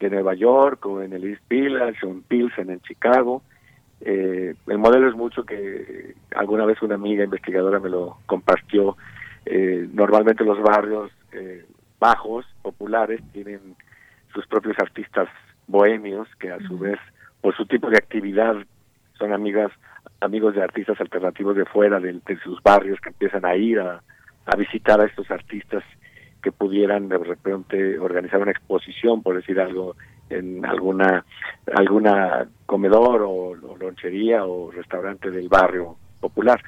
[0.00, 3.42] Nueva York o en el East Village o en Pilsen en Chicago.
[4.00, 8.96] Eh, el modelo es mucho que alguna vez una amiga investigadora me lo compartió.
[9.44, 11.64] Eh, normalmente los barrios eh,
[11.98, 13.74] bajos, populares, tienen
[14.32, 15.28] sus propios artistas
[15.66, 16.98] bohemios que a su vez,
[17.40, 18.56] por su tipo de actividad,
[19.18, 19.72] son amigas,
[20.20, 24.00] amigos de artistas alternativos de fuera de sus barrios que empiezan a ir a,
[24.46, 25.84] a visitar a estos artistas
[26.42, 29.96] que pudieran de repente organizar una exposición, por decir algo,
[30.30, 31.24] en alguna
[31.74, 36.60] alguna comedor o, lonchería o restaurante del barrio popular.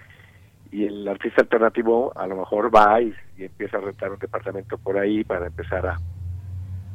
[0.73, 4.99] Y el artista alternativo a lo mejor va y, empieza a rentar un departamento por
[4.99, 5.99] ahí para empezar a,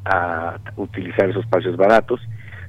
[0.06, 2.22] a utilizar esos espacios baratos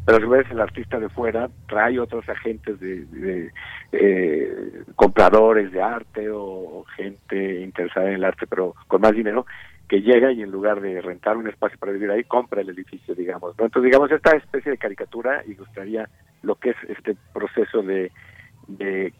[0.07, 3.51] pero a su vez el artista de fuera trae otros agentes de,
[3.91, 9.47] eh, compradores de arte o, gente interesada en el arte pero con más dinero
[9.89, 13.15] que llega y en lugar de rentar un espacio para vivir ahí compra el edificio
[13.15, 16.09] digamos entonces digamos esta especie de caricatura ilustraría
[16.43, 18.11] lo que es este proceso de,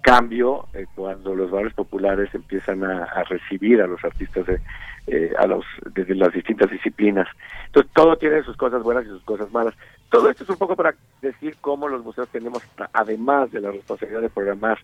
[0.01, 4.61] cambio eh, cuando los barrios populares empiezan a, recibir a los artistas de,
[5.07, 5.65] eh, a los
[5.95, 7.29] desde las distintas disciplinas.
[7.67, 9.75] Entonces todo tiene sus cosas buenas y sus cosas malas.
[10.11, 12.61] Todo esto es un poco para decir cómo los museos tenemos,
[12.93, 14.79] además de la responsabilidad de programar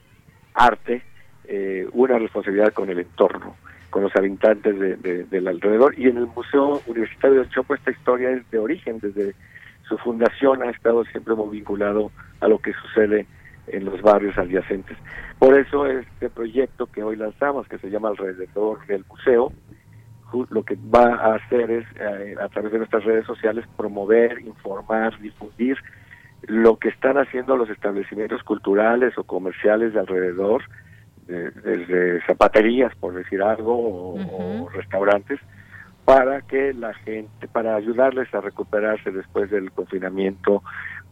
[0.54, 1.02] arte,
[1.44, 3.56] eh, una responsabilidad con el entorno,
[3.92, 4.74] con los habitantes
[5.30, 5.96] del alrededor.
[5.98, 9.34] Y en el Museo Universitario del Chopo esta historia es de origen, desde
[9.86, 12.10] su fundación ha estado siempre muy vinculado
[12.40, 13.26] a lo que sucede
[13.66, 14.96] en los barrios adyacentes.
[15.38, 19.52] Por eso este proyecto que hoy lanzamos, que se llama Alrededor del Museo,
[20.48, 25.20] lo que va a hacer es, eh, a través de nuestras redes sociales, promover, informar,
[25.20, 25.76] difundir
[26.46, 30.62] lo que están haciendo los establecimientos culturales o comerciales de alrededor,
[31.26, 35.40] desde zapaterías, por decir algo, o, restaurantes,
[36.04, 40.62] para que la gente, para ayudarles a recuperarse después del confinamiento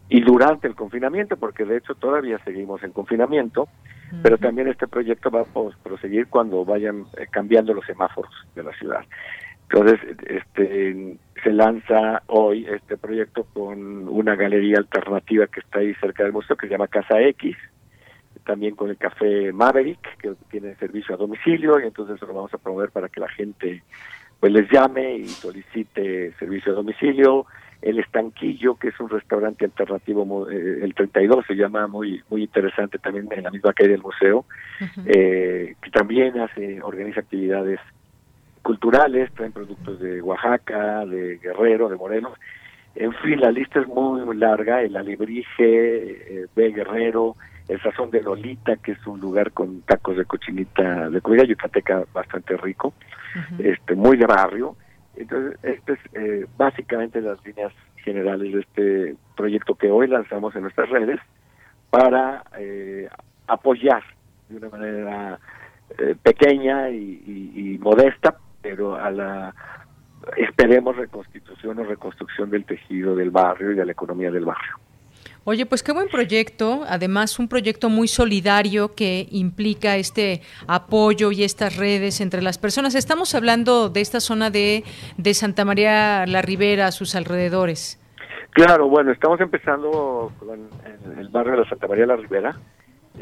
[0.08, 3.68] y durante el confinamiento, porque de hecho todavía seguimos en confinamiento,
[4.24, 8.72] pero también este proyecto va a proseguir cuando vayan eh, cambiando los semáforos de la
[8.72, 9.04] ciudad.
[9.70, 16.24] Entonces, este se lanza hoy este proyecto con una galería alternativa que está ahí cerca
[16.24, 17.56] del museo que se llama Casa X,
[18.44, 22.58] también con el café Maverick que tiene servicio a domicilio y entonces lo vamos a
[22.58, 23.82] promover para que la gente
[24.38, 27.46] pues les llame y solicite servicio a domicilio
[27.82, 32.98] el Estanquillo, que es un restaurante alternativo, eh, el 32 se llama, muy muy interesante
[32.98, 34.44] también en la misma calle del museo,
[35.06, 37.80] eh, que también hace organiza actividades
[38.62, 42.34] culturales, traen productos de Oaxaca, de Guerrero, de Morelos.
[42.94, 47.36] En fin, la lista es muy, muy larga, el Alebrije, eh, de Guerrero,
[47.70, 52.04] el Sazón de Lolita, que es un lugar con tacos de cochinita de comida yucateca
[52.12, 52.92] bastante rico,
[53.60, 54.76] este muy de barrio.
[55.14, 60.62] Entonces, este es eh, básicamente las líneas generales de este proyecto que hoy lanzamos en
[60.62, 61.20] nuestras redes
[61.90, 63.08] para eh,
[63.46, 64.02] apoyar
[64.48, 65.38] de una manera
[65.96, 69.54] eh, pequeña y, modesta, pero a la
[70.36, 74.76] esperemos reconstitución o reconstrucción del tejido del barrio y de la economía del barrio.
[75.44, 81.44] Oye, pues qué buen proyecto, además un proyecto muy solidario que implica este apoyo y
[81.44, 82.94] estas redes entre las personas.
[82.94, 84.84] Estamos hablando de esta zona de,
[85.16, 87.98] de Santa María la Ribera, sus alrededores.
[88.50, 90.68] Claro, bueno, estamos empezando con
[91.18, 92.56] el barrio de Santa María la Ribera.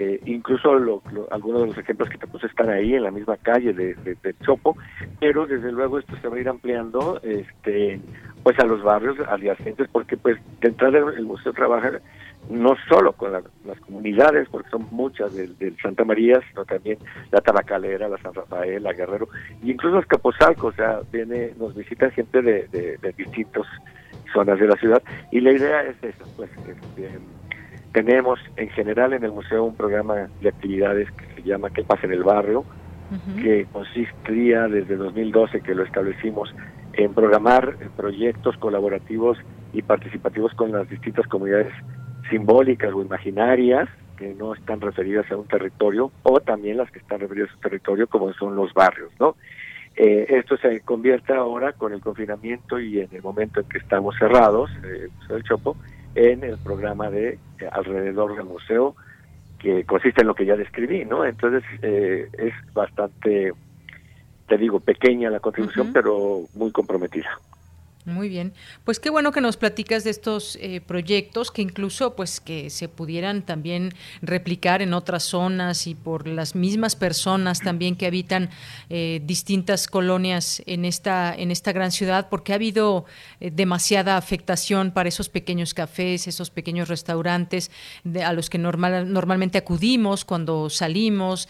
[0.01, 3.73] Eh, incluso algunos de los ejemplos que te puse están ahí en la misma calle
[3.73, 3.97] de,
[4.45, 4.77] Chopo,
[5.19, 8.01] pero desde luego esto se va a ir ampliando este,
[8.45, 12.01] pues a los barrios adyacentes, porque pues de entrada el museo trabaja
[12.49, 16.99] no solo con las comunidades, porque son muchas del, Santa María, sino también
[17.33, 19.29] la Tabacalera, la San Rafael, la Guerrero,
[19.65, 23.67] y incluso los Capozalcos, o sea, viene, nos visitan gente de, de, distintas
[24.33, 25.03] zonas de la ciudad,
[25.33, 27.19] y la idea es eso, pues, este,
[28.03, 32.07] tenemos en general en el museo un programa de actividades que se llama ¿Qué pasa
[32.07, 32.65] en el barrio?
[33.43, 36.55] que consistía desde 2012 que lo establecimos
[36.93, 39.39] en programar proyectos colaborativos
[39.73, 41.73] y participativos con las distintas comunidades
[42.31, 47.19] simbólicas o imaginarias que no están referidas a un territorio o también las que están
[47.19, 49.35] referidas a un territorio como son los barrios, ¿no?
[49.97, 54.15] Eh, esto se convierte ahora con el confinamiento y en el momento en que estamos
[54.19, 55.77] cerrados, eh, el Chopo,
[56.15, 58.97] en el programa de eh, alrededor del museo
[59.59, 61.25] que consiste en lo que ya describí, ¿no?
[61.25, 63.53] Entonces eh, es bastante,
[64.47, 67.39] te digo, pequeña la contribución, pero muy comprometida.
[68.05, 68.55] Muy bien,
[68.85, 72.89] pues qué bueno que nos platicas de estos eh, proyectos que incluso pues que se
[72.89, 73.93] pudieran también
[74.23, 78.49] replicar en otras zonas y por las mismas personas también que habitan
[78.89, 83.05] eh, distintas colonias en esta en esta gran ciudad porque ha habido
[83.41, 87.71] eh, demasiada afectación para esos pequeños cafés, esos pequeños restaurantes
[88.25, 91.49] a los que normal, normalmente acudimos cuando salimos,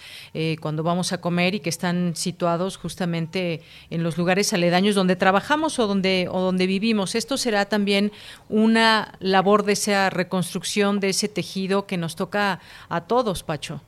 [0.61, 5.79] cuando vamos a comer y que están situados justamente en los lugares aledaños donde trabajamos
[5.79, 7.15] o donde donde vivimos.
[7.15, 8.11] Esto será también
[8.49, 13.83] una labor de esa reconstrucción de ese tejido que nos toca a todos, Pacho.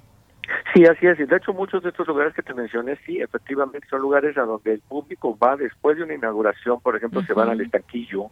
[0.75, 1.17] Sí, así es.
[1.17, 4.75] De hecho, muchos de estos lugares que te mencioné, sí, efectivamente son lugares a donde
[4.75, 8.27] el público va después de una inauguración, por ejemplo, se van al estanquillo,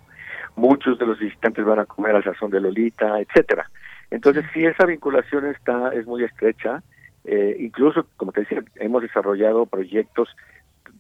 [0.54, 3.70] muchos de los visitantes van a comer al sazón de Lolita, etcétera.
[4.10, 6.82] Entonces, sí, esa vinculación está es muy estrecha.
[7.24, 10.28] Eh, incluso, como te decía, hemos desarrollado proyectos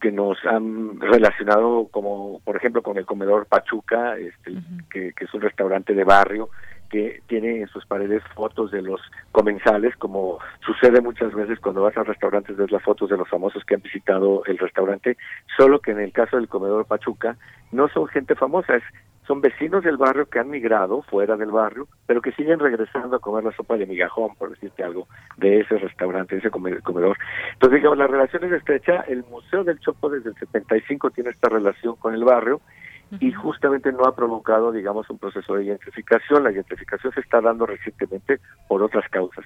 [0.00, 4.52] que nos han relacionado como por ejemplo con el comedor Pachuca este,
[4.90, 6.50] que, es un restaurante de barrio
[6.88, 9.00] que tiene en sus paredes fotos de los
[9.32, 13.64] comensales como sucede muchas veces cuando vas a restaurantes ves las fotos de los famosos
[13.64, 15.16] que han visitado el restaurante
[15.56, 17.36] solo que en el caso del comedor Pachuca
[17.72, 18.84] no son gente famosa es
[19.28, 23.20] son vecinos del barrio que han migrado fuera del barrio, pero que siguen regresando a
[23.20, 25.06] comer la sopa de migajón, por decirte algo,
[25.36, 27.18] de ese restaurante, de ese comedor.
[27.52, 29.02] Entonces, digamos, la relación es estrecha.
[29.02, 32.62] El Museo del Chopo desde el 75 tiene esta relación con el barrio
[33.20, 36.44] y justamente no ha provocado, digamos, un proceso de gentrificación.
[36.44, 39.44] La gentrificación se está dando recientemente por otras causas,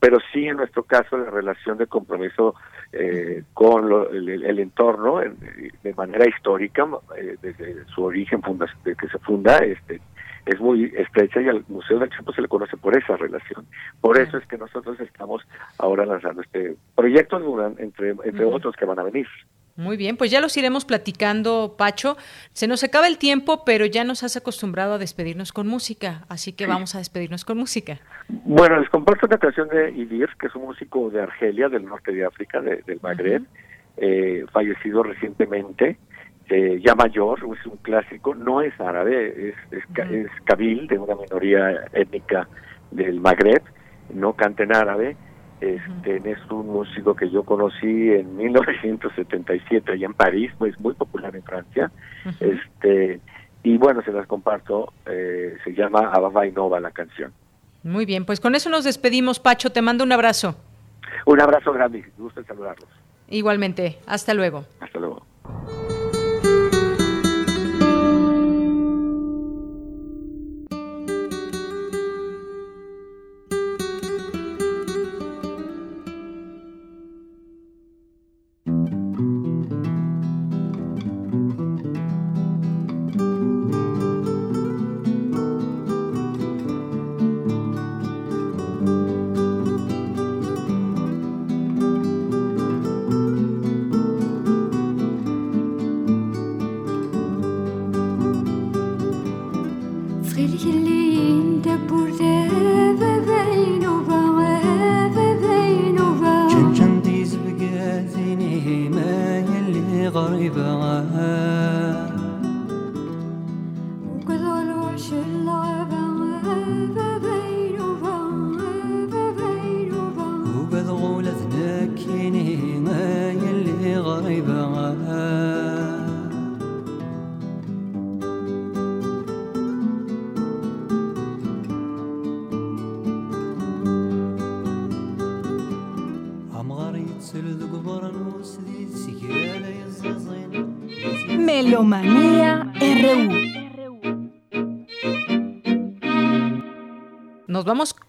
[0.00, 2.54] pero sí en nuestro caso la relación de compromiso
[2.92, 6.86] eh, con el, entorno de manera histórica,
[7.16, 10.00] eh, desde su origen funda, de que se funda, este
[10.46, 13.66] es muy estrecha y al Museo del Tiempo se le conoce por esa relación.
[14.00, 15.42] Por eso es que nosotros estamos
[15.78, 17.38] ahora lanzando este proyecto,
[17.78, 19.26] entre, entre otros que van a venir.
[19.76, 22.16] Muy bien, pues ya los iremos platicando, Pacho.
[22.52, 26.52] Se nos acaba el tiempo, pero ya nos has acostumbrado a despedirnos con música, así
[26.52, 27.98] que vamos a despedirnos con música.
[28.28, 32.12] Bueno, les comparto una canción de Idir, que es un músico de Argelia, del norte
[32.12, 33.42] de África, del Magreb,
[33.96, 35.98] eh, fallecido recientemente,
[36.50, 41.16] eh, ya mayor, es un clásico, no es árabe, es, es, es kabil, de una
[41.16, 42.48] minoría étnica
[42.92, 43.62] del Magreb,
[44.12, 45.16] no canta en árabe
[45.64, 51.34] este, Es un músico que yo conocí en 1977 allá en París, pues muy popular
[51.34, 51.90] en Francia.
[52.40, 53.20] este
[53.62, 57.32] Y bueno, se las comparto, eh, se llama Ababa Nova la canción.
[57.82, 60.56] Muy bien, pues con eso nos despedimos, Pacho, te mando un abrazo.
[61.26, 62.88] Un abrazo grande, gusto saludarlos.
[63.28, 64.64] Igualmente, hasta luego.
[64.80, 65.24] Hasta luego.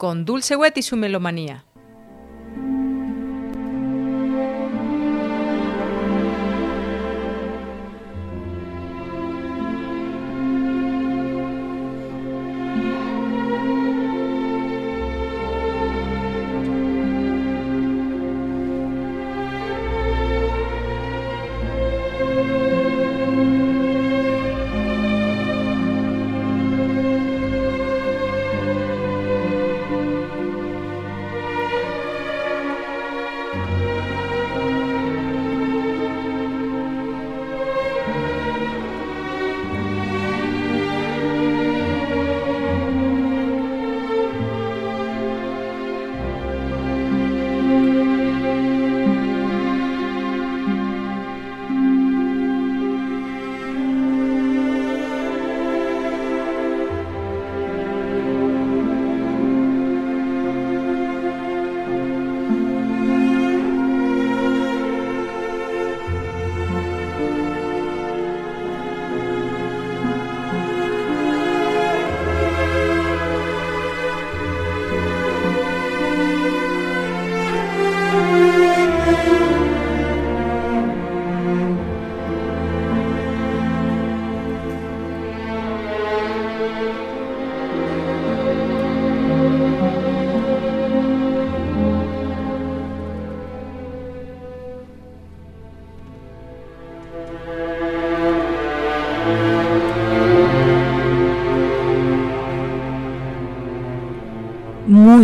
[0.05, 1.65] Con Dulce Wet y su melomanía.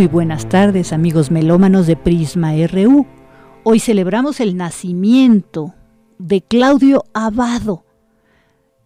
[0.02, 3.06] Muy buenas tardes amigos melómanos de Prisma RU.
[3.62, 5.76] Hoy celebramos el nacimiento
[6.18, 7.86] de Claudio Abado.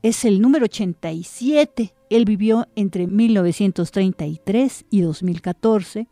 [0.02, 1.94] Es el número 87.
[2.10, 6.06] Él vivió entre 1933 y 2014,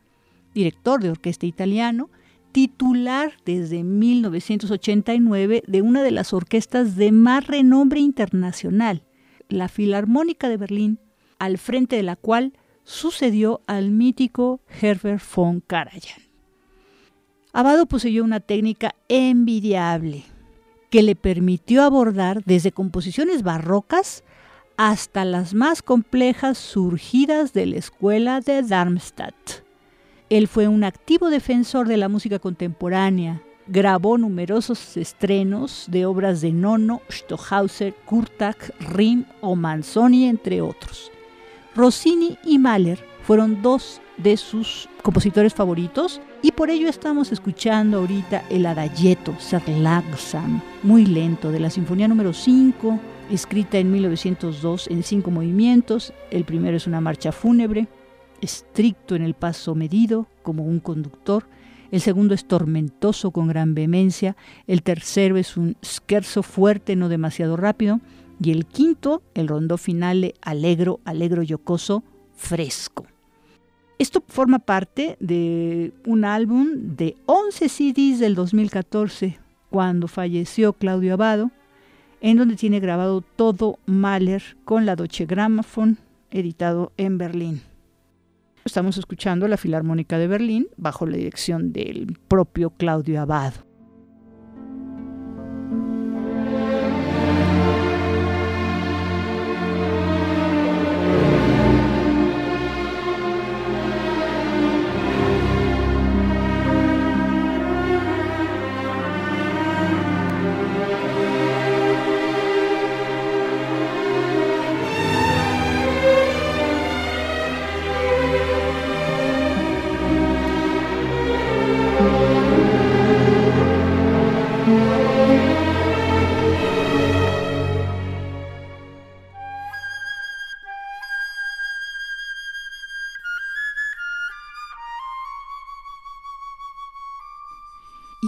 [0.55, 2.09] director de orquesta italiano,
[2.53, 9.05] titular desde 1989 de una de las orquestas de más renombre internacional,
[9.51, 10.99] la Filarmónica de Berlín,
[11.39, 16.23] al frente de la cual sucedió al mítico Herbert von Karajan.
[17.53, 20.25] Abado poseyó una técnica envidiable
[20.91, 24.23] que le permitió abordar desde composiciones barrocas
[24.77, 29.63] hasta las más complejas surgidas de la escuela de Darmstadt.
[30.31, 36.53] Él fue un activo defensor de la música contemporánea, grabó numerosos estrenos de obras de
[36.53, 41.13] Nono, Stohauser, Kurtak, Rim o Manzoni, entre otros.
[41.75, 48.45] Rossini y Mahler fueron dos de sus compositores favoritos y por ello estamos escuchando ahorita
[48.49, 55.03] el adagietto Ser langsam, muy lento, de la Sinfonía número 5, escrita en 1902 en
[55.03, 56.13] cinco movimientos.
[56.31, 57.89] El primero es una marcha fúnebre,
[58.41, 61.49] estricto en el paso medido, como un conductor.
[61.91, 64.37] El segundo es tormentoso con gran vehemencia.
[64.67, 68.01] El tercero es un scherzo fuerte, no demasiado rápido.
[68.41, 72.03] Y el quinto, el rondó finale alegro, alegro yocoso,
[72.35, 73.07] fresco.
[73.99, 79.39] Esto forma parte de un álbum de 11 CDs del 2014,
[79.71, 81.51] cuando falleció Claudio Abado,
[82.21, 85.99] en donde tiene grabado todo Mahler con la Deutsche Grammophon,
[86.31, 87.63] editado en Berlín.
[88.65, 93.74] Estamos escuchando la Filarmónica de Berlín bajo la dirección del propio Claudio Abado.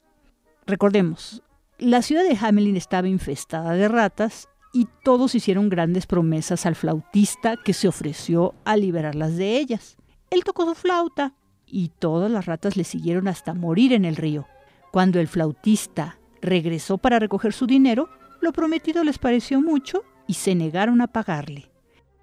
[0.66, 1.44] Recordemos,
[1.78, 7.56] la ciudad de Hamelin estaba infestada de ratas y todos hicieron grandes promesas al flautista
[7.56, 9.96] que se ofreció a liberarlas de ellas.
[10.30, 11.34] Él tocó su flauta
[11.66, 14.48] y todas las ratas le siguieron hasta morir en el río.
[14.92, 18.10] Cuando el flautista regresó para recoger su dinero,
[18.42, 21.72] lo prometido les pareció mucho y se negaron a pagarle.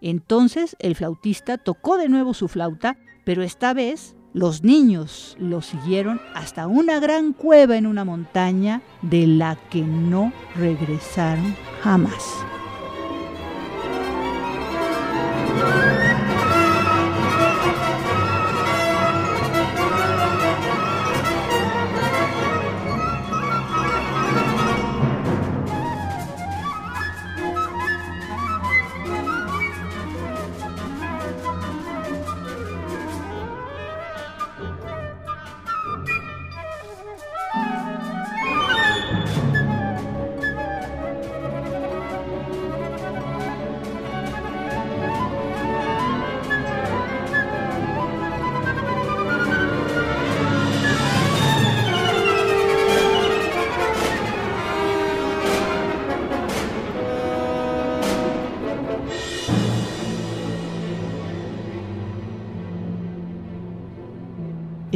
[0.02, 6.20] Entonces el flautista tocó de nuevo su flauta, pero esta vez los niños lo siguieron
[6.34, 12.24] hasta una gran cueva en una montaña de la que no regresaron jamás.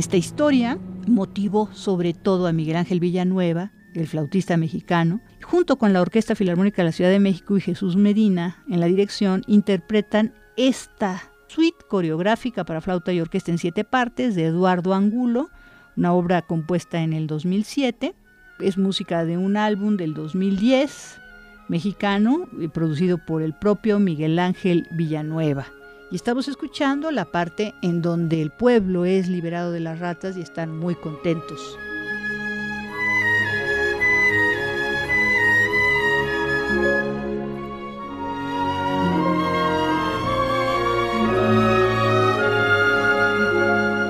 [0.06, 0.78] Esta historia
[1.08, 6.76] motivó sobre todo a Miguel Ángel Villanueva, el flautista mexicano, junto con la Orquesta Filarmónica
[6.76, 12.64] de la Ciudad de México y Jesús Medina en la dirección, interpretan esta suite coreográfica
[12.64, 15.50] para flauta y orquesta en siete partes de Eduardo Angulo,
[15.96, 18.14] una obra compuesta en el 2007.
[18.60, 21.18] Es música de un álbum del 2010
[21.66, 25.66] mexicano, producido por el propio Miguel Ángel Villanueva.
[26.08, 30.40] Y estamos escuchando la parte en donde el pueblo es liberado de las ratas y
[30.40, 31.76] están muy contentos.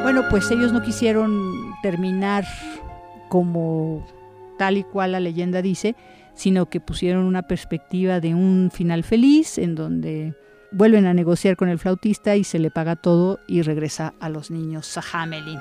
[0.03, 2.45] Bueno, pues ellos no quisieron terminar
[3.31, 4.07] como
[4.59, 5.97] tal y cual la leyenda dice,
[6.35, 10.35] sino que pusieron una perspectiva de un final feliz en donde
[10.71, 14.51] vuelven a negociar con el flautista y se le paga todo y regresa a los
[14.51, 15.61] niños a Hamelin.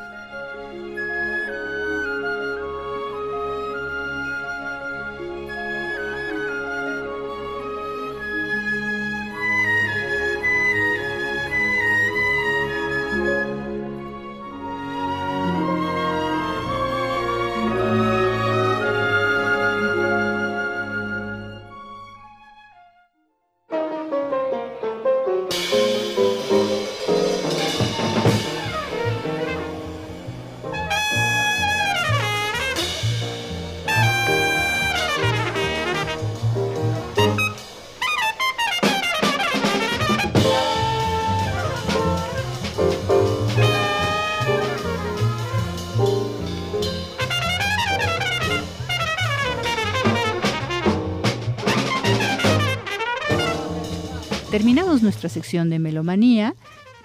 [55.06, 56.56] Nuestra sección de melomanía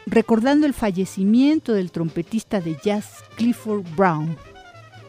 [0.06, 4.36] recordando el fallecimiento del trompetista de jazz Clifford Brown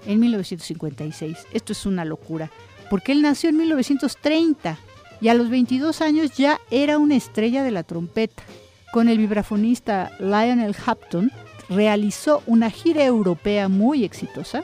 [0.05, 1.37] en 1956.
[1.53, 2.51] Esto es una locura,
[2.89, 4.77] porque él nació en 1930
[5.21, 8.43] y a los 22 años ya era una estrella de la trompeta.
[8.91, 11.31] Con el vibrafonista Lionel Hampton
[11.69, 14.63] realizó una gira europea muy exitosa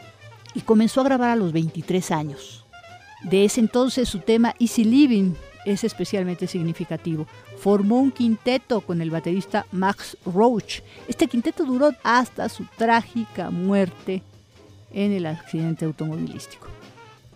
[0.54, 2.66] y comenzó a grabar a los 23 años.
[3.24, 5.34] De ese entonces su tema Easy Living
[5.66, 7.28] es especialmente significativo.
[7.58, 10.82] Formó un quinteto con el baterista Max Roach.
[11.08, 14.22] Este quinteto duró hasta su trágica muerte
[14.92, 16.68] en el accidente automovilístico.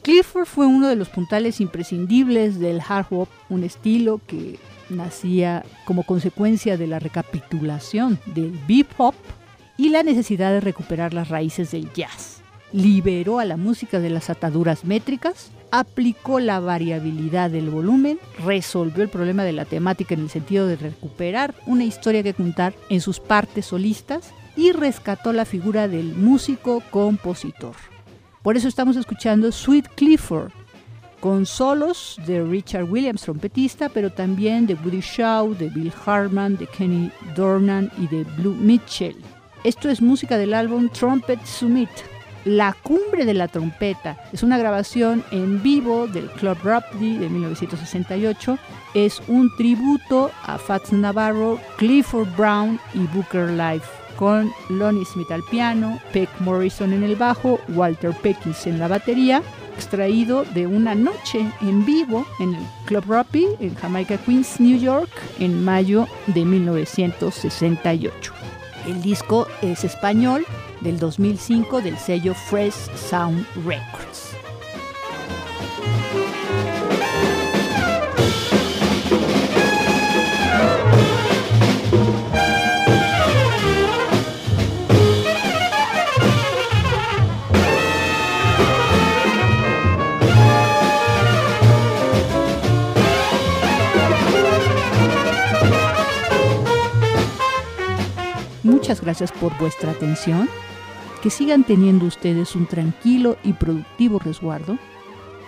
[0.02, 4.58] Clifford fue uno de los puntales imprescindibles del hard bop, un estilo que
[4.90, 9.16] nacía como consecuencia de la recapitulación del bebop
[9.78, 12.41] y la necesidad de recuperar las raíces del jazz.
[12.74, 19.10] Liberó a la música de las ataduras métricas aplicó la variabilidad del volumen, resolvió el
[19.10, 23.20] problema de la temática en el sentido de recuperar una historia que contar en sus
[23.20, 27.76] partes solistas y rescató la figura del músico compositor.
[28.44, 30.52] Por eso estamos escuchando Sweet Clifford,
[31.22, 36.66] con solos de Richard Williams, trompetista, pero también de Woody Shaw, de Bill Hartman, de
[36.66, 39.16] Kenny Dornan y de Blue Mitchell.
[39.64, 41.90] Esto es música del álbum Trumpet Summit,
[42.46, 48.58] la cumbre de la trompeta es una grabación en vivo del Club Rhapsody de 1968.
[48.94, 53.88] Es un tributo a Fats Navarro, Clifford Brown y Booker Life
[54.18, 59.42] con Lonnie Smith al piano, Peck Morrison en el bajo, Walter Peckins en la batería,
[59.76, 65.10] extraído de una noche en vivo en el Club Rhapsody en Jamaica Queens, New York,
[65.40, 68.34] en mayo de 1968.
[68.86, 70.46] El disco es español
[70.82, 74.36] del 2005 del sello Fresh Sound Records.
[98.64, 100.50] Muchas gracias por vuestra atención.
[101.22, 104.78] Que sigan teniendo ustedes un tranquilo y productivo resguardo.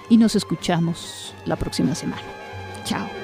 [0.09, 2.21] Y nos escuchamos la próxima semana.
[2.83, 3.22] Chao.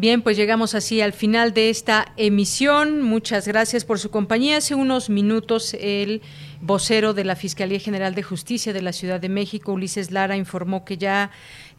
[0.00, 3.02] Bien, pues llegamos así al final de esta emisión.
[3.02, 4.56] Muchas gracias por su compañía.
[4.56, 6.22] Hace unos minutos el
[6.62, 10.86] vocero de la Fiscalía General de Justicia de la Ciudad de México, Ulises Lara, informó
[10.86, 11.30] que ya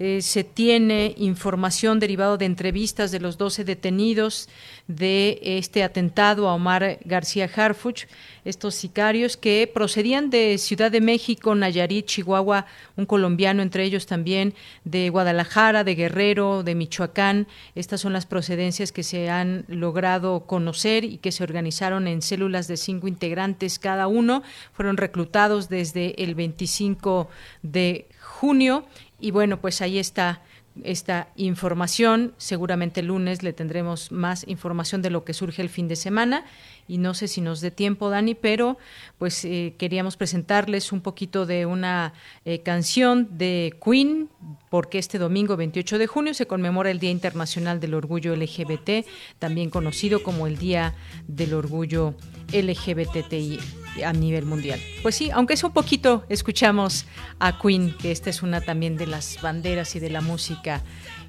[0.04, 4.50] eh, se tiene información derivada de entrevistas de los 12 detenidos
[4.88, 8.08] de este atentado a Omar García Harfuch,
[8.44, 12.66] estos sicarios que procedían de Ciudad de México, Nayarit, Chihuahua,
[12.96, 14.56] un colombiano entre ellos también,
[14.86, 17.46] de Guadalajara, de Guerrero, de Michoacán.
[17.76, 22.68] Estas son las procedencias que se han logrado conocer y que se organizaron en células
[22.68, 24.42] de cinco integrantes cada uno.
[24.74, 27.30] Fueron reclutados desde el 25
[27.62, 28.88] de junio
[29.22, 30.42] y bueno, pues ahí está
[30.84, 32.34] esta información.
[32.38, 36.46] Seguramente el lunes le tendremos más información de lo que surge el fin de semana
[36.88, 38.78] y no sé si nos dé tiempo, Dani, pero
[39.18, 42.14] pues eh, queríamos presentarles un poquito de una
[42.46, 44.30] eh, canción de Queen,
[44.70, 49.06] porque este domingo 28 de junio se conmemora el Día Internacional del Orgullo LGBT,
[49.40, 50.96] también conocido como el Día
[51.28, 52.16] del Orgullo
[52.54, 54.80] LGBTI a nivel mundial.
[55.02, 57.06] Pues sí, aunque es un poquito, escuchamos
[57.40, 60.82] a Queen, que esta es una también de las banderas y de la música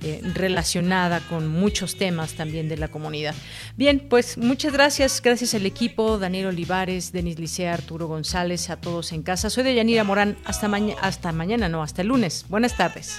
[0.02, 3.34] eh, relacionada con muchos temas también de la comunidad.
[3.76, 9.12] Bien, pues muchas gracias, gracias al equipo, Daniel Olivares, Denis Licea, Arturo González, a todos
[9.12, 9.48] en casa.
[9.50, 10.68] Soy de Yanira Morán, hasta,
[11.00, 12.46] hasta mañana, no, hasta el lunes.
[12.48, 13.18] Buenas tardes.